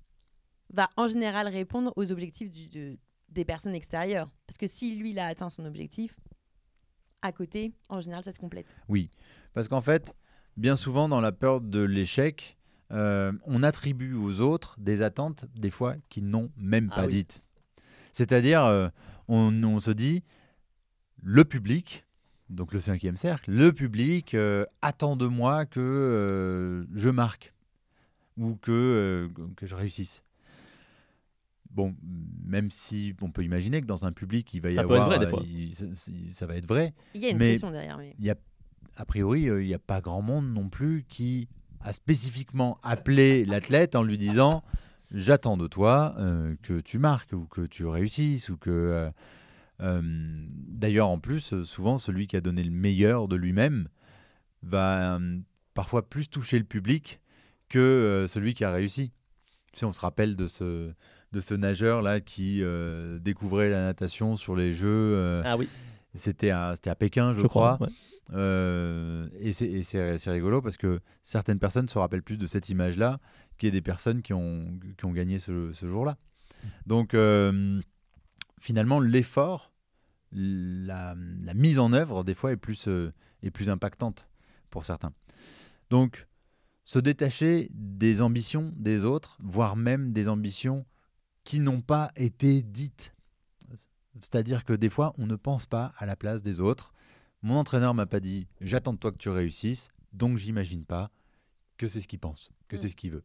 va 0.71 0.89
en 0.97 1.07
général 1.07 1.47
répondre 1.47 1.91
aux 1.95 2.11
objectifs 2.11 2.49
du- 2.51 2.67
de- 2.67 2.97
des 3.29 3.45
personnes 3.45 3.73
extérieures. 3.75 4.29
Parce 4.45 4.57
que 4.59 4.67
si 4.67 4.95
lui, 4.95 5.09
il 5.11 5.19
a 5.19 5.25
atteint 5.25 5.49
son 5.49 5.65
objectif, 5.65 6.19
à 7.23 7.31
côté, 7.31 7.73
en 7.89 8.01
général, 8.01 8.23
ça 8.23 8.33
se 8.33 8.39
complète. 8.39 8.75
Oui, 8.89 9.09
parce 9.53 9.67
qu'en 9.67 9.81
fait, 9.81 10.15
bien 10.57 10.75
souvent 10.75 11.09
dans 11.09 11.21
la 11.21 11.31
peur 11.31 11.61
de 11.61 11.79
l'échec, 11.81 12.57
euh, 12.91 13.31
on 13.45 13.63
attribue 13.63 14.13
aux 14.13 14.39
autres 14.41 14.75
des 14.79 15.01
attentes, 15.01 15.45
des 15.55 15.71
fois, 15.71 15.95
qu'ils 16.09 16.27
n'ont 16.27 16.51
même 16.57 16.89
Ah 16.91 16.95
pas 17.01 17.05
oui. 17.07 17.13
dites. 17.13 17.41
C'est-à-dire, 18.11 18.63
euh, 18.65 18.89
on, 19.27 19.63
on 19.63 19.79
se 19.79 19.91
dit, 19.91 20.23
le 21.21 21.43
public, 21.45 22.05
donc 22.49 22.73
le 22.73 22.79
cinquième 22.81 23.17
cercle, 23.17 23.51
le 23.51 23.71
public 23.73 24.33
euh, 24.35 24.65
attend 24.81 25.15
de 25.15 25.25
moi 25.25 25.65
que 25.65 26.85
je 26.93 27.09
marque 27.09 27.53
ou 28.37 28.55
que, 28.55 29.29
que 29.55 29.65
je 29.65 29.75
réussisse. 29.75 30.23
Bon, 31.71 31.95
même 32.45 32.69
si 32.69 33.15
on 33.21 33.31
peut 33.31 33.41
imaginer 33.41 33.81
que 33.81 33.87
dans 33.87 34.05
un 34.05 34.11
public, 34.11 34.53
il 34.53 34.61
va 34.61 34.69
y 34.69 34.73
Ça 34.75 34.83
peut 34.83 34.93
être 34.93 35.01
avoir, 35.01 35.07
vrai, 35.17 35.19
des 35.25 35.27
fois. 35.31 35.41
il- 35.43 35.73
ça- 35.73 35.85
ça 36.31 36.45
va 36.45 36.55
être 36.55 36.67
vrai, 36.67 36.93
Il 37.15 37.21
y 37.21 37.25
a 37.25 37.29
une 37.31 37.37
pression 37.39 37.71
derrière. 37.71 37.97
Mais... 37.97 38.15
il 38.19 38.25
y 38.25 38.29
a, 38.29 38.35
a 38.95 39.05
priori, 39.05 39.49
euh, 39.49 39.61
il 39.63 39.67
n'y 39.67 39.73
a 39.73 39.79
pas 39.79 40.01
grand 40.01 40.21
monde 40.21 40.51
non 40.53 40.69
plus 40.69 41.05
qui 41.07 41.47
a 41.81 41.93
spécifiquement 41.93 42.79
appelé 42.83 43.45
l'athlète 43.45 43.95
en 43.95 44.03
lui 44.03 44.17
disant 44.17 44.63
J'attends 45.13 45.57
de 45.57 45.67
toi 45.67 46.15
euh, 46.17 46.55
que 46.63 46.79
tu 46.79 46.97
marques 46.97 47.33
ou 47.33 47.45
que 47.45 47.61
tu 47.61 47.85
réussisses. 47.85 48.49
ou 48.49 48.57
que 48.57 48.71
euh, 48.71 49.09
euh, 49.81 50.01
D'ailleurs, 50.03 51.09
en 51.09 51.19
plus, 51.19 51.63
souvent, 51.63 51.99
celui 51.99 52.25
qui 52.25 52.35
a 52.35 52.41
donné 52.41 52.63
le 52.63 52.71
meilleur 52.71 53.27
de 53.27 53.35
lui-même 53.35 53.89
va 54.63 55.19
parfois 55.73 56.09
plus 56.09 56.29
toucher 56.29 56.57
le 56.57 56.63
public 56.65 57.19
que 57.69 58.25
celui 58.27 58.53
qui 58.53 58.63
a 58.63 58.71
réussi. 58.71 59.11
Sais, 59.73 59.85
on 59.85 59.91
se 59.91 59.99
rappelle 59.99 60.35
de 60.35 60.47
ce, 60.47 60.91
de 61.31 61.41
ce 61.41 61.53
nageur 61.53 62.01
là 62.01 62.21
qui 62.21 62.63
découvrait 63.19 63.69
la 63.69 63.81
natation 63.83 64.35
sur 64.35 64.55
les 64.55 64.71
Jeux. 64.71 65.41
Ah 65.43 65.57
oui, 65.57 65.67
c'était 66.15 66.51
à, 66.51 66.73
à 66.85 66.95
Pékin, 66.95 67.33
je, 67.33 67.41
je, 67.41 67.47
crois. 67.47 67.75
crois. 67.75 67.87
ouais. 67.87 67.93
Euh, 68.31 69.27
et 69.39 69.51
c'est- 69.51 70.29
rigolo 70.31 70.61
parce 70.61 70.77
que 70.77 71.01
certaines 71.23 71.59
personnes 71.59 71.89
se 71.89 71.97
rappellent 71.97 72.23
plus 72.23 72.37
de 72.37 72.47
cette 72.47 72.69
image-là 72.69 73.19
qu'il 73.57 73.67
y 73.67 73.71
a 73.71 73.73
des 73.73 73.81
personnes 73.81 74.21
qui 74.21 74.33
ont, 74.33 74.79
qui 74.97 75.05
ont 75.05 75.11
gagné 75.11 75.39
ce, 75.39 75.71
ce 75.71 75.87
jour-là. 75.87 76.17
Donc, 76.85 77.13
euh, 77.13 77.81
finalement, 78.59 78.99
l'effort, 78.99 79.73
la, 80.31 81.15
la 81.41 81.53
mise 81.53 81.79
en 81.79 81.91
œuvre, 81.93 82.23
des 82.23 82.33
fois, 82.33 82.51
est 82.53 82.57
plus, 82.57 82.87
euh, 82.87 83.11
est 83.43 83.51
plus 83.51 83.69
impactante 83.69 84.27
pour 84.69 84.85
certains. 84.85 85.11
Donc, 85.89 86.27
se 86.85 86.99
détacher 86.99 87.69
des 87.73 88.21
ambitions 88.21 88.73
des 88.75 89.05
autres, 89.05 89.37
voire 89.41 89.75
même 89.75 90.11
des 90.13 90.27
ambitions 90.29 90.85
qui 91.43 91.59
n'ont 91.59 91.81
pas 91.81 92.11
été 92.15 92.61
dites. 92.61 93.13
C'est-à-dire 94.21 94.63
que 94.63 94.73
des 94.73 94.89
fois, 94.89 95.13
on 95.17 95.27
ne 95.27 95.35
pense 95.35 95.65
pas 95.65 95.93
à 95.97 96.05
la 96.05 96.15
place 96.15 96.41
des 96.41 96.59
autres. 96.59 96.93
Mon 97.43 97.55
entraîneur 97.57 97.93
m'a 97.93 98.05
pas 98.05 98.19
dit 98.19 98.47
j'attends 98.61 98.93
de 98.93 98.97
toi 98.97 99.11
que 99.11 99.17
tu 99.17 99.29
réussisses, 99.29 99.89
donc 100.13 100.37
j'imagine 100.37 100.85
pas 100.85 101.11
que 101.77 101.87
c'est 101.87 102.01
ce 102.01 102.07
qu'il 102.07 102.19
pense, 102.19 102.51
que 102.67 102.75
Mm. 102.75 102.79
c'est 102.79 102.89
ce 102.89 102.95
qu'il 102.95 103.11
veut. 103.11 103.23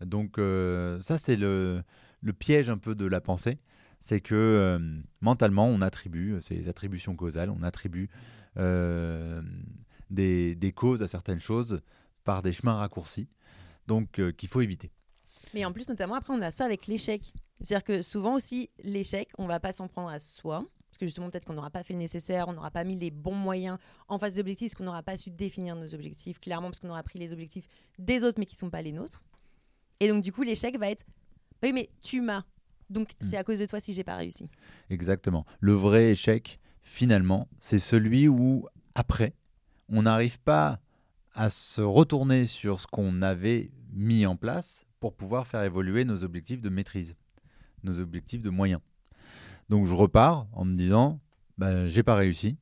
Donc 0.00 0.38
euh, 0.38 1.00
ça 1.00 1.18
c'est 1.18 1.36
le, 1.36 1.82
le 2.20 2.32
piège 2.32 2.68
un 2.68 2.78
peu 2.78 2.94
de 2.94 3.06
la 3.06 3.20
pensée, 3.20 3.58
c'est 4.00 4.20
que 4.20 4.34
euh, 4.34 5.00
mentalement 5.20 5.68
on 5.68 5.80
attribue, 5.82 6.36
c'est 6.40 6.54
les 6.54 6.68
attributions 6.68 7.14
causales, 7.16 7.50
on 7.50 7.62
attribue 7.62 8.08
euh, 8.56 9.42
des, 10.10 10.54
des 10.54 10.72
causes 10.72 11.02
à 11.02 11.08
certaines 11.08 11.40
choses 11.40 11.80
par 12.24 12.42
des 12.42 12.52
chemins 12.52 12.74
raccourcis, 12.74 13.28
donc 13.86 14.20
qu'il 14.36 14.48
faut 14.48 14.60
éviter. 14.60 14.90
Mais 15.54 15.64
en 15.64 15.72
plus, 15.72 15.88
notamment, 15.88 16.14
après, 16.16 16.34
on 16.34 16.42
a 16.42 16.50
ça 16.50 16.64
avec 16.64 16.86
l'échec. 16.86 17.32
C'est-à-dire 17.62 17.84
que 17.84 18.02
souvent 18.02 18.34
aussi, 18.34 18.68
l'échec, 18.82 19.28
on 19.38 19.46
va 19.46 19.60
pas 19.60 19.72
s'en 19.72 19.86
prendre 19.88 20.08
à 20.08 20.18
soi. 20.18 20.64
Parce 20.96 21.00
que 21.00 21.06
justement, 21.08 21.28
peut-être 21.28 21.44
qu'on 21.44 21.52
n'aura 21.52 21.68
pas 21.68 21.82
fait 21.82 21.92
le 21.92 21.98
nécessaire, 21.98 22.48
on 22.48 22.54
n'aura 22.54 22.70
pas 22.70 22.82
mis 22.82 22.96
les 22.96 23.10
bons 23.10 23.34
moyens 23.34 23.76
en 24.08 24.18
face 24.18 24.32
des 24.32 24.40
objectifs, 24.40 24.70
parce 24.70 24.78
qu'on 24.78 24.84
n'aura 24.84 25.02
pas 25.02 25.18
su 25.18 25.28
définir 25.28 25.76
nos 25.76 25.92
objectifs 25.92 26.40
clairement, 26.40 26.68
parce 26.68 26.78
qu'on 26.78 26.88
aura 26.88 27.02
pris 27.02 27.18
les 27.18 27.34
objectifs 27.34 27.68
des 27.98 28.24
autres, 28.24 28.38
mais 28.38 28.46
qui 28.46 28.54
ne 28.54 28.60
sont 28.60 28.70
pas 28.70 28.80
les 28.80 28.92
nôtres. 28.92 29.22
Et 30.00 30.08
donc, 30.08 30.24
du 30.24 30.32
coup, 30.32 30.42
l'échec 30.42 30.78
va 30.78 30.88
être 30.88 31.04
Oui, 31.62 31.74
mais 31.74 31.90
tu 32.00 32.22
m'as. 32.22 32.44
Donc, 32.88 33.10
c'est 33.20 33.36
à 33.36 33.44
cause 33.44 33.58
de 33.58 33.66
toi 33.66 33.78
si 33.78 33.92
j'ai 33.92 34.04
pas 34.04 34.16
réussi. 34.16 34.48
Exactement. 34.88 35.44
Le 35.60 35.74
vrai 35.74 36.12
échec, 36.12 36.60
finalement, 36.80 37.46
c'est 37.60 37.78
celui 37.78 38.26
où, 38.26 38.66
après, 38.94 39.34
on 39.90 40.00
n'arrive 40.00 40.40
pas 40.40 40.80
à 41.34 41.50
se 41.50 41.82
retourner 41.82 42.46
sur 42.46 42.80
ce 42.80 42.86
qu'on 42.86 43.20
avait 43.20 43.70
mis 43.92 44.24
en 44.24 44.36
place 44.36 44.86
pour 44.98 45.14
pouvoir 45.14 45.46
faire 45.46 45.62
évoluer 45.62 46.06
nos 46.06 46.24
objectifs 46.24 46.62
de 46.62 46.70
maîtrise, 46.70 47.16
nos 47.82 48.00
objectifs 48.00 48.40
de 48.40 48.48
moyens. 48.48 48.80
Donc 49.68 49.86
je 49.86 49.94
repars 49.94 50.46
en 50.52 50.64
me 50.64 50.76
disant, 50.76 51.20
ben, 51.58 51.86
j'ai 51.88 52.02
pas 52.02 52.14
réussi. 52.14 52.56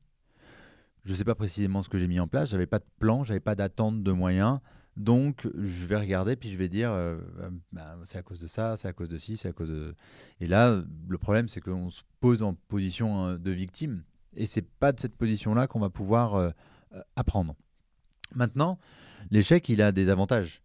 Je 1.03 1.11
ne 1.11 1.15
sais 1.17 1.23
pas 1.23 1.35
précisément 1.35 1.83
ce 1.83 1.89
que 1.89 1.97
j'ai 1.97 2.07
mis 2.07 2.19
en 2.19 2.27
place. 2.27 2.49
J'avais 2.49 2.65
pas 2.65 2.79
de 2.79 2.85
plan, 2.99 3.23
j'avais 3.23 3.39
pas 3.39 3.55
d'attente 3.55 4.01
de 4.01 4.11
moyens. 4.11 4.59
Donc 4.97 5.47
je 5.57 5.85
vais 5.85 5.97
regarder 5.97 6.35
puis 6.35 6.49
je 6.49 6.57
vais 6.57 6.69
dire, 6.69 6.91
euh, 6.91 7.17
ben, 7.71 7.99
c'est 8.05 8.17
à 8.17 8.23
cause 8.23 8.39
de 8.39 8.47
ça, 8.47 8.75
c'est 8.77 8.87
à 8.87 8.93
cause 8.93 9.09
de 9.09 9.17
ci, 9.17 9.37
c'est 9.37 9.49
à 9.49 9.51
cause 9.51 9.69
de. 9.69 9.93
Et 10.39 10.47
là, 10.47 10.81
le 11.07 11.17
problème, 11.17 11.47
c'est 11.47 11.61
qu'on 11.61 11.89
se 11.89 12.01
pose 12.21 12.41
en 12.43 12.53
position 12.53 13.27
euh, 13.27 13.37
de 13.37 13.51
victime. 13.51 14.03
Et 14.35 14.45
c'est 14.45 14.67
pas 14.67 14.91
de 14.91 14.99
cette 14.99 15.15
position-là 15.15 15.67
qu'on 15.67 15.79
va 15.79 15.89
pouvoir 15.89 16.35
euh, 16.35 16.49
euh, 16.93 17.01
apprendre. 17.15 17.55
Maintenant, 18.33 18.79
l'échec, 19.31 19.69
il 19.69 19.81
a 19.81 19.91
des 19.91 20.09
avantages. 20.09 20.61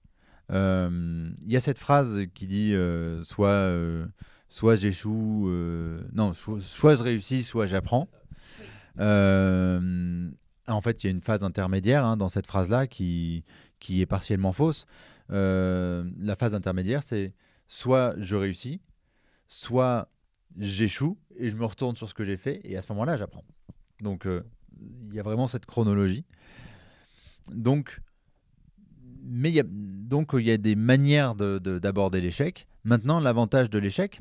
Euh, 0.51 1.31
Il 1.43 1.53
y 1.53 1.57
a 1.57 1.61
cette 1.61 1.79
phrase 1.79 2.23
qui 2.35 2.47
dit 2.47 2.75
euh, 2.75 3.23
soit, 3.25 3.49
euh, 3.49 4.07
soit 4.51 4.77
j'échoue, 4.77 5.49
euh, 5.49 6.03
non, 6.13 6.35
soit, 6.35 6.95
je 6.95 7.03
réussis, 7.03 7.43
soit 7.43 7.67
j'apprends. 7.67 8.07
Euh, 8.99 10.29
en 10.67 10.81
fait, 10.83 11.03
il 11.03 11.07
y 11.07 11.09
a 11.09 11.13
une 11.13 11.23
phase 11.23 11.43
intermédiaire 11.43 12.05
hein, 12.05 12.17
dans 12.17 12.29
cette 12.29 12.47
phrase-là 12.47 12.87
qui, 12.87 13.45
qui 13.79 14.03
est 14.03 14.07
partiellement 14.07 14.53
fausse. 14.53 14.87
Euh, 15.31 16.05
la 16.19 16.37
phase 16.37 16.55
intermédiaire, 16.55 17.03
c'est 17.03 17.33
soit 17.69 18.15
je 18.19 18.37
réussis, 18.37 18.81
soit 19.47 20.11
j'échoue 20.59 21.17
et 21.37 21.49
je 21.49 21.57
me 21.57 21.65
retourne 21.65 21.97
sur 21.97 22.09
ce 22.09 22.15
que 22.15 22.25
j'ai 22.25 22.37
fait 22.37 22.61
et 22.65 22.77
à 22.77 22.83
ce 22.83 22.93
moment-là, 22.93 23.17
j'apprends. 23.17 23.45
Donc, 24.01 24.27
il 24.27 25.15
y 25.15 25.21
a 25.21 25.23
vraiment 25.23 25.47
cette 25.47 25.67
chronologie. 25.67 26.25
Donc, 27.53 28.01
mais 29.23 29.51
il 29.51 29.55
y 29.55 30.51
a, 30.51 30.57
des 30.59 30.75
manières 30.75 31.35
de- 31.37 31.59
de- 31.59 31.79
d'aborder 31.79 32.21
l'échec. 32.21 32.67
Maintenant, 32.85 33.21
l'avantage 33.21 33.71
de 33.71 33.79
l'échec, 33.79 34.21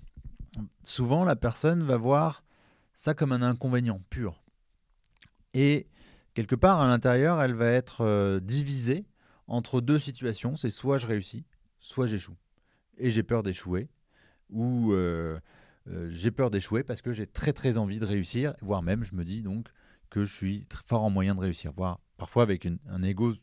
souvent 0.83 1.23
la 1.23 1.35
personne 1.35 1.83
va 1.83 1.97
voir 1.97 2.43
ça 2.95 3.13
comme 3.13 3.31
un 3.31 3.41
inconvénient 3.41 4.01
pur. 4.09 4.43
Et 5.53 5.87
quelque 6.33 6.55
part, 6.55 6.81
à 6.81 6.87
l'intérieur, 6.87 7.41
elle 7.41 7.53
va 7.53 7.67
être 7.67 8.01
euh, 8.01 8.39
divisée 8.39 9.05
entre 9.47 9.81
deux 9.81 9.99
situations. 9.99 10.55
C'est 10.55 10.69
soit 10.69 10.97
je 10.97 11.07
réussis, 11.07 11.45
soit 11.79 12.07
j'échoue. 12.07 12.37
Et 12.97 13.09
j'ai 13.09 13.23
peur 13.23 13.43
d'échouer. 13.43 13.89
Ou 14.49 14.93
euh, 14.93 15.39
euh, 15.87 16.09
j'ai 16.11 16.31
peur 16.31 16.51
d'échouer 16.51 16.83
parce 16.83 17.01
que 17.01 17.13
j'ai 17.13 17.27
très 17.27 17.53
très 17.53 17.77
envie 17.77 17.99
de 17.99 18.05
réussir, 18.05 18.55
voire 18.61 18.81
même 18.81 19.03
je 19.03 19.15
me 19.15 19.23
dis 19.23 19.43
donc 19.43 19.67
que 20.09 20.25
je 20.25 20.33
suis 20.33 20.65
tr- 20.69 20.81
fort 20.85 21.03
en 21.03 21.09
moyen 21.09 21.35
de 21.35 21.39
réussir, 21.39 21.71
voire 21.71 21.99
parfois 22.17 22.43
avec 22.43 22.65
un 22.65 23.03
ego 23.03 23.35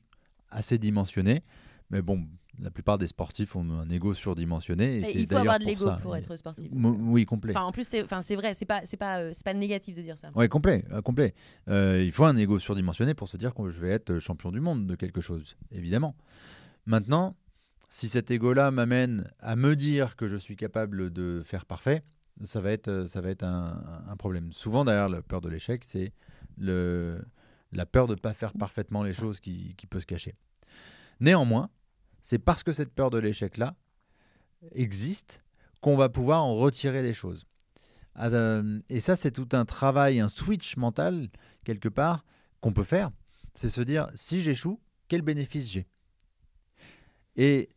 assez 0.50 0.78
dimensionné. 0.78 1.44
Mais 1.90 2.02
bon, 2.02 2.26
la 2.58 2.70
plupart 2.70 2.98
des 2.98 3.06
sportifs 3.06 3.54
ont 3.56 3.70
un 3.80 3.88
ego 3.90 4.14
surdimensionné. 4.14 4.96
Et 4.96 5.00
Et 5.00 5.04
c'est 5.04 5.12
il 5.20 5.26
faut 5.28 5.36
avoir 5.36 5.58
de 5.58 5.64
l'ego 5.64 5.90
pour 6.02 6.16
être 6.16 6.36
sportif. 6.36 6.70
Oui, 6.72 7.26
complet. 7.26 7.52
Enfin, 7.56 7.66
en 7.66 7.72
plus, 7.72 7.86
c'est 7.86 8.02
enfin, 8.02 8.20
vrai, 8.34 8.54
c'est 8.54 8.64
pas, 8.64 8.82
euh, 9.18 9.32
pas 9.44 9.54
négatif 9.54 9.96
de 9.96 10.02
dire 10.02 10.16
ça. 10.18 10.30
Oui, 10.34 10.48
complet. 10.48 10.84
euh, 10.92 11.02
complet. 11.02 11.34
Euh, 11.68 12.02
il 12.04 12.12
faut 12.12 12.24
un 12.24 12.36
ego 12.36 12.58
surdimensionné 12.58 13.14
pour 13.14 13.28
se 13.28 13.36
dire 13.36 13.54
que 13.54 13.68
je 13.68 13.80
vais 13.80 13.90
être 13.90 14.18
champion 14.18 14.50
du 14.50 14.60
monde 14.60 14.86
de 14.86 14.94
quelque 14.94 15.20
chose, 15.20 15.56
évidemment. 15.70 16.16
Maintenant, 16.86 17.36
si 17.88 18.08
cet 18.08 18.30
ego-là 18.30 18.70
m'amène 18.70 19.30
à 19.40 19.54
me 19.56 19.76
dire 19.76 20.16
que 20.16 20.26
je 20.26 20.36
suis 20.36 20.56
capable 20.56 21.12
de 21.12 21.42
faire 21.44 21.66
parfait, 21.66 22.02
ça 22.42 22.60
va 22.60 22.70
être, 22.72 23.04
ça 23.06 23.20
va 23.20 23.30
être 23.30 23.44
un, 23.44 23.82
un 24.08 24.16
problème. 24.16 24.52
Souvent, 24.52 24.84
derrière 24.84 25.08
la 25.08 25.22
peur 25.22 25.40
de 25.40 25.48
l'échec, 25.48 25.84
c'est 25.84 26.12
la 26.58 27.86
peur 27.86 28.06
de 28.06 28.14
ne 28.14 28.18
pas 28.18 28.34
faire 28.34 28.52
parfaitement 28.52 29.02
les 29.02 29.12
choses 29.12 29.40
qui, 29.40 29.74
qui 29.76 29.86
peut 29.86 30.00
se 30.00 30.06
cacher. 30.06 30.34
Néanmoins, 31.20 31.70
c'est 32.26 32.40
parce 32.40 32.64
que 32.64 32.72
cette 32.72 32.92
peur 32.92 33.10
de 33.10 33.18
l'échec-là 33.18 33.76
existe 34.72 35.44
qu'on 35.80 35.96
va 35.96 36.08
pouvoir 36.08 36.42
en 36.42 36.56
retirer 36.56 37.04
des 37.04 37.14
choses. 37.14 37.46
Ah, 38.16 38.26
euh, 38.26 38.80
Et 38.88 38.98
ça, 38.98 39.14
c'est 39.14 39.30
tout 39.30 39.48
un 39.52 39.64
travail, 39.64 40.18
un 40.18 40.26
switch 40.26 40.76
mental, 40.76 41.28
quelque 41.62 41.88
part, 41.88 42.24
qu'on 42.60 42.72
peut 42.72 42.82
faire. 42.82 43.12
C'est 43.54 43.68
se 43.68 43.80
dire, 43.80 44.08
si 44.16 44.42
j'échoue, 44.42 44.80
quel 45.06 45.22
bénéfice 45.22 45.70
j'ai? 45.70 45.86
Et 47.36 47.68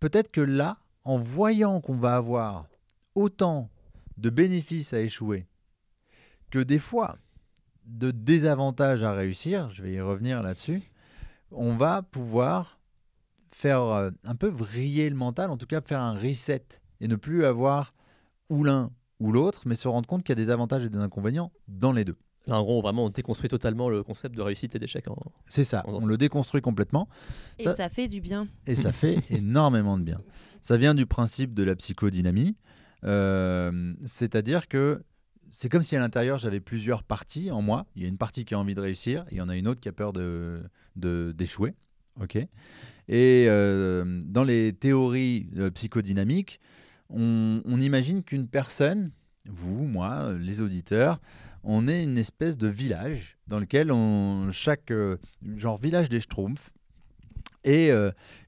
peut-être 0.00 0.30
que 0.30 0.40
là, 0.40 0.78
en 1.04 1.18
voyant 1.18 1.82
qu'on 1.82 1.98
va 1.98 2.16
avoir 2.16 2.66
autant 3.14 3.68
de 4.16 4.30
bénéfices 4.30 4.94
à 4.94 5.00
échouer 5.00 5.46
que 6.48 6.60
des 6.60 6.78
fois 6.78 7.18
de 7.84 8.12
désavantages 8.12 9.02
à 9.02 9.12
réussir, 9.12 9.68
je 9.68 9.82
vais 9.82 9.92
y 9.92 10.00
revenir 10.00 10.42
là-dessus, 10.42 10.90
on 11.50 11.76
va 11.76 12.00
pouvoir 12.00 12.78
faire 13.56 13.82
euh, 13.82 14.10
un 14.24 14.34
peu 14.34 14.48
vriller 14.48 15.08
le 15.08 15.14
mental, 15.16 15.48
en 15.50 15.56
tout 15.56 15.66
cas 15.66 15.80
faire 15.80 16.00
un 16.00 16.14
reset 16.14 16.64
et 17.00 17.06
ne 17.06 17.14
plus 17.16 17.44
avoir 17.44 17.94
ou 18.50 18.64
l'un 18.64 18.90
ou 19.20 19.30
l'autre, 19.30 19.62
mais 19.66 19.76
se 19.76 19.86
rendre 19.86 20.08
compte 20.08 20.24
qu'il 20.24 20.36
y 20.36 20.40
a 20.40 20.44
des 20.44 20.50
avantages 20.50 20.84
et 20.84 20.90
des 20.90 20.98
inconvénients 20.98 21.52
dans 21.68 21.92
les 21.92 22.04
deux. 22.04 22.16
Là, 22.48 22.58
en 22.58 22.62
gros, 22.64 22.82
vraiment, 22.82 23.04
on 23.04 23.10
déconstruit 23.10 23.48
totalement 23.48 23.88
le 23.88 24.02
concept 24.02 24.34
de 24.36 24.42
réussite 24.42 24.74
et 24.74 24.78
d'échec. 24.80 25.06
C'est 25.46 25.62
ça, 25.64 25.82
On 25.86 25.92
en 25.92 25.96
on 25.96 26.00
sait. 26.00 26.06
le 26.06 26.16
déconstruit 26.18 26.60
complètement 26.62 27.08
Et 27.60 27.62
Ça- 27.62 27.74
ça, 27.76 27.88
fait 27.88 28.08
du 28.08 28.20
bien. 28.20 28.48
et 28.66 28.74
ça 28.74 28.90
fait 28.92 29.18
énormément 29.30 29.96
de 29.98 30.02
bien. 30.02 30.20
Ça 30.60 30.76
vient 30.76 30.94
du 30.94 31.06
principe 31.06 31.54
de 31.54 31.62
la 31.62 31.76
psychodynamie, 31.76 32.56
euh, 33.04 33.92
c'est-à-dire 34.04 34.66
que 34.68 35.04
c'est 35.52 35.68
comme 35.68 35.82
si 35.82 35.94
à 35.94 36.00
l'intérieur 36.00 36.38
j'avais 36.38 36.60
plusieurs 36.60 37.04
parties 37.04 37.50
en 37.52 37.62
moi. 37.62 37.86
Il 37.94 38.02
y 38.02 38.04
a 38.04 38.08
une 38.08 38.18
partie 38.18 38.44
qui 38.44 38.54
a 38.54 38.58
envie 38.58 38.74
de 38.74 38.80
réussir, 38.80 39.24
il 39.30 39.36
y 39.36 39.40
en 39.40 39.48
a 39.48 39.56
une 39.56 39.68
autre 39.68 39.80
qui 39.80 39.88
a 39.88 39.92
peur 39.92 40.12
de 40.12 40.62
de- 40.96 41.32
d'échouer. 41.36 41.74
ok? 42.20 42.38
Et 43.08 43.46
euh, 43.48 44.22
dans 44.24 44.44
les 44.44 44.72
théories 44.72 45.48
euh, 45.56 45.70
psychodynamiques, 45.70 46.60
on, 47.10 47.60
imagine 47.80 48.22
qu'une 48.22 48.48
personne, 48.48 49.12
vous, 49.46 49.84
moi, 49.84 50.32
les 50.32 50.62
auditeurs, 50.62 51.20
on 51.62 51.86
est 51.86 52.02
une 52.02 52.18
espèce 52.18 52.56
de 52.56 52.66
village 52.66 53.36
dans 53.46 53.60
lequel 53.60 53.92
on 53.92 54.50
chaque 54.50 54.90
euh, 54.90 55.18
genre 55.56 55.78
village 55.78 56.08
des 56.08 56.20
Schtroumpfs. 56.20 56.70
Et 57.66 57.88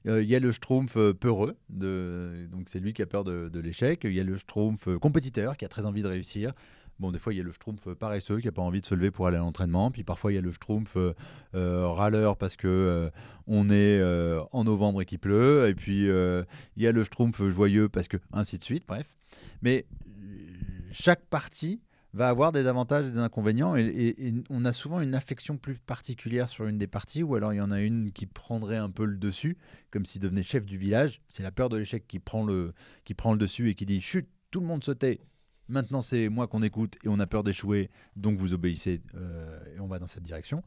il 0.05 0.23
y 0.29 0.35
a 0.35 0.39
le 0.39 0.51
Schtroumpf 0.51 0.95
peureux, 1.19 1.57
donc 1.69 2.67
c'est 2.67 2.77
lui 2.77 2.93
qui 2.93 3.01
a 3.01 3.07
peur 3.07 3.23
de, 3.23 3.49
de 3.49 3.59
l'échec. 3.59 4.01
Il 4.03 4.13
y 4.13 4.19
a 4.19 4.23
le 4.23 4.37
Schtroumpf 4.37 4.87
compétiteur 5.01 5.57
qui 5.57 5.65
a 5.65 5.67
très 5.67 5.87
envie 5.87 6.03
de 6.03 6.07
réussir. 6.07 6.53
Bon, 6.99 7.11
des 7.11 7.19
fois, 7.19 7.33
il 7.33 7.37
y 7.37 7.39
a 7.39 7.43
le 7.43 7.51
Schtroumpf 7.51 7.87
euh, 7.87 7.95
paresseux 7.95 8.39
qui 8.39 8.47
n'a 8.47 8.51
pas 8.51 8.61
envie 8.61 8.81
de 8.81 8.85
se 8.85 8.95
lever 8.95 9.11
pour 9.11 9.27
aller 9.27 9.37
à 9.37 9.41
l'entraînement. 9.41 9.91
Puis 9.91 10.03
parfois, 10.03 10.31
il 10.31 10.35
y 10.35 10.37
a 10.37 10.41
le 10.41 10.51
Schtroumpf 10.51 10.97
euh, 10.97 11.13
euh, 11.53 11.87
râleur 11.87 12.37
parce 12.37 12.55
que 12.55 13.11
on 13.45 13.69
est 13.69 14.01
en 14.51 14.63
novembre 14.63 15.01
et 15.01 15.05
qu'il 15.05 15.19
pleut. 15.19 15.67
Et 15.67 15.75
puis, 15.75 16.05
il 16.05 16.83
y 16.83 16.87
a 16.87 16.91
le 16.91 17.03
Schtroumpf 17.03 17.41
joyeux 17.47 17.89
parce 17.89 18.07
que 18.07 18.17
ainsi 18.33 18.57
de 18.57 18.63
suite. 18.63 18.83
Bref. 18.87 19.07
Mais 19.61 19.85
chaque 20.91 21.25
partie 21.25 21.81
va 22.13 22.29
avoir 22.29 22.51
des 22.51 22.67
avantages 22.67 23.05
et 23.05 23.11
des 23.11 23.19
inconvénients 23.19 23.75
et 23.75 24.33
on 24.49 24.65
a 24.65 24.73
souvent 24.73 25.01
une 25.01 25.13
affection 25.13 25.57
plus 25.57 25.77
particulière 25.77 26.49
sur 26.49 26.65
une 26.65 26.77
des 26.77 26.87
parties 26.87 27.21
ou 27.21 27.35
alors 27.35 27.53
il 27.53 27.57
y 27.57 27.61
en 27.61 27.69
a 27.69 27.79
une 27.79 28.11
qui 28.11 28.25
prendrait 28.25 28.77
un 28.77 28.89
peu 28.89 29.05
le 29.05 29.17
dessus 29.17 29.57
comme 29.91 30.05
s'il 30.05 30.21
devenait 30.21 30.41
chef 30.41 30.65
du 30.65 30.77
village 30.77 31.21
c'est 31.27 31.43
la 31.43 31.51
peur 31.51 31.69
de 31.69 31.77
l'échec 31.77 32.07
qui 32.07 32.19
prend 32.19 32.43
le 32.43 32.73
qui 33.03 33.13
prend 33.13 33.33
le 33.33 33.37
dessus 33.37 33.69
et 33.69 33.75
qui 33.75 33.85
dit 33.85 34.01
chut 34.01 34.27
tout 34.51 34.61
le 34.61 34.65
monde 34.65 34.83
se 34.83 34.91
tait 34.91 35.19
maintenant 35.69 36.01
c'est 36.01 36.29
moi 36.29 36.47
qu'on 36.47 36.61
écoute 36.61 36.97
et 37.03 37.07
on 37.07 37.19
a 37.19 37.27
peur 37.27 37.43
d'échouer 37.43 37.89
donc 38.15 38.37
vous 38.37 38.53
obéissez 38.53 39.01
euh, 39.15 39.75
et 39.75 39.79
on 39.79 39.87
va 39.87 39.99
dans 39.99 40.07
cette 40.07 40.23
direction. 40.23 40.63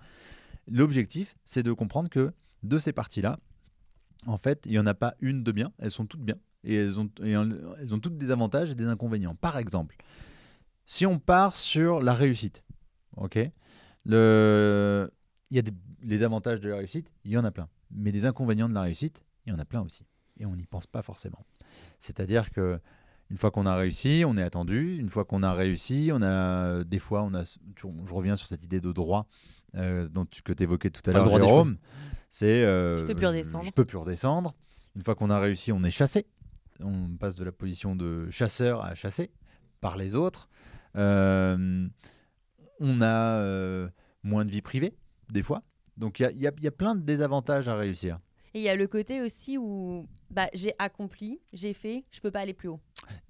L'objectif 0.71 1.37
c'est 1.45 1.63
de 1.63 1.73
comprendre 1.73 2.09
que 2.09 2.33
de 2.63 2.79
ces 2.79 2.93
parties 2.93 3.23
là 3.23 3.39
en 4.27 4.39
fait 4.39 4.67
il 4.67 4.73
n'y 4.73 4.79
en 4.79 4.87
a 4.87 4.95
pas 4.95 5.15
une 5.21 5.43
de 5.43 5.53
bien 5.53 5.73
elles 5.79 5.91
sont 5.91 6.07
toutes 6.07 6.23
bien 6.23 6.37
et 6.63 6.75
elles 6.75 7.01
ont, 7.01 7.11
elles 7.23 7.95
ont 7.95 7.99
toutes 7.99 8.19
des 8.19 8.31
avantages 8.31 8.71
et 8.71 8.75
des 8.75 8.87
inconvénients. 8.87 9.35
Par 9.35 9.57
exemple 9.57 9.97
si 10.91 11.07
on 11.07 11.21
part 11.21 11.55
sur 11.55 12.01
la 12.01 12.15
réussite, 12.15 12.65
ok, 13.17 13.37
il 14.07 15.11
y 15.53 15.59
a 15.59 15.63
des, 15.63 15.71
les 16.03 16.23
avantages 16.25 16.61
de 16.61 16.69
la 16.69 16.79
réussite, 16.79 17.13
il 17.25 17.31
y 17.31 17.39
en 17.39 17.45
a 17.45 17.53
plein, 17.53 17.69
mais 17.93 18.11
des 18.11 18.27
inconvénients 18.27 18.69
de 18.69 18.75
la 18.75 18.83
réussite, 18.83 19.25
il 19.47 19.53
y 19.53 19.53
en 19.55 19.61
a 19.61 19.65
plein 19.65 19.83
aussi, 19.83 20.05
et 20.41 20.47
on 20.47 20.57
n'y 20.57 20.67
pense 20.67 20.89
pas 20.89 21.03
forcément. 21.03 21.47
C'est-à-dire 22.01 22.51
que 22.51 22.81
une 23.31 23.37
fois 23.37 23.51
qu'on 23.51 23.67
a 23.67 23.77
réussi, 23.77 24.25
on 24.27 24.37
est 24.37 24.43
attendu. 24.43 24.97
Une 24.99 25.09
fois 25.09 25.25
qu'on 25.25 25.43
a 25.43 25.53
réussi, 25.53 26.11
on 26.13 26.21
a 26.23 26.83
des 26.85 26.99
fois, 26.99 27.23
on 27.23 27.33
a. 27.35 27.45
Je 27.45 28.13
reviens 28.15 28.37
sur 28.37 28.47
cette 28.49 28.65
idée 28.65 28.81
de 28.81 28.93
droit 28.93 29.27
euh, 29.77 30.09
dont 30.09 30.25
tu, 30.27 30.43
que 30.43 30.53
tu 30.53 30.63
évoquais 30.65 30.91
tout 30.91 31.03
à 31.09 31.13
le 31.13 31.19
l'heure. 31.21 31.25
Jérôme. 31.47 31.77
C'est. 32.29 32.63
euh, 32.65 32.99
Je 32.99 33.05
peux 33.05 33.15
plus 33.15 33.27
redescendre. 33.27 33.65
Je 33.65 33.71
peux 33.71 33.85
plus 33.85 33.99
redescendre. 33.99 34.55
Une 34.97 35.03
fois 35.03 35.15
qu'on 35.15 35.31
a 35.31 35.39
réussi, 35.39 35.71
on 35.73 35.83
est 35.85 35.91
chassé. 35.91 36.27
On 36.83 37.17
passe 37.17 37.35
de 37.35 37.45
la 37.45 37.53
position 37.53 37.95
de 37.95 38.29
chasseur 38.31 38.83
à 38.85 38.95
chassé 38.95 39.31
par 39.81 39.97
les 39.97 40.15
autres. 40.17 40.49
Euh, 40.97 41.87
on 42.81 43.01
a 43.01 43.07
euh, 43.39 43.89
moins 44.23 44.45
de 44.45 44.51
vie 44.51 44.63
privée, 44.63 44.97
des 45.31 45.43
fois. 45.43 45.63
Donc 45.97 46.19
il 46.19 46.23
y 46.23 46.27
a, 46.27 46.31
il 46.33 46.39
y 46.41 46.47
a- 46.47 46.53
il 46.57 46.65
y 46.65 46.67
a 46.67 46.71
plein 46.73 46.95
de 46.95 47.03
désavantages 47.03 47.69
à 47.69 47.77
réussir. 47.77 48.19
Et 48.55 48.59
il 48.59 48.63
y 48.63 48.69
a 48.69 48.75
le 48.75 48.87
côté 48.89 49.21
aussi 49.23 49.59
où 49.59 50.09
bah, 50.31 50.49
j'ai 50.55 50.73
accompli, 50.79 51.41
j'ai 51.53 51.73
fait, 51.73 52.05
je 52.11 52.21
peux 52.21 52.31
pas 52.31 52.41
aller 52.41 52.55
plus 52.55 52.69
haut. 52.69 52.81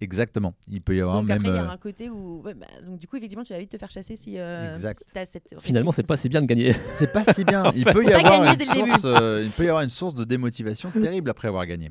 Exactement. 0.01 0.55
Il 0.69 0.81
peut 0.83 0.97
y 0.97 1.01
avoir 1.01 1.17
donc 1.17 1.29
même. 1.29 1.39
après, 1.39 1.51
il 1.51 1.55
y 1.55 1.59
a 1.59 1.65
euh, 1.65 1.73
un 1.73 1.77
côté 1.77 2.11
où. 2.11 2.41
ouais, 2.43 2.55
bah, 2.55 2.67
donc 2.85 2.99
du 2.99 3.07
coup, 3.07 3.17
effectivement, 3.17 3.45
tu 3.45 3.53
vas 3.53 3.59
vite 3.59 3.71
te 3.71 3.79
faire 3.79 3.91
chasser 3.91 4.17
si. 4.17 4.39
euh, 4.39 4.73
Exact. 4.73 4.99
si 5.01 5.13
t'as 5.13 5.27
cette 5.27 5.55
Finalement, 5.61 5.93
c'est 5.93 6.03
pas 6.03 6.17
si 6.17 6.29
bien 6.29 6.41
de 6.43 6.47
gagner. 6.47 6.73
C'est 6.93 7.13
pas 7.13 7.25
si 7.25 7.45
bien. 7.45 7.71
Il 7.77 7.85
peut 7.85 8.05
y 8.05 8.13
avoir 8.13 8.45
une 8.53 8.61
source, 8.61 9.03
euh, 9.05 9.43
il 9.45 9.51
peut 9.51 9.65
y 9.65 9.69
avoir 9.69 9.83
une 9.83 9.91
source 9.91 10.15
de 10.15 10.25
démotivation 10.25 10.91
terrible 10.91 11.31
après 11.31 11.49
avoir 11.49 11.67
gagné. 11.67 11.91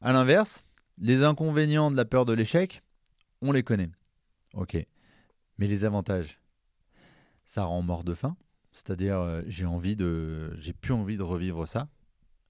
À 0.00 0.12
l'inverse, 0.12 0.64
les 0.98 1.24
inconvénients 1.24 1.90
de 1.90 1.96
la 1.96 2.04
peur 2.04 2.24
de 2.24 2.32
l'échec, 2.32 2.82
on 3.42 3.52
les 3.52 3.62
connaît. 3.62 3.90
Ok. 4.54 4.76
Mais 5.58 5.66
les 5.66 5.84
avantages, 5.84 6.40
ça 7.46 7.64
rend 7.64 7.82
mort 7.82 8.04
de 8.04 8.14
faim. 8.14 8.36
C'est-à-dire, 8.72 9.18
euh, 9.20 9.42
j'ai 9.46 9.66
envie 9.66 9.96
de, 9.96 10.54
j'ai 10.60 10.72
plus 10.72 10.92
envie 10.92 11.16
de 11.16 11.22
revivre 11.22 11.66
ça. 11.66 11.88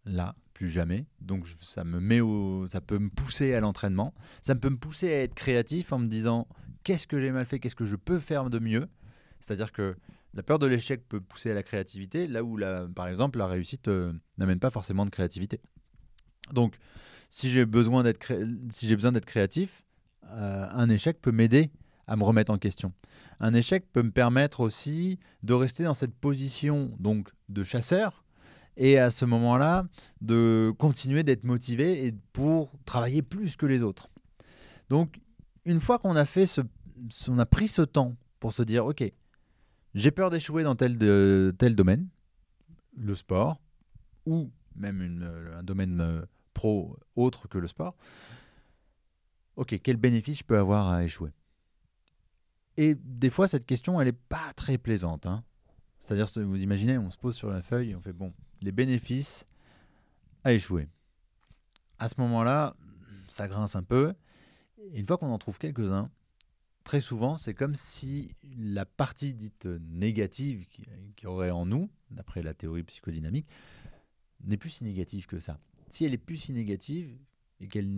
Là, 0.08 0.34
plus 0.54 0.68
jamais. 0.68 1.06
Donc, 1.20 1.46
ça 1.60 1.84
me 1.84 2.00
met 2.00 2.20
au, 2.20 2.66
ça 2.66 2.80
peut 2.80 2.98
me 2.98 3.10
pousser 3.10 3.54
à 3.54 3.60
l'entraînement. 3.60 4.14
Ça 4.42 4.54
peut 4.54 4.70
me 4.70 4.78
pousser 4.78 5.12
à 5.12 5.22
être 5.22 5.34
créatif 5.34 5.92
en 5.92 5.98
me 5.98 6.08
disant, 6.08 6.48
qu'est-ce 6.82 7.06
que 7.06 7.20
j'ai 7.20 7.30
mal 7.30 7.44
fait, 7.44 7.58
qu'est-ce 7.60 7.76
que 7.76 7.84
je 7.84 7.96
peux 7.96 8.18
faire 8.18 8.48
de 8.48 8.58
mieux? 8.58 8.88
C'est-à-dire 9.40 9.70
que 9.70 9.96
la 10.34 10.42
peur 10.42 10.58
de 10.58 10.66
l'échec 10.66 11.06
peut 11.06 11.20
pousser 11.20 11.50
à 11.50 11.54
la 11.54 11.62
créativité, 11.62 12.26
là 12.26 12.42
où, 12.42 12.56
la, 12.56 12.86
par 12.94 13.08
exemple, 13.08 13.38
la 13.38 13.46
réussite 13.46 13.88
euh, 13.88 14.12
n'amène 14.38 14.58
pas 14.58 14.70
forcément 14.70 15.04
de 15.04 15.10
créativité. 15.10 15.60
Donc, 16.52 16.78
si 17.30 17.50
j'ai 17.50 17.66
besoin 17.66 18.02
d'être 18.02 18.32
si 18.70 18.88
j'ai 18.88 18.96
besoin 18.96 19.12
d'être 19.12 19.26
créatif, 19.26 19.84
euh, 20.30 20.66
un 20.70 20.88
échec 20.88 21.20
peut 21.20 21.32
m'aider 21.32 21.70
à 22.06 22.16
me 22.16 22.24
remettre 22.24 22.50
en 22.50 22.58
question. 22.58 22.92
Un 23.40 23.52
échec 23.52 23.84
peut 23.92 24.02
me 24.02 24.10
permettre 24.10 24.60
aussi 24.60 25.18
de 25.42 25.52
rester 25.52 25.84
dans 25.84 25.94
cette 25.94 26.14
position 26.14 26.90
donc 26.98 27.28
de 27.50 27.62
chasseur 27.62 28.24
et 28.78 28.98
à 28.98 29.10
ce 29.10 29.24
moment-là 29.26 29.84
de 30.22 30.72
continuer 30.78 31.24
d'être 31.24 31.44
motivé 31.44 32.06
et 32.06 32.14
pour 32.32 32.70
travailler 32.86 33.20
plus 33.22 33.56
que 33.56 33.66
les 33.66 33.82
autres. 33.82 34.08
Donc, 34.88 35.20
une 35.64 35.80
fois 35.80 35.98
qu'on 35.98 36.16
a 36.16 36.24
fait 36.24 36.46
ce, 36.46 36.62
on 37.28 37.38
a 37.38 37.44
pris 37.44 37.68
ce 37.68 37.82
temps 37.82 38.16
pour 38.40 38.52
se 38.52 38.62
dire, 38.62 38.86
ok, 38.86 39.04
j'ai 39.94 40.10
peur 40.10 40.30
d'échouer 40.30 40.62
dans 40.62 40.76
tel, 40.76 40.96
de- 40.96 41.54
tel 41.58 41.74
domaine, 41.74 42.08
le 42.96 43.14
sport, 43.14 43.60
ou 44.24 44.50
même 44.76 45.02
une, 45.02 45.24
un 45.56 45.62
domaine 45.62 46.00
euh, 46.00 46.22
pro 46.54 46.96
autre 47.16 47.48
que 47.48 47.58
le 47.58 47.66
sport. 47.66 47.96
Ok, 49.56 49.78
quel 49.82 49.96
bénéfice 49.96 50.38
je 50.38 50.44
peux 50.44 50.58
avoir 50.58 50.88
à 50.88 51.02
échouer? 51.04 51.30
Et 52.76 52.94
des 52.94 53.28
fois, 53.28 53.48
cette 53.48 53.66
question, 53.66 54.00
elle 54.00 54.06
n'est 54.06 54.12
pas 54.12 54.52
très 54.54 54.78
plaisante. 54.78 55.26
hein. 55.26 55.42
C'est-à-dire, 55.98 56.28
vous 56.44 56.62
imaginez, 56.62 56.96
on 56.96 57.10
se 57.10 57.18
pose 57.18 57.34
sur 57.34 57.50
la 57.50 57.60
feuille 57.60 57.90
et 57.90 57.96
on 57.96 58.00
fait 58.00 58.12
bon, 58.12 58.32
les 58.60 58.72
bénéfices 58.72 59.46
à 60.44 60.52
échouer. 60.52 60.88
À 61.98 62.08
ce 62.08 62.20
moment-là, 62.20 62.76
ça 63.28 63.48
grince 63.48 63.76
un 63.76 63.82
peu. 63.82 64.14
Une 64.92 65.06
fois 65.06 65.18
qu'on 65.18 65.30
en 65.30 65.38
trouve 65.38 65.58
quelques-uns, 65.58 66.10
très 66.84 67.00
souvent, 67.00 67.36
c'est 67.36 67.54
comme 67.54 67.74
si 67.74 68.34
la 68.56 68.86
partie 68.86 69.34
dite 69.34 69.66
négative 69.66 70.66
qui, 70.68 70.86
qui 71.16 71.26
aurait 71.26 71.50
en 71.50 71.66
nous, 71.66 71.90
d'après 72.10 72.42
la 72.42 72.54
théorie 72.54 72.84
psychodynamique, 72.84 73.46
n'est 74.44 74.56
plus 74.56 74.70
si 74.70 74.84
négative 74.84 75.26
que 75.26 75.40
ça. 75.40 75.58
Si 75.90 76.04
elle 76.04 76.14
est 76.14 76.18
plus 76.18 76.36
si 76.36 76.52
négative 76.52 77.18
et 77.60 77.68
qu'elle 77.68 77.90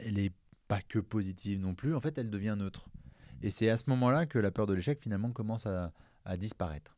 elle 0.00 0.18
est 0.18 0.32
pas 0.66 0.80
que 0.82 0.98
positive 0.98 1.60
non 1.60 1.74
plus, 1.74 1.94
en 1.94 2.00
fait, 2.00 2.18
elle 2.18 2.30
devient 2.30 2.56
neutre. 2.58 2.88
Et 3.42 3.50
c'est 3.50 3.68
à 3.68 3.76
ce 3.76 3.84
moment-là 3.90 4.26
que 4.26 4.38
la 4.38 4.50
peur 4.50 4.66
de 4.66 4.74
l'échec 4.74 5.00
finalement 5.00 5.30
commence 5.30 5.66
à 5.66 6.36
disparaître. 6.36 6.96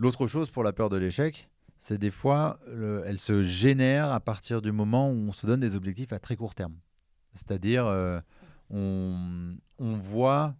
L'autre 0.00 0.26
chose 0.26 0.48
pour 0.50 0.62
la 0.64 0.72
peur 0.72 0.88
de 0.88 0.96
l'échec, 0.96 1.50
c'est 1.78 1.98
des 1.98 2.10
fois, 2.10 2.58
le- 2.66 3.02
elle 3.04 3.18
se 3.18 3.42
génère 3.42 4.10
à 4.12 4.18
partir 4.20 4.62
du 4.62 4.72
moment 4.72 5.10
où 5.10 5.14
on 5.28 5.32
se 5.32 5.44
donne 5.46 5.60
des 5.60 5.74
objectifs 5.74 6.14
à 6.14 6.18
très 6.18 6.36
court 6.36 6.54
terme. 6.54 6.74
C'est-à-dire, 7.34 7.84
euh, 7.86 8.18
on, 8.70 9.54
on 9.78 9.96
voit 9.98 10.54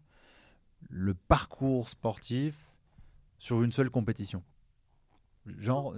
le 0.91 1.15
parcours 1.15 1.89
sportif 1.89 2.71
sur 3.39 3.63
une 3.63 3.73
seule 3.73 3.89
compétition. 3.89 4.43
Genre, 5.59 5.95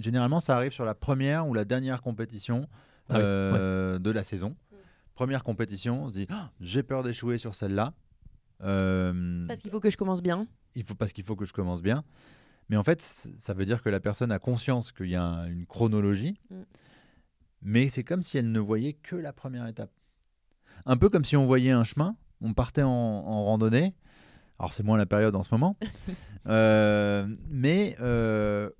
généralement, 0.00 0.38
ça 0.38 0.54
arrive 0.56 0.70
sur 0.72 0.84
la 0.84 0.94
première 0.94 1.48
ou 1.48 1.54
la 1.54 1.64
dernière 1.64 2.02
compétition 2.02 2.68
Ah 3.08 3.14
oui, 3.16 3.20
euh, 3.24 3.98
de 3.98 4.10
la 4.12 4.22
saison. 4.22 4.54
Première 5.16 5.42
compétition, 5.42 6.04
on 6.04 6.08
se 6.08 6.12
dit, 6.14 6.26
Ah, 6.30 6.50
j'ai 6.60 6.84
peur 6.84 7.02
d'échouer 7.02 7.36
sur 7.36 7.56
celle-là. 7.56 7.94
Euh, 8.62 9.44
Parce 9.48 9.60
qu'il 9.60 9.72
faut 9.72 9.80
que 9.80 9.90
je 9.90 9.96
commence 9.96 10.22
bien. 10.22 10.46
il 10.76 10.84
faut 10.84 10.94
parce 10.94 11.12
qu'il 11.12 11.24
faut 11.24 11.34
que 11.34 11.44
je 11.44 11.52
commence 11.52 11.82
bien. 11.82 12.04
Mais 12.70 12.76
en 12.76 12.82
fait, 12.84 13.02
ça 13.02 13.52
veut 13.52 13.64
dire 13.66 13.82
que 13.82 13.90
la 13.90 14.00
personne 14.00 14.30
a 14.32 14.38
conscience 14.38 14.92
qu'il 14.92 15.08
y 15.10 15.16
a 15.16 15.22
un- 15.22 15.46
une 15.46 15.66
chronologie, 15.66 16.40
Mm. 16.50 16.54
mais 17.62 17.88
c'est 17.88 18.04
comme 18.04 18.22
si 18.22 18.38
elle 18.38 18.50
ne 18.50 18.60
voyait 18.60 18.94
que 18.94 19.16
la 19.16 19.32
première 19.34 19.66
étape. 19.66 19.90
Un 20.86 20.96
peu 20.96 21.10
comme 21.10 21.24
si 21.24 21.36
on 21.36 21.44
voyait 21.46 21.72
un 21.72 21.84
chemin, 21.84 22.16
on 22.40 22.54
partait 22.54 22.82
en, 22.82 22.88
en 22.88 23.44
randonnée. 23.44 23.94
Alors 24.58 24.72
c'est 24.72 24.82
moins 24.82 24.96
la 24.96 25.06
période 25.06 25.34
en 25.34 25.42
ce 25.42 25.52
moment, 25.52 25.76
Euh, 26.46 27.26
mais 27.48 27.96
euh, 28.00 28.70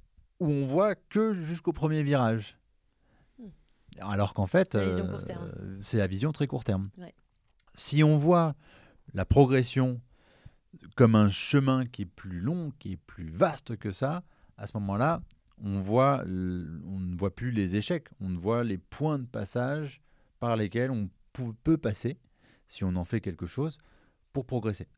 où 0.40 0.46
on 0.48 0.64
voit 0.64 0.94
que 0.94 1.34
jusqu'au 1.34 1.74
premier 1.74 2.02
virage. 2.02 2.56
Mm. 3.38 3.44
Alors 4.00 4.32
qu'en 4.32 4.46
fait, 4.46 4.76
euh, 4.76 5.18
c'est 5.82 5.98
la 5.98 6.06
vision 6.06 6.32
très 6.32 6.46
court 6.46 6.64
terme. 6.64 6.88
Ouais. 6.96 7.14
Si 7.74 8.02
on 8.02 8.16
voit 8.16 8.54
la 9.12 9.26
progression 9.26 10.00
comme 10.96 11.14
un 11.14 11.28
chemin 11.28 11.86
qui 11.86 12.02
est 12.02 12.06
plus 12.06 12.40
long, 12.40 12.72
qui 12.78 12.92
est 12.92 12.96
plus 12.96 13.28
vaste 13.28 13.76
que 13.76 13.92
ça, 13.92 14.22
à 14.56 14.66
ce 14.66 14.76
moment-là, 14.78 15.22
on, 15.62 15.78
ne 15.78 17.16
voit 17.16 17.34
plus 17.34 17.50
les 17.50 17.76
échecs, 17.76 18.08
on 18.20 18.28
ne 18.28 18.38
voit 18.38 18.64
les 18.64 18.78
points 18.78 19.18
de 19.18 19.26
passage 19.26 20.00
par 20.38 20.56
lesquels 20.56 20.90
on 20.90 21.08
peut 21.62 21.76
passer, 21.76 22.18
si 22.68 22.84
on 22.84 22.96
en 22.96 23.04
fait 23.04 23.20
quelque 23.20 23.46
chose, 23.46 23.78
pour 24.32 24.46
progresser. 24.46 24.88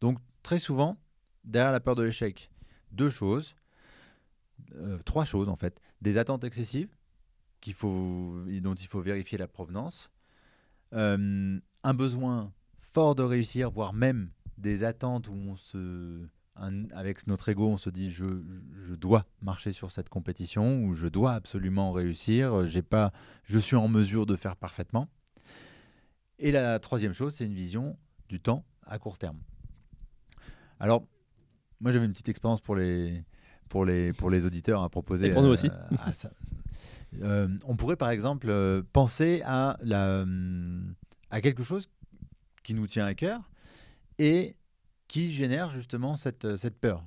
Donc 0.00 0.18
très 0.42 0.58
souvent, 0.58 0.98
derrière 1.44 1.72
la 1.72 1.80
peur 1.80 1.94
de 1.94 2.02
l'échec, 2.02 2.50
deux 2.92 3.10
choses, 3.10 3.54
euh, 4.74 4.98
trois 5.04 5.24
choses 5.24 5.48
en 5.48 5.56
fait. 5.56 5.80
Des 6.00 6.18
attentes 6.18 6.44
excessives 6.44 6.94
qu'il 7.60 7.74
faut, 7.74 8.42
dont 8.60 8.74
il 8.74 8.86
faut 8.86 9.00
vérifier 9.00 9.38
la 9.38 9.48
provenance, 9.48 10.10
euh, 10.92 11.58
un 11.82 11.94
besoin 11.94 12.52
fort 12.80 13.14
de 13.14 13.22
réussir, 13.22 13.70
voire 13.70 13.92
même 13.92 14.30
des 14.58 14.84
attentes 14.84 15.28
où 15.28 15.32
on 15.32 15.56
se, 15.56 16.26
un- 16.56 16.90
avec 16.90 17.26
notre 17.26 17.48
ego, 17.48 17.68
on 17.68 17.78
se 17.78 17.90
dit 17.90 18.10
je, 18.10 18.26
je 18.86 18.94
dois 18.94 19.24
marcher 19.40 19.72
sur 19.72 19.90
cette 19.90 20.08
compétition 20.08 20.84
ou 20.84 20.94
je 20.94 21.08
dois 21.08 21.32
absolument 21.34 21.92
réussir, 21.92 22.66
j'ai 22.66 22.82
pas, 22.82 23.12
je 23.44 23.58
suis 23.58 23.76
en 23.76 23.88
mesure 23.88 24.26
de 24.26 24.36
faire 24.36 24.56
parfaitement. 24.56 25.08
Et 26.38 26.52
la 26.52 26.78
troisième 26.78 27.12
chose, 27.14 27.34
c'est 27.34 27.46
une 27.46 27.54
vision 27.54 27.96
du 28.28 28.40
temps 28.40 28.64
à 28.86 28.98
court 28.98 29.18
terme. 29.18 29.38
Alors, 30.80 31.04
moi 31.80 31.92
j'avais 31.92 32.04
une 32.06 32.12
petite 32.12 32.28
expérience 32.28 32.60
pour 32.60 32.76
les, 32.76 33.24
pour 33.68 33.84
les, 33.84 34.12
pour 34.12 34.30
les 34.30 34.46
auditeurs 34.46 34.82
à 34.82 34.88
proposer. 34.88 35.26
Et 35.26 35.30
pour 35.30 35.42
nous 35.42 35.48
euh, 35.48 35.52
aussi. 35.52 35.70
à 35.98 36.12
ça. 36.12 36.30
Euh, 37.22 37.48
on 37.64 37.74
pourrait 37.76 37.96
par 37.96 38.10
exemple 38.10 38.48
euh, 38.50 38.82
penser 38.92 39.42
à, 39.44 39.78
la, 39.82 40.24
à 41.30 41.40
quelque 41.40 41.62
chose 41.62 41.88
qui 42.62 42.74
nous 42.74 42.86
tient 42.86 43.06
à 43.06 43.14
cœur 43.14 43.40
et 44.18 44.56
qui 45.06 45.32
génère 45.32 45.70
justement 45.70 46.16
cette, 46.16 46.44
euh, 46.44 46.56
cette 46.56 46.78
peur. 46.78 47.04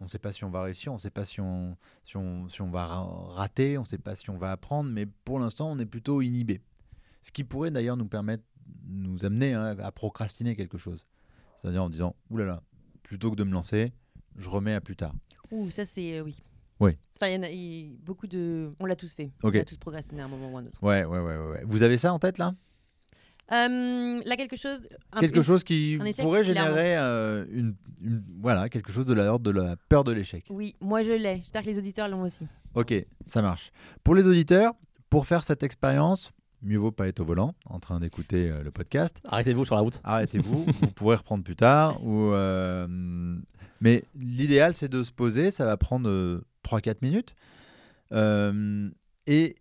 On 0.00 0.04
ne 0.04 0.08
sait 0.08 0.18
pas 0.18 0.32
si 0.32 0.42
on 0.44 0.50
va 0.50 0.62
réussir, 0.62 0.90
on 0.90 0.96
ne 0.96 1.00
sait 1.00 1.10
pas 1.10 1.24
si 1.24 1.40
on, 1.40 1.76
si 2.04 2.16
on, 2.16 2.48
si 2.48 2.60
on 2.60 2.70
va 2.70 2.86
ra- 2.86 3.04
rater, 3.34 3.78
on 3.78 3.82
ne 3.82 3.86
sait 3.86 3.98
pas 3.98 4.14
si 4.16 4.30
on 4.30 4.36
va 4.36 4.50
apprendre, 4.50 4.90
mais 4.90 5.06
pour 5.06 5.38
l'instant, 5.38 5.70
on 5.70 5.78
est 5.78 5.86
plutôt 5.86 6.22
inhibé. 6.22 6.60
Ce 7.20 7.30
qui 7.30 7.44
pourrait 7.44 7.70
d'ailleurs 7.70 7.96
nous 7.96 8.06
permettre, 8.08 8.42
nous 8.88 9.24
amener 9.24 9.54
hein, 9.54 9.76
à 9.78 9.92
procrastiner 9.92 10.56
quelque 10.56 10.78
chose. 10.78 11.06
C'est-à-dire 11.56 11.84
en 11.84 11.90
disant, 11.90 12.16
oulala, 12.30 12.62
plutôt 13.04 13.30
que 13.30 13.36
de 13.36 13.44
me 13.44 13.52
lancer, 13.52 13.92
je 14.36 14.48
remets 14.48 14.74
à 14.74 14.80
plus 14.80 14.96
tard. 14.96 15.14
Ouh, 15.52 15.70
ça 15.70 15.86
c'est 15.86 16.18
euh, 16.18 16.22
oui. 16.22 16.42
Oui. 16.80 16.96
Enfin, 17.16 17.28
il 17.28 17.34
y 17.34 17.38
en 17.38 17.42
a 17.44 17.96
beaucoup 18.04 18.26
de. 18.26 18.72
On 18.80 18.86
l'a 18.86 18.96
tous 18.96 19.12
fait. 19.12 19.30
On 19.44 19.54
a 19.54 19.64
tous 19.64 19.76
progressiné 19.76 20.20
à 20.22 20.24
un 20.24 20.28
moment 20.28 20.50
ou 20.50 20.56
à 20.56 20.60
un 20.62 20.66
autre. 20.66 20.82
Ouais, 20.82 21.04
ouais, 21.04 21.20
ouais, 21.20 21.36
ouais. 21.36 21.62
Vous 21.64 21.82
avez 21.82 21.96
ça 21.96 22.12
en 22.12 22.18
tête 22.18 22.38
là? 22.38 22.56
Euh, 23.50 24.22
là, 24.24 24.36
quelque 24.36 24.56
chose. 24.56 24.80
un- 25.12 25.20
Quelque 25.20 25.36
une- 25.38 25.42
chose 25.42 25.64
qui 25.64 25.98
échec, 26.04 26.24
pourrait 26.24 26.44
générer 26.44 26.96
euh, 26.96 27.44
une, 27.50 27.74
une- 28.02 28.22
voilà, 28.40 28.68
quelque 28.68 28.92
chose 28.92 29.04
de 29.06 29.14
l'ordre 29.14 29.44
de 29.44 29.50
la 29.50 29.76
peur 29.88 30.04
de 30.04 30.12
l'échec. 30.12 30.44
Oui, 30.48 30.74
moi 30.80 31.02
je 31.02 31.12
l'ai. 31.12 31.38
J'espère 31.38 31.62
que 31.62 31.66
les 31.66 31.78
auditeurs 31.78 32.08
l'ont 32.08 32.22
aussi. 32.22 32.46
Ok, 32.74 32.94
ça 33.26 33.42
marche. 33.42 33.70
Pour 34.04 34.14
les 34.14 34.26
auditeurs, 34.26 34.72
pour 35.10 35.26
faire 35.26 35.44
cette 35.44 35.62
expérience, 35.62 36.32
mieux 36.62 36.78
vaut 36.78 36.92
pas 36.92 37.08
être 37.08 37.20
au 37.20 37.24
volant 37.24 37.54
en 37.66 37.78
train 37.80 38.00
d'écouter 38.00 38.48
euh, 38.50 38.62
le 38.62 38.70
podcast. 38.70 39.18
Arrêtez-vous 39.26 39.64
sur 39.66 39.74
la 39.74 39.82
route. 39.82 40.00
Arrêtez-vous, 40.04 40.64
vous 40.80 40.86
pourrez 40.92 41.16
reprendre 41.16 41.44
plus 41.44 41.56
tard. 41.56 42.02
Ou, 42.06 42.30
euh, 42.32 42.86
mais 43.82 44.04
l'idéal, 44.14 44.74
c'est 44.74 44.88
de 44.88 45.02
se 45.02 45.10
poser, 45.12 45.50
ça 45.50 45.66
va 45.66 45.76
prendre 45.76 46.08
euh, 46.08 46.42
3-4 46.64 46.98
minutes. 47.02 47.34
Euh, 48.12 48.88
et 49.26 49.56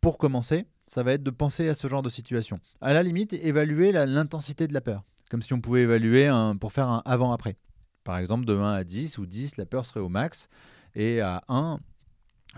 pour 0.00 0.18
commencer, 0.18 0.66
ça 0.92 1.02
va 1.02 1.14
être 1.14 1.22
de 1.22 1.30
penser 1.30 1.70
à 1.70 1.74
ce 1.74 1.88
genre 1.88 2.02
de 2.02 2.10
situation. 2.10 2.60
À 2.82 2.92
la 2.92 3.02
limite, 3.02 3.32
évaluer 3.32 3.92
l'intensité 3.92 4.68
de 4.68 4.74
la 4.74 4.82
peur, 4.82 5.02
comme 5.30 5.40
si 5.40 5.54
on 5.54 5.60
pouvait 5.62 5.80
évaluer 5.80 6.26
un, 6.26 6.54
pour 6.54 6.70
faire 6.70 6.86
un 6.86 7.00
avant-après. 7.06 7.56
Par 8.04 8.18
exemple, 8.18 8.44
de 8.44 8.54
1 8.54 8.74
à 8.74 8.84
10 8.84 9.16
ou 9.16 9.24
10, 9.24 9.56
la 9.56 9.64
peur 9.64 9.86
serait 9.86 10.00
au 10.00 10.10
max. 10.10 10.50
Et 10.94 11.22
à 11.22 11.44
1, 11.48 11.80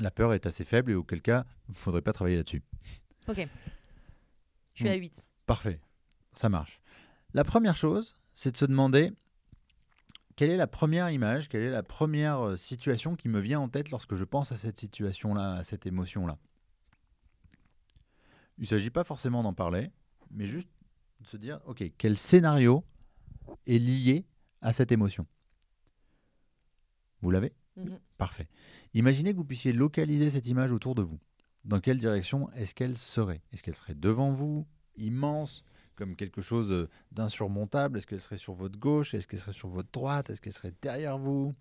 la 0.01 0.11
peur 0.11 0.35
est 0.35 0.47
assez 0.47 0.65
faible 0.65 0.91
et 0.91 0.95
auquel 0.97 1.23
cas, 1.23 1.45
il 1.69 1.73
ne 1.73 1.77
faudrait 1.77 2.03
pas 2.03 2.13
travailler 2.13 2.37
là-dessus. 2.39 2.65
Ok. 3.29 3.47
Je 4.75 4.83
suis 4.83 4.89
à 4.89 4.97
8. 4.97 5.23
Parfait, 5.47 5.79
ça 6.33 6.49
marche. 6.49 6.81
La 7.35 7.45
première 7.45 7.77
chose, 7.77 8.17
c'est 8.33 8.51
de 8.51 8.57
se 8.57 8.65
demander 8.65 9.13
quelle 10.35 10.51
est 10.51 10.57
la 10.57 10.67
première 10.67 11.09
image, 11.09 11.49
quelle 11.49 11.63
est 11.63 11.71
la 11.71 11.85
première 11.85 12.45
euh, 12.45 12.57
situation 12.57 13.15
qui 13.15 13.29
me 13.29 13.39
vient 13.39 13.61
en 13.61 13.69
tête 13.69 13.93
lorsque 13.93 14.17
je 14.17 14.25
pense 14.25 14.51
à 14.51 14.57
cette 14.57 14.77
situation-là, 14.77 15.53
à 15.53 15.63
cette 15.63 15.87
émotion-là? 15.87 16.37
Il 18.59 18.63
ne 18.63 18.67
s'agit 18.67 18.91
pas 18.91 19.05
forcément 19.05 19.43
d'en 19.43 19.53
parler, 19.53 19.91
mais 20.31 20.47
juste 20.47 20.69
de 21.21 21.27
se 21.27 21.37
dire, 21.37 21.61
ok, 21.67 21.85
quel 21.99 22.17
scénario 22.17 22.85
est 23.67 23.79
lié 23.79 24.27
à 24.61 24.73
cette 24.73 24.93
émotion? 24.93 25.27
Vous 27.21 27.31
l'avez? 27.31 27.53
Mhm. 27.77 27.99
Parfait. 28.17 28.49
Imaginez 28.93 29.33
que 29.33 29.37
vous 29.37 29.45
puissiez 29.45 29.73
localiser 29.73 30.31
cette 30.31 30.47
image 30.47 30.73
autour 30.73 30.95
de 30.95 31.03
vous. 31.03 31.19
Dans 31.65 31.81
quelle 31.81 31.99
direction 31.99 32.51
est-ce 32.53 32.75
qu'elle 32.75 32.97
serait? 32.97 33.43
Est-ce 33.53 33.63
qu'elle 33.63 33.75
serait 33.75 33.95
devant 33.95 34.31
vous, 34.31 34.67
immense, 34.97 35.65
comme 35.97 36.15
quelque 36.15 36.43
chose 36.43 36.89
d'insurmontable? 37.11 37.99
Est-ce 37.99 38.07
qu'elle 38.07 38.21
serait 38.21 38.37
sur 38.37 38.55
votre 38.55 38.79
gauche? 38.79 39.15
Est-ce 39.15 39.27
qu'elle 39.27 39.41
serait 39.41 39.53
sur 39.53 39.69
votre 39.69 39.91
droite? 39.91 40.31
Est-ce 40.31 40.41
qu'elle 40.41 40.53
serait 40.53 40.75
derrière 40.83 41.19
vous? 41.19 41.55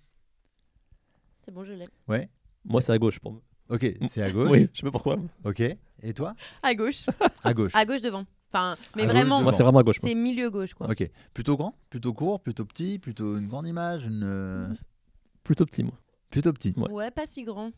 C'est 1.46 1.52
bon, 1.52 1.64
je 1.64 1.74
l'ai. 1.74 1.86
Ouais. 2.08 2.30
Moi, 2.66 2.82
c'est 2.82 2.92
à 2.92 2.98
gauche 2.98 3.20
pour 3.20 3.34
moi. 3.34 3.42
Ok, 3.70 3.86
c'est 4.08 4.22
à 4.22 4.32
gauche. 4.32 4.50
Oui, 4.50 4.68
je 4.74 4.80
sais 4.80 4.84
pas 4.84 4.92
pourquoi. 4.92 5.18
Ok. 5.46 5.62
Et 5.62 6.14
toi? 6.14 6.36
À 6.62 6.76
gauche. 6.76 7.06
À 7.44 7.54
gauche. 7.54 7.74
à 7.74 7.86
gauche 7.86 8.02
devant. 8.02 8.26
Enfin, 8.52 8.76
mais 8.96 9.04
À 9.04 9.06
gauche 9.06 9.16
vraiment, 9.16 9.36
devant. 9.38 9.44
Moi, 9.44 9.52
c'est 9.54 9.64
vraiment 9.64 9.80
à 9.80 9.84
gauche. 9.84 9.98
moi. 10.02 10.10
c'est 10.10 10.16
milieu 10.16 10.50
gauche 10.50 10.74
quoi. 10.74 10.90
Ok. 10.90 11.10
Plutôt 11.34 11.58
grand 11.58 11.76
Plutôt 11.90 12.14
court 12.14 12.40
Plutôt 12.42 12.66
petit 12.66 13.00
Plutôt 13.00 13.38
une 13.38 13.48
grande 13.48 13.68
image 13.68 14.06
une, 14.06 14.22
euh, 14.24 14.68
Plutôt 15.44 15.66
petit, 15.66 15.84
moi. 15.84 15.94
Plutôt 16.30 16.54
petit. 16.54 16.74
Ouais. 16.78 16.90
Ouais, 16.92 17.12
pas 17.12 17.26
si 17.26 17.44
grand. 17.44 17.72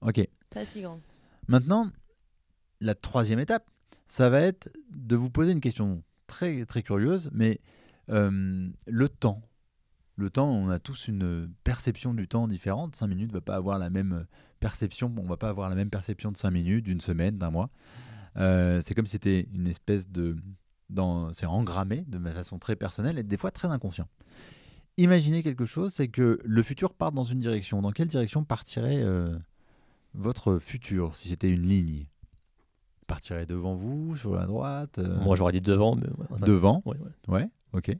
Ok. 0.00 0.26
Pas 0.50 0.64
si 0.64 0.82
grand. 0.82 1.00
Maintenant, 1.48 1.90
la 2.80 2.94
troisième 2.94 3.38
étape, 3.38 3.68
ça 4.06 4.28
va 4.30 4.40
être 4.40 4.70
de 4.90 5.16
vous 5.16 5.30
poser 5.30 5.52
une 5.52 5.60
question 5.60 6.02
très, 6.26 6.64
très 6.66 6.82
curieuse, 6.82 7.30
mais 7.32 7.60
euh, 8.10 8.68
le 8.86 9.08
temps. 9.08 9.42
Le 10.16 10.30
temps, 10.30 10.48
on 10.50 10.68
a 10.70 10.78
tous 10.78 11.08
une 11.08 11.50
perception 11.62 12.14
du 12.14 12.26
temps 12.26 12.48
différente. 12.48 12.96
5 12.96 13.06
minutes 13.06 13.28
ne 13.28 13.34
va 13.34 13.40
pas 13.42 13.54
avoir 13.56 13.78
la 13.78 13.90
même 13.90 14.26
perception. 14.60 15.12
On 15.18 15.24
va 15.24 15.36
pas 15.36 15.50
avoir 15.50 15.68
la 15.68 15.74
même 15.76 15.90
perception 15.90 16.32
de 16.32 16.36
5 16.38 16.50
minutes, 16.50 16.84
d'une 16.84 17.00
semaine, 17.00 17.36
d'un 17.36 17.50
mois. 17.50 17.68
Euh, 18.38 18.80
c'est 18.82 18.94
comme 18.94 19.06
si 19.06 19.12
c'était 19.12 19.46
une 19.54 19.66
espèce 19.66 20.08
de. 20.08 20.36
dans- 20.88 21.32
C'est 21.34 21.46
engrammé 21.46 22.04
de 22.08 22.18
façon 22.30 22.58
très 22.58 22.76
personnelle 22.76 23.18
et 23.18 23.22
des 23.22 23.36
fois 23.36 23.50
très 23.50 23.68
inconscient. 23.68 24.08
Imaginez 24.98 25.42
quelque 25.42 25.66
chose, 25.66 25.92
c'est 25.92 26.08
que 26.08 26.38
le 26.42 26.62
futur 26.62 26.94
part 26.94 27.12
dans 27.12 27.24
une 27.24 27.38
direction. 27.38 27.82
Dans 27.82 27.92
quelle 27.92 28.08
direction 28.08 28.44
partirait 28.44 29.02
euh, 29.02 29.36
votre 30.14 30.58
futur 30.58 31.14
si 31.14 31.28
c'était 31.28 31.50
une 31.50 31.62
ligne? 31.62 32.06
Partirait 33.06 33.46
devant 33.46 33.74
vous, 33.74 34.16
sur 34.16 34.34
la 34.34 34.46
droite 34.46 34.98
euh, 34.98 35.20
Moi, 35.22 35.36
j'aurais 35.36 35.52
dit 35.52 35.60
devant, 35.60 35.94
mais. 35.94 36.06
Devant? 36.46 36.82
Ouais, 36.86 36.96
ouais. 36.98 37.34
Ouais, 37.34 37.48
ok. 37.74 37.94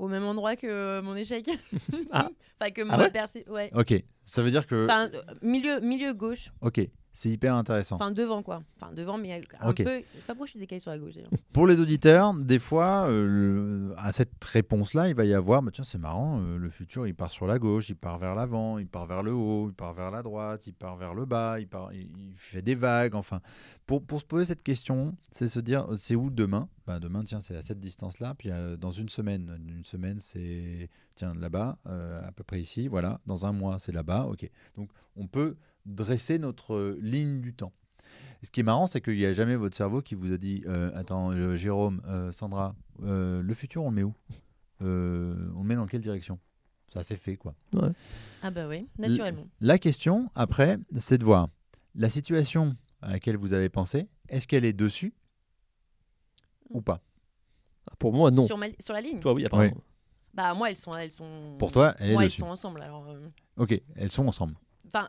Au 0.00 0.08
même 0.08 0.24
endroit 0.24 0.56
que 0.56 1.00
mon 1.02 1.14
échec. 1.14 1.48
Ah. 2.10 2.28
enfin, 2.58 2.70
que 2.70 2.80
Ah 2.82 2.96
ma 2.96 2.98
ouais 2.98 3.10
percée. 3.10 3.44
Ouais. 3.48 3.70
Ok, 3.74 3.92
ça 4.24 4.42
veut 4.42 4.50
dire 4.50 4.66
que. 4.66 4.84
Enfin, 4.86 5.10
euh, 5.14 5.20
milieu, 5.42 5.80
milieu 5.80 6.14
gauche. 6.14 6.50
Ok, 6.62 6.80
c'est 7.12 7.28
hyper 7.28 7.54
intéressant. 7.54 7.96
Enfin, 7.96 8.10
devant, 8.10 8.42
quoi. 8.42 8.62
Enfin, 8.80 8.92
devant, 8.94 9.18
mais 9.18 9.32
un 9.60 9.68
Ok. 9.68 9.84
peu. 9.84 9.98
Je 9.98 10.16
sais 10.16 10.22
pas 10.26 10.32
pourquoi 10.34 10.46
je 10.46 10.50
suis 10.52 10.58
décalé 10.60 10.80
sur 10.80 10.90
la 10.90 10.98
gauche, 10.98 11.14
d'ailleurs. 11.14 11.30
Pour 11.52 11.66
les 11.66 11.80
auditeurs, 11.80 12.32
des 12.34 12.58
fois, 12.58 13.06
euh, 13.08 13.92
à 13.98 14.12
cette 14.12 14.42
réponse-là, 14.42 15.08
il 15.08 15.14
va 15.14 15.24
y 15.24 15.34
avoir, 15.34 15.62
bah, 15.62 15.70
tiens, 15.72 15.84
c'est 15.84 15.98
marrant, 15.98 16.40
euh, 16.40 16.56
le 16.56 16.70
futur, 16.70 17.06
il 17.06 17.14
part 17.14 17.30
sur 17.30 17.46
la 17.46 17.58
gauche, 17.58 17.90
il 17.90 17.96
part 17.96 18.18
vers 18.18 18.34
l'avant, 18.34 18.78
il 18.78 18.86
part 18.86 19.06
vers 19.06 19.22
le 19.22 19.32
haut, 19.32 19.68
il 19.68 19.74
part 19.74 19.92
vers 19.94 20.10
la 20.10 20.22
droite, 20.22 20.66
il 20.66 20.72
part 20.72 20.96
vers 20.96 21.12
le 21.14 21.24
bas, 21.26 21.60
il, 21.60 21.66
part, 21.68 21.92
il, 21.92 22.08
il 22.18 22.32
fait 22.36 22.62
des 22.62 22.74
vagues. 22.76 23.14
Enfin, 23.14 23.40
pour, 23.86 24.02
pour 24.04 24.20
se 24.20 24.24
poser 24.24 24.44
cette 24.46 24.62
question, 24.62 25.14
c'est 25.32 25.48
se 25.48 25.60
dire, 25.60 25.86
euh, 25.90 25.96
c'est 25.96 26.14
où 26.14 26.30
demain? 26.30 26.68
Bah, 26.90 26.98
Demain, 26.98 27.22
tiens, 27.22 27.40
c'est 27.40 27.54
à 27.54 27.62
cette 27.62 27.78
distance-là, 27.78 28.34
puis 28.34 28.50
euh, 28.50 28.76
dans 28.76 28.90
une 28.90 29.08
semaine, 29.08 29.62
une 29.68 29.84
semaine, 29.84 30.18
c'est, 30.18 30.90
tiens, 31.14 31.34
là-bas, 31.36 31.78
euh, 31.86 32.20
à 32.26 32.32
peu 32.32 32.42
près 32.42 32.60
ici, 32.60 32.88
voilà, 32.88 33.20
dans 33.26 33.46
un 33.46 33.52
mois, 33.52 33.78
c'est 33.78 33.92
là-bas, 33.92 34.26
ok. 34.26 34.50
Donc, 34.76 34.90
on 35.14 35.28
peut 35.28 35.56
dresser 35.86 36.40
notre 36.40 36.74
euh, 36.74 36.98
ligne 37.00 37.40
du 37.42 37.54
temps. 37.54 37.72
Ce 38.42 38.50
qui 38.50 38.58
est 38.58 38.64
marrant, 38.64 38.88
c'est 38.88 39.00
qu'il 39.00 39.14
n'y 39.14 39.24
a 39.24 39.32
jamais 39.32 39.54
votre 39.54 39.76
cerveau 39.76 40.02
qui 40.02 40.16
vous 40.16 40.32
a 40.32 40.36
dit 40.36 40.64
euh, 40.66 40.90
Attends, 40.96 41.30
euh, 41.30 41.54
Jérôme, 41.54 42.02
euh, 42.08 42.32
Sandra, 42.32 42.74
euh, 43.04 43.40
le 43.40 43.54
futur, 43.54 43.84
on 43.84 43.90
le 43.90 43.94
met 43.94 44.02
où? 44.02 44.14
Euh, 44.82 45.36
On 45.54 45.62
le 45.62 45.68
met 45.68 45.76
dans 45.76 45.86
quelle 45.86 46.00
direction? 46.00 46.40
Ça 46.92 47.04
s'est 47.04 47.14
fait, 47.14 47.36
quoi. 47.36 47.54
Ah, 48.42 48.50
bah 48.50 48.66
oui, 48.66 48.88
naturellement. 48.98 49.46
La 49.60 49.78
question, 49.78 50.28
après, 50.34 50.76
c'est 50.98 51.18
de 51.18 51.24
voir 51.24 51.50
la 51.94 52.08
situation 52.08 52.76
à 53.00 53.12
laquelle 53.12 53.36
vous 53.36 53.52
avez 53.52 53.68
pensé, 53.68 54.08
est-ce 54.28 54.48
qu'elle 54.48 54.64
est 54.64 54.72
dessus? 54.72 55.14
Ou 56.70 56.80
pas 56.82 57.00
Ah, 57.90 57.94
Pour 57.98 58.12
moi, 58.12 58.30
non. 58.30 58.46
Sur, 58.46 58.56
ma- 58.58 58.66
sur 58.78 58.94
la 58.94 59.00
ligne 59.00 59.20
Toi, 59.20 59.32
oui, 59.34 59.44
apparemment. 59.46 59.76
Bah, 60.32 60.54
moi, 60.54 60.70
elles 60.70 60.76
sont. 60.76 60.94
Elles 60.94 61.10
sont... 61.10 61.56
Pour 61.58 61.72
toi, 61.72 61.94
elle 61.98 62.10
est 62.10 62.12
Moi, 62.12 62.22
elles 62.22 62.28
dessus. 62.28 62.40
sont 62.40 62.46
ensemble. 62.46 62.82
Alors, 62.82 63.06
euh, 63.08 63.28
Ok, 63.56 63.80
elles 63.96 64.10
sont 64.10 64.26
ensemble. 64.26 64.54
Enfin, 64.86 65.08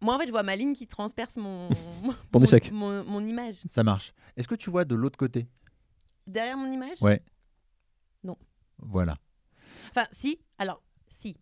moi, 0.00 0.14
en 0.14 0.18
fait, 0.18 0.26
je 0.26 0.30
vois 0.30 0.42
ma 0.42 0.56
ligne 0.56 0.74
qui 0.74 0.86
transperce 0.86 1.36
mon. 1.38 1.68
Ton 2.32 2.38
mon- 2.38 2.44
échec. 2.44 2.70
Mon, 2.70 3.02
mon 3.04 3.24
image. 3.26 3.56
Ça 3.68 3.82
marche. 3.82 4.12
Est-ce 4.36 4.46
que 4.46 4.54
tu 4.54 4.68
vois 4.70 4.84
de 4.84 4.94
l'autre 4.94 5.16
côté? 5.18 5.48
Derrière 6.26 6.58
mon 6.58 6.70
image? 6.70 7.00
Ouais. 7.02 7.22
Non. 8.22 8.36
Voilà. 8.78 9.16
Enfin, 9.90 10.06
si. 10.12 10.38
Alors, 10.58 10.82
si. 11.08 11.36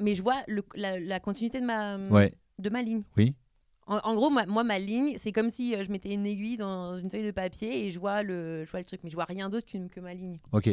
Mais 0.00 0.14
je 0.14 0.22
vois 0.22 0.42
le- 0.48 0.64
la, 0.74 0.98
la 0.98 1.20
continuité 1.20 1.60
de 1.60 1.66
ma, 1.66 1.98
Ouais. 1.98 2.34
de 2.58 2.68
ma 2.70 2.82
ligne. 2.82 3.02
Oui. 3.16 3.36
En, 3.88 3.98
en 4.04 4.14
gros, 4.14 4.30
moi, 4.30 4.44
moi, 4.46 4.64
ma 4.64 4.78
ligne, 4.78 5.14
c'est 5.18 5.32
comme 5.32 5.50
si 5.50 5.74
euh, 5.74 5.82
je 5.82 5.90
mettais 5.90 6.12
une 6.12 6.26
aiguille 6.26 6.56
dans 6.58 6.96
une 6.96 7.10
feuille 7.10 7.24
de 7.24 7.30
papier 7.30 7.86
et 7.86 7.90
je 7.90 7.98
vois 7.98 8.22
le, 8.22 8.64
je 8.64 8.70
vois 8.70 8.80
le 8.80 8.86
truc, 8.86 9.00
mais 9.02 9.10
je 9.10 9.14
vois 9.16 9.24
rien 9.24 9.48
d'autre 9.48 9.66
qu'une- 9.66 9.88
que 9.88 9.98
ma 10.00 10.14
ligne. 10.14 10.36
Ok, 10.52 10.68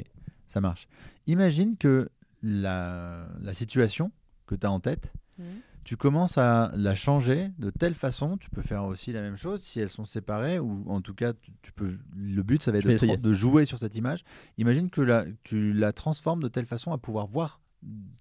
ça 0.49 0.59
marche. 0.61 0.87
Imagine 1.25 1.77
que 1.77 2.09
la, 2.43 3.27
la 3.41 3.53
situation 3.53 4.11
que 4.45 4.55
tu 4.55 4.67
as 4.67 4.71
en 4.71 4.79
tête, 4.79 5.13
Mhm. 5.37 5.45
tu 5.83 5.97
commences 5.97 6.37
à 6.37 6.71
la 6.75 6.95
changer 6.95 7.49
de 7.57 7.69
telle 7.69 7.93
façon, 7.93 8.37
tu 8.37 8.49
peux 8.49 8.61
faire 8.61 8.85
aussi 8.85 9.11
la 9.11 9.21
même 9.21 9.37
chose 9.37 9.61
si 9.61 9.79
elles 9.79 9.89
sont 9.89 10.05
séparées, 10.05 10.59
ou 10.59 10.83
en 10.89 11.01
tout 11.01 11.13
cas, 11.13 11.33
tu, 11.33 11.51
tu 11.61 11.71
peux, 11.71 11.97
le 12.15 12.41
but, 12.43 12.61
ça 12.61 12.71
va 12.71 12.77
être 12.79 13.21
de, 13.21 13.33
jouer 13.33 13.65
sur 13.65 13.79
cette 13.79 13.95
image. 13.95 14.23
Imagine 14.57 14.89
que 14.89 15.01
la, 15.01 15.25
tu 15.43 15.73
la 15.73 15.93
transformes 15.93 16.41
de 16.41 16.47
telle 16.47 16.65
façon 16.65 16.91
à 16.91 16.97
pouvoir 16.97 17.27
voir 17.27 17.59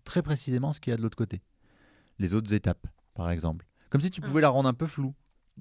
très 0.04 0.22
précisément 0.22 0.72
ce 0.72 0.80
qu'il 0.80 0.90
y 0.90 0.94
a 0.94 0.96
de 0.96 1.02
l'autre 1.02 1.16
côté. 1.16 1.40
Les 2.18 2.34
autres 2.34 2.52
étapes, 2.52 2.86
par 3.14 3.30
exemple. 3.30 3.66
Comme 3.94 4.00
si 4.00 4.10
tu 4.10 4.20
Ah. 4.24 4.26
pouvais 4.26 4.40
la 4.40 4.48
rendre 4.48 4.68
un 4.68 4.74
peu 4.74 4.88
floue. 4.88 5.14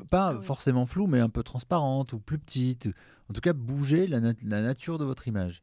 Pas 0.09 0.29
Ah 0.29 0.33
oui. 0.35 0.43
forcément 0.43 0.87
floue, 0.87 1.05
mais 1.05 1.19
un 1.19 1.29
peu 1.29 1.43
transparente 1.43 2.13
ou 2.13 2.19
plus 2.19 2.39
petite. 2.39 2.89
En 3.29 3.33
tout 3.33 3.41
cas, 3.41 3.53
bouger 3.53 4.07
la, 4.07 4.19
nat- 4.21 4.33
la 4.43 4.63
nature 4.63 4.97
de 4.97 5.05
votre 5.05 5.27
image. 5.27 5.61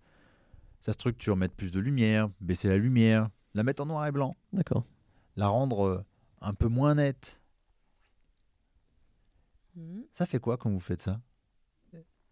Sa 0.80 0.92
structure, 0.92 1.37
mettre 1.37 1.54
plus 1.56 1.72
de 1.72 1.80
lumière, 1.80 2.30
baisser 2.40 2.68
la 2.68 2.76
lumière, 2.78 3.28
la 3.54 3.64
mettre 3.64 3.83
en 3.83 3.87
noir 3.87 4.06
et 4.06 4.12
blanc 4.12 4.37
D'accord. 4.52 4.85
la 5.35 5.48
rendre 5.48 5.85
euh, 5.85 6.04
un 6.42 6.54
peu 6.54 6.68
moins 6.68 6.94
nette. 6.94 7.42
Mhm. 9.74 10.04
Ça 10.12 10.26
fait 10.26 10.38
quoi 10.38 10.56
quand 10.56 10.70
vous 10.70 10.78
faites 10.78 11.00
ça? 11.00 11.20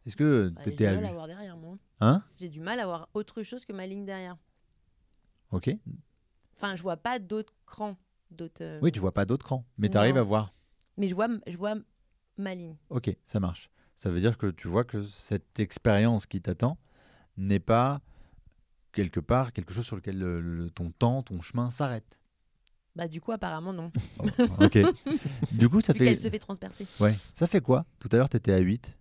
Est-ce 0.06 0.14
que 0.14 0.50
Bah, 0.50 0.60
J'ai 0.64 0.70
du 0.70 0.76
t'étais 0.76 0.94
mal 0.94 1.04
à 1.04 1.12
voir 1.12 1.26
derrière 1.26 1.56
moi. 1.56 1.76
Hein? 2.00 2.22
J'ai 2.36 2.48
du 2.48 2.60
mal 2.60 2.78
à 2.78 2.86
voir 2.86 3.08
autre 3.12 3.42
chose 3.42 3.64
que 3.64 3.72
ma 3.72 3.88
ligne 3.88 4.04
derrière. 4.04 4.36
Ok. 5.50 5.68
Enfin, 6.54 6.76
je 6.76 6.82
vois 6.82 6.96
pas 6.96 7.18
d'autres 7.18 7.52
crans. 7.66 7.96
D'autres. 8.30 8.62
euh, 8.62 8.78
Oui, 8.82 8.92
tu 8.92 9.00
vois 9.00 9.12
pas 9.14 9.24
d'autres 9.24 9.44
crans, 9.44 9.64
mais 9.78 9.88
tu 9.88 9.96
arrives 9.96 10.16
à 10.18 10.22
voir. 10.22 10.52
Mais 10.96 11.08
je 11.08 11.14
vois, 11.14 11.28
je 11.46 11.56
vois 11.56 11.74
ma 12.36 12.54
ligne. 12.54 12.76
Ok, 12.90 13.14
ça 13.24 13.40
marche. 13.40 13.70
Ça 13.96 14.10
veut 14.10 14.20
dire 14.20 14.38
que 14.38 14.46
tu 14.50 14.68
vois 14.68 14.84
que 14.84 15.02
cette 15.04 15.58
expérience 15.60 16.26
qui 16.26 16.40
t'attend 16.40 16.78
n'est 17.36 17.58
pas 17.60 18.00
quelque 18.92 19.20
part 19.20 19.52
quelque 19.52 19.72
chose 19.72 19.84
sur 19.86 19.96
lequel 19.96 20.18
le- 20.18 20.40
le- 20.40 20.70
ton 20.70 20.90
temps, 20.90 21.22
ton 21.22 21.40
chemin 21.40 21.70
s'arrête. 21.70 22.18
Bah, 22.96 23.06
du 23.06 23.20
coup, 23.20 23.30
apparemment, 23.32 23.72
non. 23.72 23.92
ok. 24.60 24.78
Du 25.52 25.68
coup, 25.68 25.80
ça 25.80 25.92
Vu 25.92 26.00
fait. 26.00 26.04
qu'elle 26.06 26.18
se 26.18 26.28
fait 26.28 26.38
transpercer. 26.38 26.86
Ouais. 27.00 27.14
Ça 27.34 27.46
fait 27.46 27.60
quoi? 27.60 27.86
Tout 28.00 28.08
à 28.12 28.16
l'heure, 28.16 28.28
tu 28.28 28.36
étais 28.36 28.52
à 28.52 28.58
8. 28.58 28.96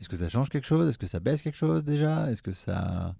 Est-ce 0.00 0.08
que 0.08 0.16
ça 0.16 0.28
change 0.30 0.48
quelque 0.48 0.66
chose? 0.66 0.88
Est-ce 0.88 0.96
que 0.98 1.06
ça 1.06 1.20
baisse 1.20 1.42
quelque 1.42 1.56
chose 1.56 1.84
déjà? 1.84 2.30
Est-ce 2.30 2.40
que 2.42 2.52
ça. 2.52 3.14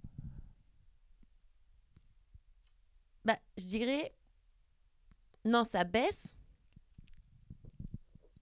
Bah, 3.25 3.39
je 3.59 3.65
dirais. 3.67 4.15
Non, 5.45 5.65
ça 5.65 5.85
baisse. 5.85 6.35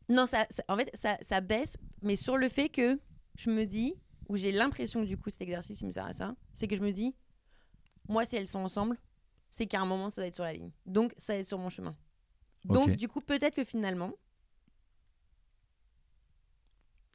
Non, 0.09 0.27
ça, 0.27 0.47
ça- 0.51 0.65
en 0.69 0.77
fait, 0.77 0.91
ça, 0.95 1.19
ça 1.21 1.41
baisse, 1.41 1.77
mais 2.03 2.17
sur 2.17 2.37
le 2.37 2.49
fait 2.49 2.69
que 2.71 2.99
je 3.37 3.51
me 3.51 3.65
dis, 3.65 3.95
ou 4.29 4.37
j'ai 4.37 4.53
l'impression 4.53 5.03
que 5.03 5.07
du 5.07 5.17
coup 5.19 5.31
cet 5.31 5.43
exercice 5.43 5.81
il 5.83 5.87
me 5.87 5.91
sert 5.91 6.07
à 6.07 6.13
ça, 6.13 6.35
c'est 6.55 6.67
que 6.67 6.77
je 6.77 6.83
me 6.83 6.93
dis, 6.93 7.15
moi 8.09 8.25
si 8.25 8.37
elles 8.37 8.49
sont 8.49 8.59
ensemble, 8.61 8.99
c'est 9.51 9.67
qu'à 9.67 9.81
un 9.81 9.87
moment 9.87 10.09
ça 10.11 10.23
va 10.23 10.27
être 10.27 10.35
sur 10.35 10.45
la 10.45 10.53
ligne. 10.55 10.71
Donc 10.87 11.15
ça 11.19 11.35
va 11.35 11.39
être 11.41 11.47
sur 11.47 11.59
mon 11.59 11.69
chemin. 11.69 11.95
Donc 12.65 12.91
du 12.97 13.07
coup 13.09 13.21
peut-être 13.21 13.55
que 13.55 13.65
finalement, 13.65 14.13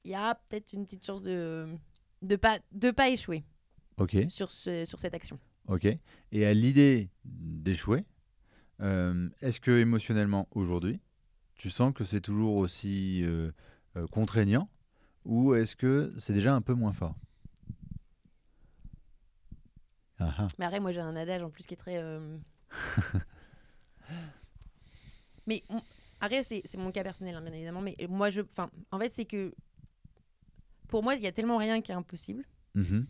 il 0.06 0.12
y 0.12 0.15
a 0.15 0.36
peut-être 0.36 0.73
une 0.73 0.86
petite 0.86 1.06
chance 1.06 1.21
de 1.21 1.67
de 2.21 2.36
pas 2.36 2.60
de 2.71 2.91
pas 2.91 3.10
échouer 3.10 3.43
Ok. 3.97 4.15
sur 4.30 4.52
ce, 4.52 4.86
sur 4.86 4.99
cette 4.99 5.13
action. 5.13 5.39
Ok. 5.67 5.88
Et 6.32 6.45
à 6.45 6.54
l'idée 6.54 7.10
d'échouer, 7.26 8.06
euh, 8.82 9.30
est-ce 9.41 9.60
que 9.60 9.71
émotionnellement 9.71 10.47
aujourd'hui, 10.52 10.99
tu 11.56 11.69
sens 11.69 11.93
que 11.93 12.04
c'est 12.06 12.21
toujours 12.21 12.56
aussi 12.58 13.21
euh, 13.23 13.52
euh, 13.95 14.08
contraignant 14.08 14.69
ou 15.26 15.54
est-ce 15.56 15.76
que 15.76 16.13
c'est 16.17 16.34
déjà 16.34 16.54
un 16.54 16.62
peu 16.62 16.73
moins 16.73 16.91
fort? 16.93 17.15
Ah 20.19 20.34
ah. 20.38 20.47
Mais 20.60 20.65
après, 20.65 20.80
moi, 20.80 20.91
j'ai 20.91 20.99
un 21.02 21.15
adage 21.15 21.41
en 21.41 21.49
plus 21.49 21.65
qui 21.65 21.73
est 21.73 21.78
très. 21.78 22.02
mais 25.47 25.63
on- 25.69 25.82
après, 26.21 26.43
c'est 26.43 26.62
c'est 26.65 26.78
mon 26.78 26.91
cas 26.91 27.04
personnel, 27.04 27.36
hein, 27.36 27.41
bien 27.41 27.54
évidemment. 27.54 27.82
Mais 27.82 27.95
moi, 28.10 28.30
je. 28.30 28.41
Enfin, 28.41 28.69
en 28.91 28.99
fait, 28.99 29.12
c'est 29.12 29.26
que. 29.26 29.54
Pour 30.88 31.04
moi, 31.04 31.15
il 31.15 31.21
y 31.23 31.28
a 31.28 31.32
tellement 31.32 31.58
rien 31.58 31.82
qui 31.82 31.91
est 31.91 31.95
impossible 31.95 32.43
Mhm. 32.76 33.08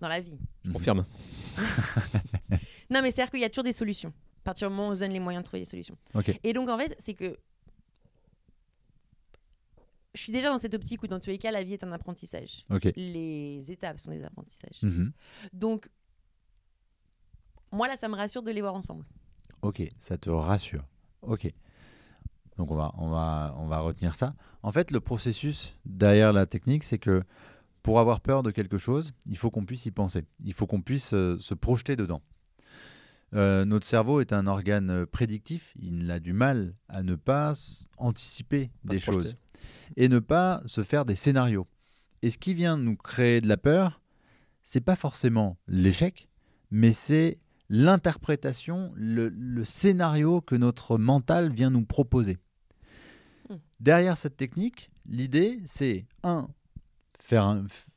Dans 0.00 0.08
la 0.08 0.20
vie. 0.20 0.38
Je 0.64 0.68
Mhm. 0.68 0.74
confirme. 0.74 1.04
Non, 2.90 3.02
mais 3.02 3.10
c'est-à-dire 3.10 3.30
qu'il 3.30 3.40
y 3.40 3.44
a 3.44 3.50
toujours 3.50 3.64
des 3.64 3.72
solutions. 3.74 4.12
À 4.40 4.44
partir 4.44 4.68
du 4.70 4.74
moment 4.74 4.88
où 4.88 4.92
on 4.92 4.94
se 4.94 5.00
donne 5.00 5.12
les 5.12 5.20
moyens 5.20 5.42
de 5.42 5.46
trouver 5.46 5.60
des 5.60 5.66
solutions. 5.66 5.98
Ok. 6.14 6.40
Et 6.42 6.52
donc, 6.54 6.70
en 6.70 6.78
fait, 6.78 6.94
c'est 6.98 7.12
que. 7.12 7.36
Je 10.14 10.22
suis 10.22 10.32
déjà 10.32 10.48
dans 10.48 10.58
cette 10.58 10.74
optique 10.74 11.02
où, 11.02 11.06
dans 11.06 11.20
tous 11.20 11.30
les 11.30 11.38
cas, 11.38 11.50
la 11.50 11.62
vie 11.62 11.74
est 11.74 11.84
un 11.84 11.92
apprentissage. 11.92 12.64
Ok. 12.70 12.88
Les 12.96 13.70
étapes 13.70 14.00
sont 14.00 14.10
des 14.10 14.22
apprentissages. 14.24 14.82
Mhm. 14.82 15.12
Donc, 15.52 15.88
moi, 17.70 17.86
là, 17.88 17.96
ça 17.96 18.08
me 18.08 18.16
rassure 18.16 18.42
de 18.42 18.50
les 18.50 18.60
voir 18.62 18.74
ensemble. 18.74 19.04
Ok, 19.62 19.82
ça 19.98 20.16
te 20.16 20.30
rassure. 20.30 20.84
Ok. 21.22 21.52
Donc 22.56 22.70
on 22.72 22.74
va, 22.74 22.92
on, 22.96 23.08
va, 23.10 23.54
on 23.58 23.66
va 23.66 23.78
retenir 23.80 24.14
ça. 24.16 24.34
En 24.62 24.72
fait, 24.72 24.90
le 24.90 24.98
processus 25.00 25.74
derrière 25.84 26.32
la 26.32 26.44
technique, 26.46 26.82
c'est 26.82 26.98
que 26.98 27.22
pour 27.82 28.00
avoir 28.00 28.20
peur 28.20 28.42
de 28.42 28.50
quelque 28.50 28.78
chose, 28.78 29.12
il 29.26 29.36
faut 29.36 29.50
qu'on 29.50 29.64
puisse 29.64 29.86
y 29.86 29.90
penser. 29.90 30.24
Il 30.44 30.52
faut 30.52 30.66
qu'on 30.66 30.82
puisse 30.82 31.12
euh, 31.14 31.36
se 31.38 31.54
projeter 31.54 31.96
dedans. 31.96 32.22
Euh, 33.34 33.64
notre 33.64 33.86
cerveau 33.86 34.20
est 34.20 34.32
un 34.32 34.46
organe 34.46 34.90
euh, 34.90 35.06
prédictif. 35.06 35.74
Il 35.80 36.10
a 36.10 36.18
du 36.20 36.32
mal 36.32 36.74
à 36.88 37.02
ne 37.02 37.14
pas 37.14 37.52
anticiper 37.98 38.70
Pas 38.86 38.94
des 38.94 39.00
projeter. 39.00 39.22
choses 39.22 39.36
et 39.96 40.08
ne 40.08 40.18
pas 40.18 40.62
se 40.66 40.82
faire 40.82 41.04
des 41.04 41.16
scénarios. 41.16 41.66
Et 42.22 42.30
ce 42.30 42.38
qui 42.38 42.54
vient 42.54 42.76
nous 42.76 42.96
créer 42.96 43.40
de 43.40 43.48
la 43.48 43.56
peur, 43.56 44.00
c'est 44.62 44.80
pas 44.80 44.96
forcément 44.96 45.56
l'échec, 45.66 46.28
mais 46.70 46.92
c'est 46.92 47.38
l'interprétation, 47.68 48.92
le, 48.94 49.28
le 49.28 49.64
scénario 49.64 50.40
que 50.40 50.54
notre 50.54 50.98
mental 50.98 51.52
vient 51.52 51.70
nous 51.70 51.84
proposer. 51.84 52.38
Hmm. 53.48 53.56
Derrière 53.80 54.16
cette 54.16 54.36
technique, 54.36 54.90
l'idée, 55.06 55.60
c'est 55.64 56.06
un, 56.22 56.48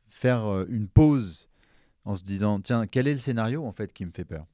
faire, 0.10 0.46
euh, 0.46 0.66
une 0.70 0.88
pause 0.88 1.50
en 2.06 2.16
se 2.16 2.24
disant 2.24 2.60
tiens, 2.60 2.88
quel 2.88 3.08
est 3.08 3.14
le 3.14 3.20
scénario 3.20 3.66
en 3.66 3.72
fait 3.72 3.94
qui 3.94 4.06
me 4.06 4.12
fait 4.12 4.26
peur? 4.26 4.46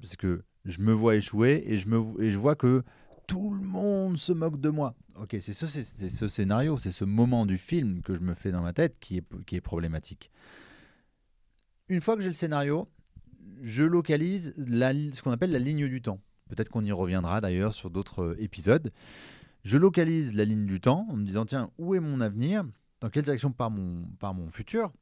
Parce 0.00 0.16
que 0.16 0.42
je 0.64 0.80
me 0.80 0.92
vois 0.92 1.16
échouer 1.16 1.62
et 1.66 1.78
je, 1.78 1.88
me, 1.88 2.22
et 2.22 2.30
je 2.32 2.38
vois 2.38 2.56
que 2.56 2.82
tout 3.26 3.54
le 3.54 3.60
monde 3.60 4.16
se 4.16 4.32
moque 4.32 4.60
de 4.60 4.70
moi. 4.70 4.94
Ok, 5.20 5.36
c'est 5.40 5.52
ce, 5.52 5.66
c'est- 5.66 6.08
ce 6.08 6.28
scénario, 6.28 6.78
c'est 6.78 6.90
ce 6.90 7.04
moment 7.04 7.46
du 7.46 7.58
film 7.58 8.02
que 8.02 8.14
je 8.14 8.20
me 8.20 8.34
fais 8.34 8.50
dans 8.50 8.62
ma 8.62 8.72
tête 8.72 8.96
qui 9.00 9.18
est, 9.18 9.44
qui 9.44 9.56
est 9.56 9.60
problématique. 9.60 10.30
Une 11.88 12.00
fois 12.00 12.16
que 12.16 12.22
j'ai 12.22 12.28
le 12.28 12.34
scénario, 12.34 12.88
je 13.62 13.84
localise 13.84 14.54
ce 14.56 15.22
qu'on 15.22 15.32
appelle 15.32 15.52
la 15.52 15.58
ligne 15.58 15.88
du 15.88 16.02
temps. 16.02 16.20
Peut-être 16.48 16.68
qu'on 16.68 16.84
y 16.84 16.92
reviendra 16.92 17.40
d'ailleurs 17.40 17.72
sur 17.72 17.90
d'autres 17.90 18.22
euh, 18.22 18.36
épisodes. 18.42 18.92
Je 19.64 19.78
localise 19.78 20.34
la 20.34 20.44
ligne 20.44 20.66
du 20.66 20.80
temps 20.80 21.06
en 21.10 21.16
me 21.16 21.24
disant 21.24 21.44
tiens, 21.44 21.70
où 21.78 21.94
est 21.94 22.00
mon 22.00 22.20
avenir? 22.20 22.64
Dans 23.00 23.08
quelle 23.10 23.22
direction 23.24 23.50
part 23.50 23.70
mon, 23.70 24.02
part 24.18 24.34
mon 24.34 24.50
futur 24.50 24.92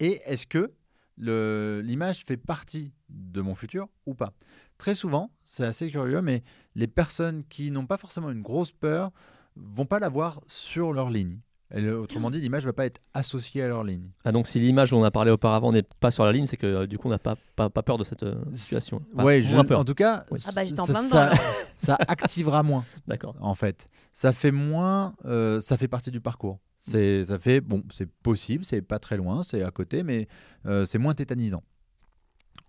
Et 0.00 0.20
est-ce 0.24 0.46
que 0.46 0.72
l'image 1.18 2.24
fait 2.24 2.36
partie 2.36 2.92
de 3.08 3.40
mon 3.40 3.54
futur 3.54 3.88
ou 4.06 4.14
pas? 4.14 4.32
Très 4.78 4.94
souvent, 4.94 5.30
c'est 5.44 5.64
assez 5.64 5.90
curieux, 5.90 6.22
mais 6.22 6.42
les 6.74 6.86
personnes 6.88 7.44
qui 7.44 7.70
n'ont 7.70 7.86
pas 7.86 7.96
forcément 7.98 8.30
une 8.30 8.42
grosse 8.42 8.72
peur 8.72 9.10
vont 9.56 9.86
pas 9.86 9.98
l'avoir 9.98 10.40
sur 10.46 10.92
leur 10.92 11.10
ligne. 11.10 11.38
Autrement 11.74 12.30
dit, 12.30 12.38
l'image 12.38 12.66
va 12.66 12.74
pas 12.74 12.84
être 12.84 13.00
associée 13.14 13.62
à 13.62 13.68
leur 13.68 13.82
ligne. 13.82 14.10
Ah, 14.26 14.32
donc 14.32 14.46
si 14.46 14.60
l'image 14.60 14.90
dont 14.90 15.00
on 15.00 15.04
a 15.04 15.10
parlé 15.10 15.30
auparavant 15.30 15.72
n'est 15.72 15.82
pas 15.82 16.10
sur 16.10 16.26
la 16.26 16.32
ligne, 16.32 16.44
c'est 16.46 16.58
que 16.58 16.66
euh, 16.66 16.86
du 16.86 16.98
coup 16.98 17.08
on 17.08 17.10
n'a 17.10 17.18
pas, 17.18 17.34
pas, 17.56 17.70
pas 17.70 17.82
peur 17.82 17.96
de 17.96 18.04
cette 18.04 18.24
euh, 18.24 18.34
situation. 18.52 19.00
Enfin, 19.14 19.24
ouais, 19.24 19.40
moins 19.40 19.62
je- 19.62 19.68
peur. 19.68 19.80
en 19.80 19.84
tout 19.86 19.94
cas, 19.94 20.26
Oui. 20.30 20.38
Ah 20.46 20.52
bah, 20.52 20.66
ça 21.76 21.96
activera 22.08 22.62
moins. 22.62 22.84
D'accord. 23.06 23.36
en 23.40 23.54
fait. 23.54 23.86
Ça 24.12 24.34
fait 24.34 24.50
moins, 24.50 25.14
euh, 25.24 25.60
ça 25.60 25.78
fait 25.78 25.88
partie 25.88 26.10
du 26.10 26.20
parcours. 26.20 26.58
C'est, 26.84 27.24
ça 27.24 27.38
fait, 27.38 27.60
bon, 27.60 27.84
c'est 27.92 28.10
possible, 28.10 28.64
c'est 28.64 28.82
pas 28.82 28.98
très 28.98 29.16
loin, 29.16 29.44
c'est 29.44 29.62
à 29.62 29.70
côté, 29.70 30.02
mais 30.02 30.26
euh, 30.66 30.84
c'est 30.84 30.98
moins 30.98 31.14
tétanisant. 31.14 31.62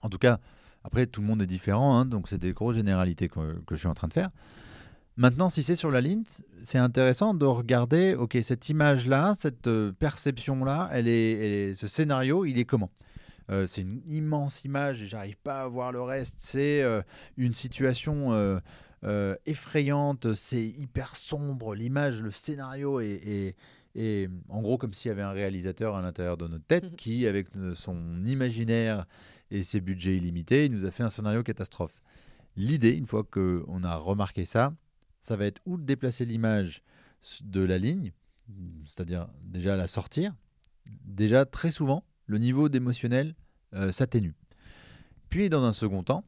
En 0.02 0.10
tout 0.10 0.20
cas, 0.20 0.40
après, 0.84 1.08
tout 1.08 1.20
le 1.20 1.26
monde 1.26 1.42
est 1.42 1.48
différent, 1.48 1.98
hein, 1.98 2.06
donc 2.06 2.30
c'est 2.30 2.38
des 2.38 2.54
grosses 2.54 2.76
généralités 2.76 3.28
que, 3.28 3.40
je 3.72 3.76
suis 3.76 3.88
en 3.88 3.96
train 3.96 4.08
de 4.08 4.14
faire. 4.14 4.30
Maintenant, 5.18 5.50
si 5.50 5.64
c'est 5.64 5.76
sur 5.76 5.90
la 5.90 6.00
ligne, 6.00 6.22
c'est 6.62 6.78
intéressant 6.78 7.34
de 7.34 7.46
regarder, 7.46 8.14
ok, 8.14 8.38
cette 8.44 8.70
image-là, 8.70 9.34
cette 9.36 9.66
euh, 9.66 9.92
perception-là, 9.94 10.90
elle 10.92 11.08
est, 11.08 11.74
ce 11.74 11.88
scénario, 11.88 12.46
il 12.46 12.60
est 12.60 12.66
comment? 12.66 12.92
Euh, 13.50 13.66
C'est 13.66 13.82
une 13.82 14.02
immense 14.06 14.64
image 14.64 15.02
et 15.02 15.08
j'arrive 15.08 15.38
pas 15.38 15.64
à 15.64 15.68
voir 15.68 15.92
le 15.92 16.04
reste. 16.04 16.36
C'est 16.38 16.84
une 17.38 17.56
situation 17.56 18.60
euh, 19.04 19.36
effrayante, 19.46 20.34
c'est 20.34 20.66
hyper 20.66 21.16
sombre, 21.16 21.76
l'image, 21.76 22.22
le 22.22 22.32
scénario 22.32 23.00
est, 23.00 23.12
est- 23.26 23.56
est 23.96 24.30
en 24.50 24.62
gros 24.62 24.78
comme 24.78 24.94
s'il 24.94 25.10
y 25.10 25.12
avait 25.12 25.22
un 25.22 25.32
réalisateur 25.32 25.96
à 25.96 26.02
l'intérieur 26.02 26.38
de 26.38 26.48
notre 26.48 26.66
tête 26.66 26.96
qui, 26.98 27.28
avec 27.28 27.56
euh, 27.58 27.76
son 27.76 28.24
imaginaire 28.26 29.06
et 29.52 29.62
ses 29.64 29.82
budgets 29.82 30.16
illimités, 30.18 30.66
il 30.66 30.72
nous 30.72 30.86
a 30.86 30.92
fait 30.92 31.04
un 31.04 31.10
scénario 31.10 31.44
catastrophe. 31.44 32.02
L'idée, 32.56 32.92
une 32.92 33.06
fois 33.06 33.24
qu'on 33.24 33.84
a 33.84 33.96
remarqué 33.96 34.46
ça, 34.46 34.74
ça 35.22 35.36
va 35.36 35.46
être 35.46 35.62
ou 35.66 35.78
de 35.78 35.84
déplacer 35.84 36.26
l'image 36.26 36.82
de 37.42 37.62
la 37.62 37.78
ligne, 37.78 38.12
c'est-à-dire 38.86 39.28
déjà 39.44 39.76
la 39.76 39.88
sortir. 39.88 40.34
Déjà, 41.06 41.46
très 41.46 41.72
souvent, 41.72 42.04
le 42.26 42.38
niveau 42.40 42.68
d'émotionnel 42.70 43.36
euh, 43.74 43.92
s'atténue. 43.92 44.34
Puis, 45.30 45.50
dans 45.50 45.64
un 45.64 45.72
second 45.72 46.04
temps, 46.04 46.26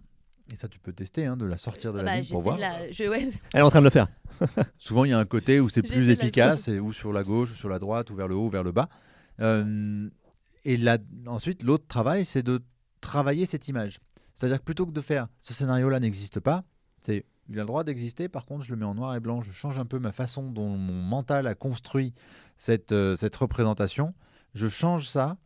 et 0.51 0.55
ça 0.55 0.67
tu 0.67 0.79
peux 0.79 0.93
tester, 0.93 1.25
hein, 1.25 1.37
de 1.37 1.45
la 1.45 1.57
sortir 1.57 1.91
de 1.93 1.97
la 1.99 2.03
Bah, 2.05 2.13
ligne 2.15 2.23
j'essaie 2.23 2.33
pour 2.33 2.41
voir. 2.43 2.55
de 2.57 2.61
la- 2.61 2.91
je- 2.91 3.03
ouais, 3.05 3.27
Elle 3.53 3.59
est 3.59 3.63
en 3.63 3.69
train 3.69 3.79
de 3.79 3.85
le 3.85 3.89
faire. 3.89 4.07
Souvent, 4.77 5.05
il 5.05 5.11
y 5.11 5.13
a 5.13 5.19
un 5.19 5.25
côté 5.25 5.59
où 5.59 5.69
c'est 5.69 5.81
plus 5.81 6.09
efficace, 6.09 6.67
et 6.67 6.79
ou 6.79 6.93
sur 6.93 7.11
la 7.13 7.23
gauche, 7.23 7.51
ou 7.51 7.55
sur 7.55 7.69
la 7.69 7.79
droite, 7.79 8.09
ou 8.11 8.15
vers 8.15 8.27
le 8.27 8.35
haut, 8.35 8.47
ou 8.47 8.49
vers 8.49 8.63
le 8.63 8.71
bas. 8.71 8.89
Euh, 9.39 10.09
et 10.63 10.77
là, 10.77 10.97
ensuite, 11.27 11.63
l'autre 11.63 11.85
travail, 11.87 12.25
c'est 12.25 12.43
de 12.43 12.61
travailler 13.01 13.45
cette 13.45 13.67
image. 13.67 13.99
C'est-à-dire 14.33 14.59
que 14.59 14.63
plutôt 14.63 14.85
que 14.85 14.91
de 14.91 15.01
faire 15.01 15.27
ce 15.39 15.53
scénario-là 15.53 15.99
n'existe 15.99 16.39
pas, 16.39 16.63
c'est 17.01 17.25
il 17.47 17.57
a 17.59 17.61
le 17.61 17.67
droit 17.67 17.83
d'exister, 17.83 18.27
par 18.27 18.45
contre, 18.45 18.63
je 18.65 18.71
le 18.71 18.75
mets 18.77 18.85
en 18.85 18.95
noir 18.95 19.15
et 19.15 19.19
blanc, 19.19 19.41
je 19.41 19.51
change 19.51 19.77
un 19.77 19.85
peu 19.85 19.99
ma 19.99 20.11
façon 20.11 20.49
dont 20.49 20.69
mon 20.69 21.01
mental 21.03 21.45
a 21.45 21.53
construit 21.53 22.13
cette, 22.57 22.91
euh, 22.91 23.15
cette 23.15 23.35
représentation, 23.35 24.15
je 24.55 24.67
change 24.67 25.07
ça, 25.07 25.37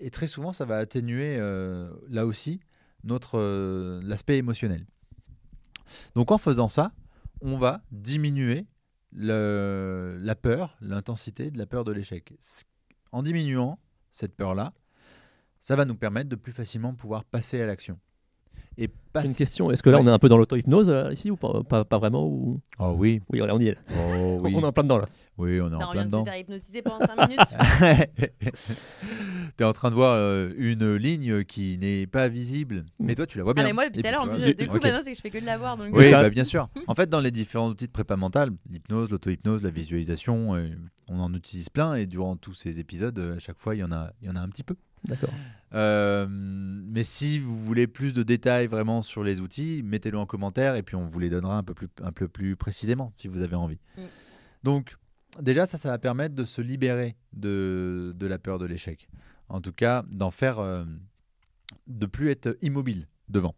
et 0.00 0.10
très 0.10 0.26
souvent, 0.26 0.52
ça 0.52 0.64
va 0.64 0.78
atténuer, 0.78 1.36
euh, 1.38 1.88
là 2.10 2.26
aussi, 2.26 2.58
notre 3.04 3.38
euh, 3.38 4.00
l'aspect 4.02 4.38
émotionnel. 4.38 4.86
Donc 6.14 6.30
en 6.30 6.38
faisant 6.38 6.68
ça, 6.68 6.92
on 7.40 7.56
va 7.56 7.82
diminuer 7.90 8.66
la 9.12 10.34
peur, 10.34 10.76
l'intensité 10.80 11.50
de 11.50 11.58
la 11.58 11.66
peur 11.66 11.84
de 11.84 11.92
l'échec. 11.92 12.34
En 13.12 13.22
diminuant 13.22 13.78
cette 14.10 14.34
peur-là, 14.34 14.72
ça 15.60 15.76
va 15.76 15.84
nous 15.84 15.94
permettre 15.94 16.28
de 16.28 16.36
plus 16.36 16.52
facilement 16.52 16.94
pouvoir 16.94 17.24
passer 17.24 17.60
à 17.60 17.66
l'action. 17.66 17.98
Et 18.76 18.90
J'ai 19.20 19.26
une 19.28 19.34
question. 19.34 19.70
Est-ce 19.70 19.82
que 19.82 19.90
là 19.90 19.98
Ouais. 19.98 20.02
on 20.04 20.06
est 20.08 20.12
un 20.12 20.18
peu 20.18 20.28
dans 20.28 20.36
l'auto-hypnose 20.38 20.88
euh, 20.90 21.12
ici 21.12 21.30
ou 21.30 21.36
pas, 21.36 21.62
pas, 21.62 21.84
pas 21.84 21.98
vraiment 21.98 22.26
ou... 22.26 22.60
Oh 22.80 22.94
oui, 22.96 23.20
Oui, 23.30 23.40
on 23.42 23.60
y 23.60 23.68
est. 23.68 23.76
oh 23.90 24.40
oui, 24.42 24.52
On 24.56 24.60
est 24.62 24.64
en 24.64 24.72
plein 24.72 24.82
dedans 24.82 24.98
là. 24.98 25.04
oui, 25.38 25.60
on 25.60 25.70
est 25.70 25.74
en 25.74 25.88
on 25.88 25.92
plein 25.92 25.92
vient 25.92 25.94
de 25.94 26.00
se 26.02 26.06
dedans. 26.08 26.24
faire 26.24 26.36
hypnotiser 26.36 26.82
pendant 26.82 27.06
5 27.06 27.28
minutes. 27.28 28.10
T'es 29.56 29.64
en 29.64 29.72
train 29.72 29.90
de 29.90 29.94
voir 29.94 30.14
euh, 30.14 30.52
une 30.56 30.94
ligne 30.96 31.44
qui 31.44 31.78
n'est 31.78 32.06
pas 32.08 32.26
visible, 32.28 32.84
mais 32.98 33.14
toi 33.14 33.26
tu 33.26 33.38
la 33.38 33.44
vois 33.44 33.52
Ah, 33.52 33.54
bien. 33.54 33.64
mais 33.64 33.72
moi, 33.72 33.84
depuis 33.88 34.02
tout 34.02 34.08
à 34.08 34.10
l'heure, 34.10 34.22
en 34.22 34.28
plus, 34.28 34.42
du 34.42 34.66
coup, 34.66 34.76
Ok. 34.76 34.82
maintenant, 34.82 35.00
c'est 35.04 35.10
que 35.12 35.16
je 35.16 35.22
fais 35.22 35.30
que 35.30 35.38
de 35.38 35.46
la 35.46 35.58
voir. 35.58 35.76
Donc, 35.76 35.88
Oui, 35.96 36.10
bah, 36.10 36.28
bien 36.30 36.44
sûr. 36.44 36.68
En 36.88 36.94
fait, 36.96 37.08
dans 37.08 37.20
les 37.20 37.30
différents 37.30 37.68
outils 37.68 37.86
de 37.86 37.92
prépa 37.92 38.16
mentale, 38.16 38.50
l'hypnose, 38.68 39.10
l'auto-hypnose, 39.10 39.62
la 39.62 39.70
visualisation, 39.70 40.56
euh, 40.56 40.68
on 41.08 41.20
en 41.20 41.32
utilise 41.34 41.68
plein 41.68 41.94
et 41.94 42.06
durant 42.06 42.36
tous 42.36 42.54
ces 42.54 42.80
épisodes, 42.80 43.18
euh, 43.18 43.36
à 43.36 43.38
chaque 43.38 43.58
fois, 43.58 43.74
il 43.76 43.78
y 43.78 43.84
en 43.84 43.92
a, 43.92 44.10
il 44.22 44.26
y 44.26 44.30
en 44.30 44.36
a 44.36 44.40
un 44.40 44.48
petit 44.48 44.64
peu. 44.64 44.74
D'accord. 45.04 45.32
Euh, 45.74 46.26
mais 46.28 47.02
si 47.02 47.38
vous 47.40 47.58
voulez 47.58 47.86
plus 47.86 48.14
de 48.14 48.22
détails 48.22 48.68
vraiment 48.68 49.02
sur 49.02 49.24
les 49.24 49.40
outils, 49.40 49.82
mettez-le 49.84 50.18
en 50.18 50.26
commentaire 50.26 50.76
et 50.76 50.82
puis 50.82 50.94
on 50.94 51.04
vous 51.04 51.18
les 51.18 51.30
donnera 51.30 51.58
un 51.58 51.62
peu 51.64 51.74
plus, 51.74 51.88
un 52.00 52.12
peu 52.12 52.28
plus 52.28 52.54
précisément 52.56 53.12
si 53.16 53.26
vous 53.26 53.42
avez 53.42 53.56
envie. 53.56 53.80
Mm. 53.96 54.02
Donc, 54.62 54.96
déjà, 55.40 55.66
ça, 55.66 55.76
ça 55.78 55.88
va 55.90 55.98
permettre 55.98 56.34
de 56.34 56.44
se 56.44 56.60
libérer 56.60 57.16
de, 57.32 58.14
de 58.16 58.26
la 58.26 58.38
peur 58.38 58.58
de 58.58 58.66
l'échec. 58.66 59.08
En 59.48 59.60
tout 59.60 59.72
cas, 59.72 60.04
d'en 60.08 60.30
faire, 60.30 60.60
euh, 60.60 60.84
de 61.86 62.06
plus 62.06 62.30
être 62.30 62.56
immobile 62.62 63.08
devant. 63.28 63.54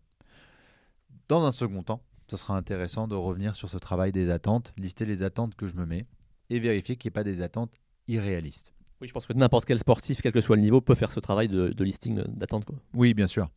Dans 1.28 1.44
un 1.44 1.52
second 1.52 1.82
temps, 1.82 2.02
ce 2.28 2.36
sera 2.36 2.56
intéressant 2.56 3.08
de 3.08 3.14
revenir 3.14 3.54
sur 3.54 3.68
ce 3.68 3.78
travail 3.78 4.10
des 4.10 4.30
attentes, 4.30 4.72
lister 4.76 5.04
les 5.04 5.22
attentes 5.22 5.54
que 5.54 5.68
je 5.68 5.76
me 5.76 5.86
mets 5.86 6.06
et 6.50 6.58
vérifier 6.58 6.96
qu'il 6.96 7.08
n'y 7.08 7.12
ait 7.12 7.20
pas 7.20 7.24
des 7.24 7.42
attentes 7.42 7.72
irréalistes. 8.08 8.72
Oui, 9.00 9.08
je 9.08 9.12
pense 9.12 9.26
que 9.26 9.32
n'importe 9.34 9.66
quel 9.66 9.78
sportif, 9.78 10.22
quel 10.22 10.32
que 10.32 10.40
soit 10.40 10.56
le 10.56 10.62
niveau, 10.62 10.80
peut 10.80 10.94
faire 10.94 11.12
ce 11.12 11.20
travail 11.20 11.48
de, 11.48 11.68
de 11.68 11.84
listing 11.84 12.22
d'attente. 12.28 12.64
Oui, 12.94 13.12
bien 13.14 13.26
sûr. 13.26 13.48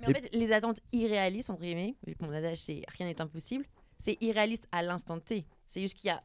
Mais 0.00 0.08
en 0.08 0.12
fait, 0.12 0.34
les 0.34 0.52
attentes 0.52 0.80
irréalistes, 0.92 1.48
entre 1.50 1.62
guillemets, 1.62 1.94
vu 2.06 2.14
que 2.14 2.24
mon 2.24 2.32
adage 2.32 2.58
c'est 2.58 2.82
rien 2.98 3.06
n'est 3.06 3.20
impossible, 3.20 3.64
c'est 3.98 4.18
irréaliste 4.20 4.66
à 4.72 4.82
l'instant 4.82 5.18
T. 5.18 5.46
C'est 5.66 5.80
juste 5.80 5.94
qu'il 5.94 6.08
y 6.08 6.10
a 6.10 6.22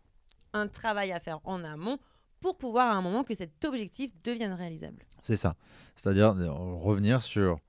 un 0.54 0.68
travail 0.68 1.12
à 1.12 1.20
faire 1.20 1.40
en 1.44 1.64
amont 1.64 1.98
pour 2.42 2.58
pouvoir 2.58 2.92
à 2.92 2.96
un 2.96 3.02
moment 3.02 3.24
que 3.24 3.36
cet 3.36 3.64
objectif 3.66 4.10
devienne 4.24 4.54
réalisable. 4.54 5.04
C'est 5.22 5.38
ça. 5.38 5.56
C'est-à-dire 5.96 6.30
euh, 6.38 6.52
revenir 6.52 7.22
sur 7.22 7.60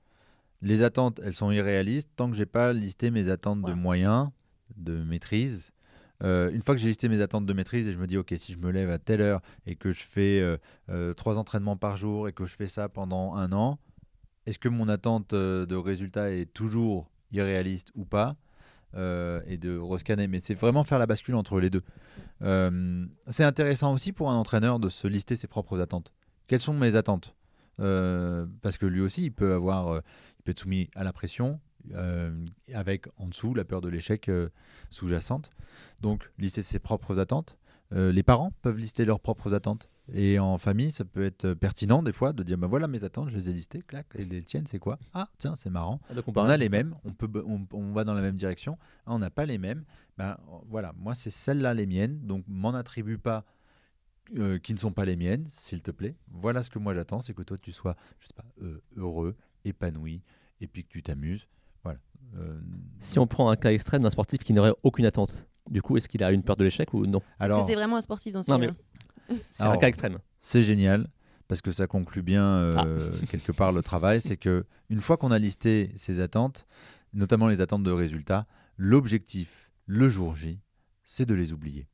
les 0.61 0.81
attentes, 0.83 1.19
elles 1.23 1.33
sont 1.33 1.51
irréalistes 1.51 2.09
tant 2.15 2.29
que 2.29 2.35
j'ai 2.35 2.45
pas 2.45 2.73
listé 2.73 3.11
mes 3.11 3.29
attentes 3.29 3.59
Voilà. 3.59 3.75
de 3.75 3.79
moyens, 3.81 4.29
de 4.75 5.03
maîtrise. 5.03 5.71
Euh, 6.23 6.51
une 6.51 6.61
fois 6.61 6.75
que 6.75 6.81
j'ai 6.81 6.87
listé 6.87 7.09
mes 7.09 7.21
attentes 7.21 7.45
de 7.45 7.53
maîtrise 7.53 7.87
et 7.87 7.93
je 7.93 7.97
me 7.97 8.05
dis 8.05 8.17
ok 8.17 8.33
si 8.37 8.53
je 8.53 8.59
me 8.59 8.69
lève 8.71 8.91
à 8.91 8.99
telle 8.99 9.21
heure 9.21 9.41
et 9.65 9.75
que 9.75 9.91
je 9.91 10.03
fais 10.03 10.39
euh, 10.39 10.57
euh, 10.89 11.13
trois 11.13 11.37
entraînements 11.37 11.77
par 11.77 11.97
jour 11.97 12.27
et 12.27 12.33
que 12.33 12.45
je 12.45 12.55
fais 12.55 12.67
ça 12.67 12.89
pendant 12.89 13.35
un 13.35 13.51
an, 13.53 13.79
est-ce 14.45 14.59
que 14.59 14.69
mon 14.69 14.87
attente 14.87 15.33
de 15.33 15.75
résultat 15.75 16.31
est 16.31 16.51
toujours 16.51 17.11
irréaliste 17.31 17.91
ou 17.95 18.05
pas 18.05 18.35
et 18.93 19.57
de 19.57 19.77
rescanner? 19.77 20.27
Mais 20.27 20.39
c'est 20.39 20.55
vraiment 20.55 20.83
faire 20.83 20.99
la 20.99 21.05
bascule 21.05 21.35
entre 21.35 21.59
les 21.59 21.69
deux. 21.69 21.83
C'est 23.29 23.43
intéressant 23.43 23.93
aussi 23.93 24.11
pour 24.11 24.31
un 24.31 24.35
entraîneur 24.35 24.79
de 24.79 24.89
se 24.89 25.07
lister 25.07 25.35
ses 25.35 25.47
propres 25.47 25.79
attentes. 25.79 26.11
Quelles 26.47 26.59
sont 26.59 26.73
mes 26.73 26.95
attentes? 26.95 27.35
Parce 27.77 28.77
que 28.79 28.87
lui 28.87 29.01
aussi, 29.01 29.25
il 29.25 29.31
peut 29.31 29.53
avoir, 29.53 30.01
il 30.39 30.43
peut 30.43 30.51
être 30.51 30.59
soumis 30.59 30.89
à 30.95 31.03
la 31.03 31.13
pression, 31.13 31.59
euh, 31.93 32.45
avec 32.73 33.07
en 33.17 33.27
dessous 33.27 33.53
la 33.53 33.65
peur 33.65 33.81
de 33.81 33.89
l'échec 33.89 34.29
euh, 34.29 34.49
sous-jacente. 34.89 35.51
Donc, 36.01 36.29
lister 36.37 36.61
ses 36.61 36.79
propres 36.79 37.19
attentes. 37.19 37.57
Euh, 37.93 38.11
les 38.11 38.23
parents 38.23 38.51
peuvent 38.61 38.77
lister 38.77 39.05
leurs 39.05 39.19
propres 39.19 39.53
attentes. 39.53 39.89
Et 40.13 40.39
en 40.39 40.57
famille, 40.57 40.91
ça 40.91 41.05
peut 41.05 41.23
être 41.23 41.53
pertinent 41.53 42.03
des 42.03 42.11
fois 42.11 42.33
de 42.33 42.43
dire, 42.43 42.57
bah 42.57 42.67
voilà 42.67 42.87
mes 42.87 43.03
attentes, 43.03 43.29
je 43.29 43.35
les 43.35 43.49
ai 43.49 43.53
listées, 43.53 43.81
clac, 43.81 44.07
et 44.15 44.25
les 44.25 44.43
tiennes, 44.43 44.65
c'est 44.67 44.79
quoi? 44.79 44.99
Ah, 45.13 45.29
tiens, 45.37 45.55
c'est 45.55 45.69
marrant. 45.69 46.01
Ah, 46.09 46.19
On 46.35 46.49
a 46.49 46.57
les 46.57 46.69
mêmes, 46.69 46.95
on, 47.05 47.13
peut, 47.13 47.29
on, 47.45 47.65
on 47.71 47.91
va 47.93 48.03
dans 48.03 48.13
la 48.13 48.21
même 48.21 48.35
direction. 48.35 48.77
Ah, 49.05 49.13
on 49.13 49.19
n'a 49.19 49.29
pas 49.29 49.45
les 49.45 49.57
mêmes. 49.57 49.85
Ben, 50.17 50.37
voilà, 50.67 50.93
moi, 50.97 51.13
c'est 51.15 51.29
celles-là 51.29 51.73
les 51.73 51.85
miennes. 51.85 52.19
Donc, 52.25 52.43
m'en 52.47 52.73
attribue 52.73 53.17
pas 53.17 53.45
euh, 54.37 54.59
qui 54.59 54.73
ne 54.73 54.79
sont 54.79 54.91
pas 54.93 55.05
les 55.05 55.15
miennes, 55.15 55.45
s'il 55.49 55.81
te 55.81 55.91
plaît. 55.91 56.15
Voilà 56.29 56.63
ce 56.63 56.69
que 56.69 56.79
moi 56.79 56.93
j'attends, 56.93 57.21
c'est 57.21 57.33
que 57.33 57.43
toi, 57.43 57.57
tu 57.57 57.71
sois, 57.71 57.95
je 58.19 58.27
sais 58.27 58.33
pas, 58.33 58.45
euh, 58.61 58.81
heureux, 58.95 59.35
épanoui, 59.65 60.23
et 60.61 60.67
puis 60.67 60.83
que 60.83 60.89
tu 60.89 61.03
t'amuses. 61.03 61.47
Euh, 62.37 62.59
Si 62.99 63.19
on 63.19 63.27
prend 63.27 63.49
un 63.49 63.55
cas 63.55 63.71
extrême 63.71 64.03
d'un 64.03 64.09
sportif 64.09 64.43
qui 64.43 64.53
n'aurait 64.53 64.73
aucune 64.83 65.05
attente, 65.05 65.47
du 65.69 65.81
coup, 65.81 65.97
est-ce 65.97 66.07
qu'il 66.07 66.23
a 66.23 66.31
une 66.31 66.43
peur 66.43 66.55
de 66.55 66.63
l'échec 66.63 66.93
ou 66.93 67.05
non 67.05 67.19
Parce 67.19 67.31
alors, 67.39 67.59
que 67.59 67.65
c'est 67.65 67.75
vraiment 67.75 67.97
un 67.97 68.01
sportif 68.01 68.33
dans 68.33 68.43
ce 68.43 68.51
cas-là. 68.51 68.71
C'est 69.49 69.63
un 69.63 69.77
cas 69.77 69.87
extrême. 69.87 70.19
c'est 70.41 70.61
génial 70.61 71.07
parce 71.47 71.61
que 71.61 71.71
ça 71.71 71.87
conclut 71.87 72.21
bien 72.21 72.43
euh, 72.43 73.11
quelque 73.29 73.53
part 73.53 73.71
le 73.71 73.81
travail, 73.81 74.19
c'est 74.19 74.35
que 74.35 74.65
une 74.89 74.99
fois 74.99 75.15
qu'on 75.15 75.31
a 75.31 75.39
listé 75.39 75.91
ces 75.95 76.19
attentes, 76.19 76.65
notamment 77.13 77.47
les 77.47 77.61
attentes 77.61 77.83
de 77.83 77.91
résultats, 77.91 78.45
l'objectif, 78.75 79.71
le 79.85 80.09
jour 80.09 80.35
J, 80.35 80.59
c'est 81.05 81.25
de 81.25 81.33
les 81.33 81.53
oublier. 81.53 81.87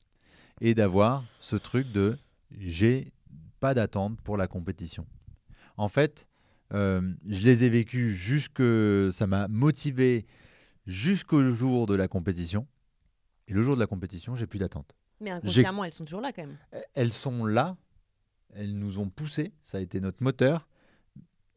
Et 0.62 0.74
d'avoir 0.74 1.24
ce 1.40 1.56
truc 1.56 1.92
de 1.92 2.18
j'ai 2.58 3.12
pas 3.60 3.74
d'attente 3.74 4.20
pour 4.22 4.38
la 4.38 4.48
compétition. 4.48 5.06
En 5.76 5.90
fait, 5.90 6.28
euh, 6.74 7.14
je 7.28 7.42
les 7.44 7.64
ai 7.64 7.70
vécus 7.70 8.16
jusque. 8.16 8.62
Ça 9.12 9.28
m'a 9.28 9.48
motivé 9.48 10.26
jusqu'au 10.86 11.52
jour 11.52 11.86
de 11.86 11.96
la 11.96 12.08
compétition. 12.08 12.68
Et 13.48 13.54
le 13.54 13.62
jour 13.62 13.76
de 13.76 13.80
la 13.80 13.88
compétition, 13.88 14.36
j'ai 14.36 14.48
plus 14.48 14.60
d'attente. 14.60 14.96
Mais 15.22 15.32
inconsciemment, 15.32 15.84
elles 15.84 15.94
sont 15.94 16.06
toujours 16.06 16.22
là 16.22 16.32
quand 16.32 16.46
même. 16.46 16.58
Elles 16.94 17.14
sont 17.14 17.46
là. 17.46 17.78
Elles 18.54 18.78
nous 18.78 19.00
ont 19.00 19.10
poussés. 19.10 19.54
Ça 19.62 19.78
a 19.78 19.82
été 19.82 20.00
notre 20.00 20.22
moteur. 20.24 20.68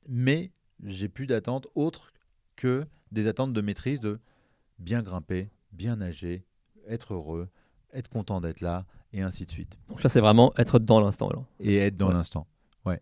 Mais 0.08 0.52
j'ai 0.84 1.08
plus 1.08 1.26
d'attente 1.26 1.66
autre 1.74 2.12
que 2.56 2.86
des 3.12 3.26
attentes 3.26 3.52
de 3.52 3.60
maîtrise 3.60 4.00
de 4.00 4.20
bien 4.78 5.02
grimper, 5.02 5.50
bien 5.72 5.96
nager, 5.96 6.44
être 6.88 7.14
heureux, 7.14 7.48
être 7.92 8.08
content 8.08 8.40
d'être 8.40 8.60
là, 8.60 8.86
et 9.12 9.22
ainsi 9.22 9.46
de 9.46 9.50
suite. 9.50 9.76
Donc 9.88 10.02
là, 10.02 10.08
c'est 10.08 10.20
vraiment 10.20 10.52
être 10.56 10.78
dans 10.78 11.00
l'instant. 11.00 11.30
Et 11.58 11.76
être 11.76 11.96
dans 11.96 12.12
l'instant, 12.12 12.46
ouais. 12.86 13.00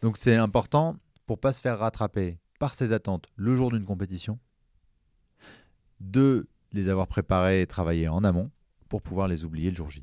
Donc 0.00 0.16
c'est 0.16 0.36
important 0.36 0.96
pour 1.28 1.38
pas 1.38 1.52
se 1.52 1.60
faire 1.60 1.78
rattraper 1.78 2.38
par 2.58 2.74
ses 2.74 2.94
attentes 2.94 3.28
le 3.36 3.54
jour 3.54 3.70
d'une 3.70 3.84
compétition, 3.84 4.38
de 6.00 6.48
les 6.72 6.88
avoir 6.88 7.06
préparées 7.06 7.60
et 7.60 7.66
travaillées 7.66 8.08
en 8.08 8.24
amont 8.24 8.50
pour 8.88 9.02
pouvoir 9.02 9.28
les 9.28 9.44
oublier 9.44 9.70
le 9.70 9.76
jour 9.76 9.90
J. 9.90 10.02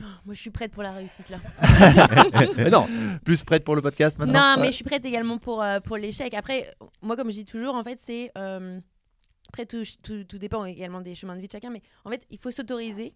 Oh, 0.00 0.04
moi, 0.24 0.34
je 0.34 0.40
suis 0.40 0.50
prête 0.50 0.72
pour 0.72 0.82
la 0.82 0.92
réussite 0.92 1.28
là. 1.28 1.38
mais 2.56 2.70
non, 2.70 2.86
plus 3.22 3.44
prête 3.44 3.64
pour 3.64 3.76
le 3.76 3.82
podcast 3.82 4.18
maintenant? 4.18 4.56
Non, 4.56 4.62
mais 4.62 4.68
je 4.68 4.76
suis 4.76 4.84
prête 4.84 5.04
également 5.04 5.36
pour, 5.36 5.62
euh, 5.62 5.80
pour 5.80 5.98
l'échec. 5.98 6.32
Après, 6.32 6.74
moi, 7.02 7.16
comme 7.16 7.30
je 7.30 7.36
dis 7.36 7.44
toujours, 7.44 7.74
en 7.74 7.84
fait, 7.84 8.00
c'est. 8.00 8.30
Euh, 8.36 8.80
après, 9.48 9.66
tout, 9.66 9.84
tout, 10.02 10.38
dépend 10.38 10.64
également 10.64 11.02
des 11.02 11.14
chemins 11.14 11.36
de 11.36 11.40
vie 11.40 11.46
de 11.46 11.52
chacun, 11.52 11.70
mais 11.70 11.82
en 12.04 12.10
fait, 12.10 12.26
il 12.30 12.38
faut 12.38 12.50
s'autoriser 12.50 13.14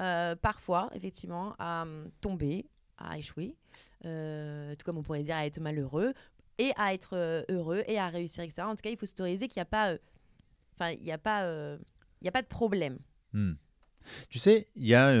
euh, 0.00 0.36
parfois, 0.36 0.90
effectivement, 0.94 1.54
à 1.58 1.86
tomber, 2.20 2.66
à 2.98 3.16
échouer, 3.16 3.54
tout 4.02 4.84
comme 4.84 4.98
on 4.98 5.02
pourrait 5.02 5.22
dire 5.22 5.36
à 5.36 5.46
être 5.46 5.60
malheureux, 5.60 6.14
et 6.58 6.72
à 6.76 6.94
être 6.94 7.44
heureux, 7.48 7.82
et 7.86 7.98
à 7.98 8.08
réussir, 8.08 8.44
etc. 8.44 8.62
En 8.62 8.74
tout 8.74 8.82
cas, 8.82 8.90
il 8.90 8.96
faut 8.96 9.06
s'autoriser 9.06 9.48
qu'il 9.48 9.60
n'y 9.60 9.62
a 9.62 9.66
pas. 9.66 9.96
Enfin, 10.74 10.90
il 10.92 11.02
n'y 11.02 11.12
a, 11.12 11.18
pas, 11.18 11.44
il 12.20 12.24
y 12.24 12.28
a 12.28 12.32
pas 12.32 12.42
de 12.42 12.46
problème. 12.46 12.98
Hmm. 13.32 13.54
Tu 14.28 14.38
sais, 14.38 14.68
il 14.76 14.86
y 14.86 14.94
a 14.94 15.12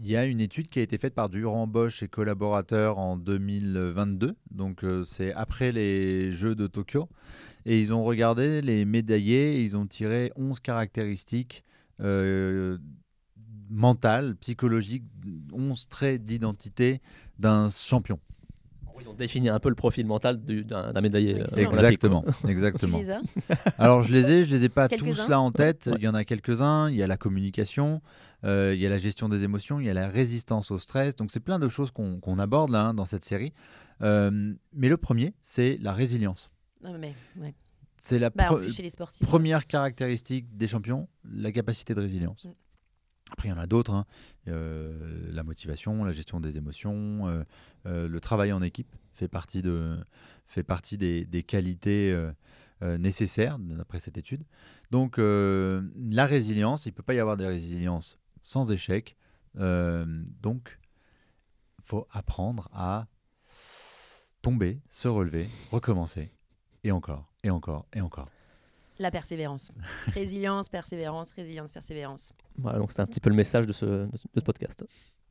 il 0.00 0.10
y 0.10 0.16
une 0.16 0.40
étude 0.40 0.68
qui 0.68 0.78
a 0.80 0.82
été 0.82 0.98
faite 0.98 1.14
par 1.14 1.28
Durand 1.28 1.66
Bosch 1.66 2.02
et 2.02 2.08
collaborateurs 2.08 2.98
en 2.98 3.16
2022, 3.16 4.34
donc 4.50 4.84
euh, 4.84 5.04
c'est 5.04 5.32
après 5.32 5.72
les 5.72 6.32
Jeux 6.32 6.54
de 6.54 6.66
Tokyo, 6.66 7.08
et 7.64 7.80
ils 7.80 7.94
ont 7.94 8.04
regardé 8.04 8.60
les 8.60 8.84
médaillés, 8.84 9.56
et 9.56 9.62
ils 9.62 9.76
ont 9.76 9.86
tiré 9.86 10.32
11 10.36 10.60
caractéristiques 10.60 11.64
euh, 12.00 12.78
mentales, 13.74 14.36
psychologiques, 14.36 15.04
11 15.52 15.88
traits 15.88 16.22
d'identité 16.22 17.00
d'un 17.38 17.68
champion. 17.68 18.18
Ils 19.00 19.08
ont 19.08 19.14
défini 19.14 19.48
un 19.48 19.58
peu 19.58 19.68
le 19.68 19.74
profil 19.74 20.06
mental 20.06 20.40
d'un 20.40 21.00
médaillé. 21.00 21.40
Euh, 21.40 21.56
exactement, 21.56 22.24
exactement. 22.48 22.98
Tu 22.98 23.04
les 23.04 23.10
as 23.10 23.20
Alors 23.76 24.02
je 24.02 24.12
les 24.12 24.30
ai, 24.32 24.44
je 24.44 24.50
les 24.50 24.64
ai 24.64 24.68
pas 24.68 24.88
tous 24.88 25.28
là 25.28 25.40
en 25.40 25.50
tête. 25.50 25.90
Il 25.96 26.02
y 26.02 26.08
en 26.08 26.14
a 26.14 26.24
quelques-uns. 26.24 26.88
Il 26.90 26.96
y 26.96 27.02
a 27.02 27.06
la 27.06 27.16
communication, 27.16 28.00
euh, 28.44 28.72
il 28.74 28.80
y 28.80 28.86
a 28.86 28.88
la 28.88 28.98
gestion 28.98 29.28
des 29.28 29.42
émotions, 29.42 29.80
il 29.80 29.86
y 29.86 29.90
a 29.90 29.94
la 29.94 30.08
résistance 30.08 30.70
au 30.70 30.78
stress. 30.78 31.16
Donc 31.16 31.32
c'est 31.32 31.40
plein 31.40 31.58
de 31.58 31.68
choses 31.68 31.90
qu'on 31.90 32.38
aborde 32.38 32.70
là 32.70 32.86
hein, 32.86 32.94
dans 32.94 33.04
cette 33.04 33.24
série. 33.24 33.52
Euh, 34.00 34.54
mais 34.72 34.88
le 34.88 34.96
premier, 34.96 35.34
c'est 35.42 35.76
la 35.80 35.92
résilience. 35.92 36.54
C'est 37.98 38.18
la 38.18 38.30
bah, 38.30 38.50
première 39.22 39.66
caractéristique 39.66 40.56
des 40.56 40.68
champions, 40.68 41.08
la 41.24 41.52
capacité 41.52 41.94
de 41.94 42.00
résilience. 42.00 42.46
Après, 43.34 43.48
il 43.48 43.52
y 43.52 43.54
en 43.54 43.58
a 43.58 43.66
d'autres. 43.66 43.92
Hein. 43.92 44.06
Euh, 44.48 45.28
la 45.30 45.42
motivation, 45.42 46.04
la 46.04 46.12
gestion 46.12 46.40
des 46.40 46.56
émotions, 46.56 47.44
le 47.84 48.18
travail 48.20 48.52
en 48.52 48.62
équipe 48.62 48.94
fait 49.12 49.28
partie, 49.28 49.62
de, 49.62 49.96
fait 50.46 50.62
partie 50.62 50.96
des, 50.96 51.42
qualités 51.42 52.16
nécessaires 52.82 53.58
d'après 53.58 53.98
cette 53.98 54.18
étude. 54.18 54.44
Donc, 54.90 55.16
la 55.18 56.26
résilience, 56.26 56.86
il 56.86 56.90
ne 56.90 56.94
peut 56.94 57.02
pas 57.02 57.14
y 57.14 57.18
avoir 57.20 57.36
de 57.36 57.44
résilience 57.44 58.18
sans 58.44 58.70
échec. 58.70 59.16
Euh, 59.58 60.04
donc, 60.40 60.78
faut 61.82 62.06
apprendre 62.10 62.68
à 62.72 63.08
tomber, 64.42 64.80
se 64.88 65.08
relever, 65.08 65.48
recommencer, 65.70 66.32
et 66.82 66.92
encore, 66.92 67.32
et 67.42 67.50
encore, 67.50 67.86
et 67.92 68.00
encore. 68.00 68.28
La 68.98 69.10
persévérance. 69.10 69.72
résilience, 70.14 70.68
persévérance, 70.68 71.32
résilience, 71.32 71.70
persévérance. 71.70 72.32
Voilà, 72.58 72.78
donc 72.78 72.92
c'est 72.92 73.00
un 73.00 73.06
petit 73.06 73.20
peu 73.20 73.30
le 73.30 73.36
message 73.36 73.66
de 73.66 73.72
ce, 73.72 73.84
de 73.86 74.10
ce 74.36 74.40
podcast. 74.40 74.84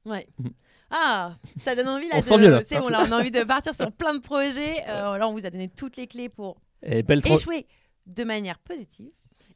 Ouais. 0.06 0.28
Mhm. 0.38 0.52
Ah, 0.90 1.38
ça 1.58 1.76
donne 1.76 1.88
envie 1.88 2.08
là. 2.08 2.16
On 2.16 2.20
de, 2.20 2.24
sent 2.24 2.38
mieux, 2.38 2.50
là. 2.50 2.62
on, 2.82 3.12
a 3.12 3.20
envie 3.20 3.32
de 3.32 3.44
partir 3.44 3.74
sur 3.74 3.92
plein 3.92 4.14
de 4.14 4.20
projets. 4.20 4.84
Euh, 4.88 5.18
là, 5.18 5.28
on 5.28 5.34
vous 5.34 5.46
a 5.46 5.50
donné 5.50 5.70
toutes 5.70 5.98
les 5.98 6.08
clés 6.08 6.30
pour 6.30 6.62
échouer 6.84 7.68
de 8.06 8.24
manière 8.24 8.60
positive. 8.60 9.10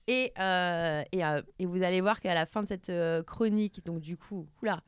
Et, 0.07 0.31
euh, 0.39 1.03
euh, 1.15 1.41
et, 1.59 1.65
vous 1.65 1.83
allez 1.83 1.99
voir 2.01 2.21
qu'à 2.21 2.33
la 2.33 2.45
fin 2.45 2.63
de 2.63 2.67
cette 2.67 2.91
chronique, 3.25 3.85
donc 3.85 3.99
du 3.99 4.17
coup, 4.17 4.47
oula, 4.61 4.81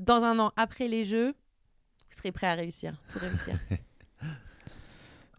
dans 0.00 0.24
un 0.24 0.38
an 0.38 0.52
après 0.56 0.88
les 0.88 1.04
Jeux, 1.04 1.28
vous 1.28 2.16
serez 2.16 2.32
prêt 2.32 2.48
à 2.48 2.54
réussir, 2.54 3.00
tout 3.08 3.18
réussir. 3.18 3.58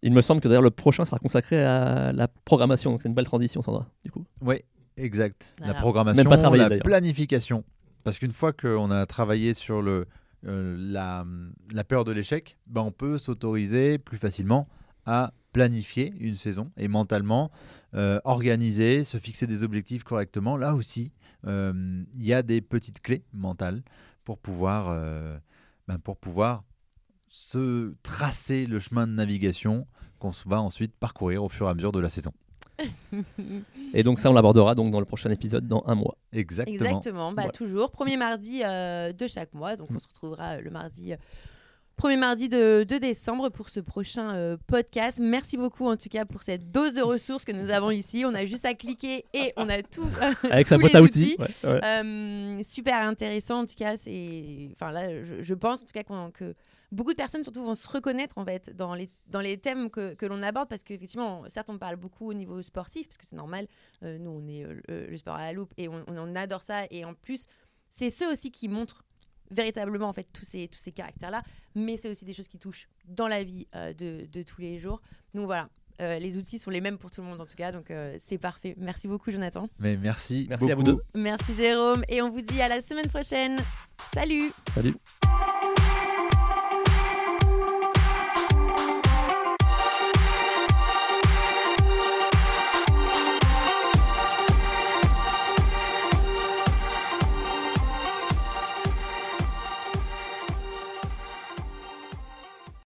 Il 0.04 0.14
me 0.14 0.22
semble 0.22 0.42
que 0.42 0.48
d'ailleurs 0.48 0.62
le 0.62 0.72
prochain 0.72 1.06
sera 1.06 1.20
consacré 1.20 1.64
à 1.64 2.12
la 2.12 2.28
programmation, 2.28 2.92
donc 2.92 3.02
c'est 3.02 3.10
une 3.10 3.16
belle 3.16 3.26
transition, 3.26 3.62
Sandra, 3.62 3.88
du 4.04 4.12
coup. 4.12 4.26
Oui, 4.42 4.58
exact. 4.96 5.54
La 5.60 5.74
programmation, 5.74 6.30
Même 6.30 6.42
pas 6.42 6.56
la 6.56 6.78
planification. 6.78 7.64
Parce 8.04 8.20
qu'une 8.20 8.32
fois 8.32 8.54
qu'on 8.54 8.90
a 8.92 9.06
travaillé 9.06 9.54
sur 9.54 9.82
le, 9.82 10.08
la, 10.44 11.26
la, 11.74 11.84
peur 11.84 12.06
de 12.06 12.12
l'échec, 12.12 12.58
ben 12.68 12.82
on 12.82 12.92
peut 12.92 13.18
s'autoriser 13.18 13.98
plus 13.98 14.18
facilement 14.18 14.68
à 15.06 15.34
planifier 15.52 16.14
une 16.20 16.36
saison 16.36 16.72
et 16.78 16.88
mentalement 16.88 17.50
euh, 17.96 18.20
organiser, 18.26 19.04
se 19.04 19.18
fixer 19.18 19.48
des 19.48 19.64
objectifs 19.64 20.04
correctement. 20.04 20.56
Là 20.56 20.76
aussi, 20.76 21.12
euh, 21.48 22.04
il 22.14 22.26
y 22.26 22.34
a 22.34 22.44
des 22.44 22.62
petites 22.62 23.02
clés 23.02 23.24
mentales 23.34 23.82
pour 24.24 24.38
pouvoir, 24.38 24.90
euh, 24.90 25.38
ben 25.88 25.98
pour 25.98 26.18
pouvoir 26.18 26.64
se 27.30 27.94
tracer 28.04 28.66
le 28.66 28.80
chemin 28.80 29.08
de 29.08 29.14
navigation 29.14 29.88
qu'on 30.20 30.32
va 30.46 30.62
ensuite 30.62 30.94
parcourir 30.96 31.44
au 31.44 31.50
fur 31.50 31.68
et 31.68 31.70
à 31.70 31.74
mesure 31.74 31.92
de 31.92 32.00
la 32.00 32.10
saison. 32.10 32.32
et 33.94 34.04
donc 34.04 34.20
ça, 34.20 34.30
on 34.30 34.34
l'abordera 34.34 34.76
donc 34.76 34.92
dans 34.92 35.00
le 35.00 35.06
prochain 35.06 35.32
épisode 35.32 35.68
dans 35.68 35.84
un 35.88 35.96
mois. 35.96 36.18
Exactement. 36.32 36.76
Exactement. 36.76 37.32
Bah, 37.34 37.50
Toujours 37.50 37.92
premier 37.92 38.18
mardi 38.18 38.60
de 38.60 39.28
chaque 39.28 39.54
mois. 39.54 39.76
Donc 39.76 39.90
on 39.92 39.96
mm. 39.96 40.00
se 40.00 40.08
retrouvera 40.08 40.62
le 40.62 40.70
mardi 40.70 41.14
premier 41.98 42.16
mardi 42.16 42.48
de, 42.48 42.84
décembre 42.84 43.50
pour 43.50 43.70
ce 43.70 43.80
prochain 43.80 44.36
euh, 44.36 44.56
podcast. 44.68 45.20
Merci 45.20 45.58
beaucoup 45.58 45.88
en 45.88 45.98
tout 45.98 46.10
cas 46.10 46.26
pour 46.26 46.44
cette 46.44 46.72
dose 46.72 46.94
de 46.94 47.02
ressources 47.02 47.44
que 47.44 47.52
nous 47.52 47.72
avons 47.72 47.92
ici. 47.92 48.24
On 48.26 48.34
a 48.36 48.46
juste 48.46 48.66
à 48.66 48.76
cliquer 48.76 49.26
et 49.34 49.52
on 49.58 49.68
a 49.68 49.82
tout. 49.82 50.08
Avec 50.50 50.68
sa 50.68 50.78
boîte 50.78 50.96
à 50.96 51.02
outils. 51.02 51.36
Euh, 51.66 52.60
super 52.64 53.02
intéressant 53.02 53.62
en 53.62 53.66
tout 53.66 53.76
cas. 53.76 53.96
Enfin 53.96 54.92
là, 54.92 55.24
je, 55.24 55.54
pense 55.56 55.82
en 55.82 55.86
tout 55.86 55.94
cas 55.94 56.04
que 56.04 56.56
beaucoup 56.92 57.12
de 57.12 57.18
personnes 57.18 57.44
surtout 57.44 57.64
vont 57.64 57.76
se 57.76 57.88
reconnaître 57.88 58.38
en 58.38 58.46
fait 58.46 58.76
dans 58.76 58.94
les, 58.96 59.10
dans 59.28 59.42
les 59.42 59.58
thèmes 59.58 59.90
que, 59.90 60.14
que 60.14 60.26
l'on 60.26 60.42
aborde 60.44 60.70
parce 60.70 60.84
qu'effectivement, 60.84 61.44
certes, 61.50 61.70
on 61.70 61.78
parle 61.78 61.96
beaucoup 61.96 62.30
au 62.30 62.34
niveau 62.34 62.62
sportif 62.62 63.08
parce 63.08 63.18
que 63.18 63.26
c'est 63.26 63.36
normal. 63.36 63.68
Euh, 64.04 64.18
nous, 64.18 64.32
on 64.32 64.48
est 64.48 64.66
le 64.88 65.18
sport 65.18 65.36
à 65.36 65.44
la 65.44 65.54
loupe 65.54 65.74
et 65.78 65.88
on, 65.88 66.04
on 66.08 66.36
adore 66.36 66.62
ça. 66.62 66.86
Et 66.92 67.06
en 67.06 67.14
plus, 67.14 67.46
c'est 67.90 68.10
ceux 68.10 68.32
aussi 68.32 68.52
qui 68.52 68.68
montrent 68.68 69.04
véritablement 69.52 70.10
en 70.10 70.14
fait 70.14 70.28
tous 70.34 70.46
ces, 70.46 70.68
tous 70.68 70.80
ces 70.80 70.92
caractères-là, 70.92 71.44
mais 71.76 71.98
c'est 71.98 72.10
aussi 72.10 72.26
des 72.26 72.34
choses 72.34 72.48
qui 72.48 72.58
touchent 72.58 72.88
dans 73.06 73.28
la 73.28 73.44
vie 73.44 73.68
euh, 73.76 73.94
de, 73.94 74.28
de, 74.32 74.44
tous 74.44 74.62
les 74.62 74.80
jours. 74.80 75.02
Donc 75.34 75.46
voilà, 75.46 75.70
euh, 76.02 76.20
les 76.20 76.38
outils 76.38 76.60
sont 76.60 76.70
les 76.70 76.82
mêmes 76.82 76.98
pour 76.98 77.12
tout 77.12 77.22
le 77.22 77.28
monde 77.28 77.40
en 77.40 77.46
tout 77.46 77.56
cas, 77.56 77.72
donc 77.72 77.92
euh, 77.92 78.16
c'est 78.20 78.38
parfait. 78.38 78.76
Merci 78.78 79.08
beaucoup 79.08 79.32
Jonathan. 79.32 79.70
Mais 79.80 79.98
merci. 79.98 80.48
Merci 80.50 80.72
à 80.72 80.76
vous 80.76 80.84
deux. 80.84 81.00
Merci 81.14 81.56
Jérôme, 81.56 82.04
et 82.10 82.22
on 82.22 82.30
vous 82.30 82.42
dit 82.42 82.62
à 82.62 82.68
la 82.68 82.82
semaine 82.82 83.08
prochaine. 83.08 83.58
Salut 84.14 84.52
Salut 84.74 84.96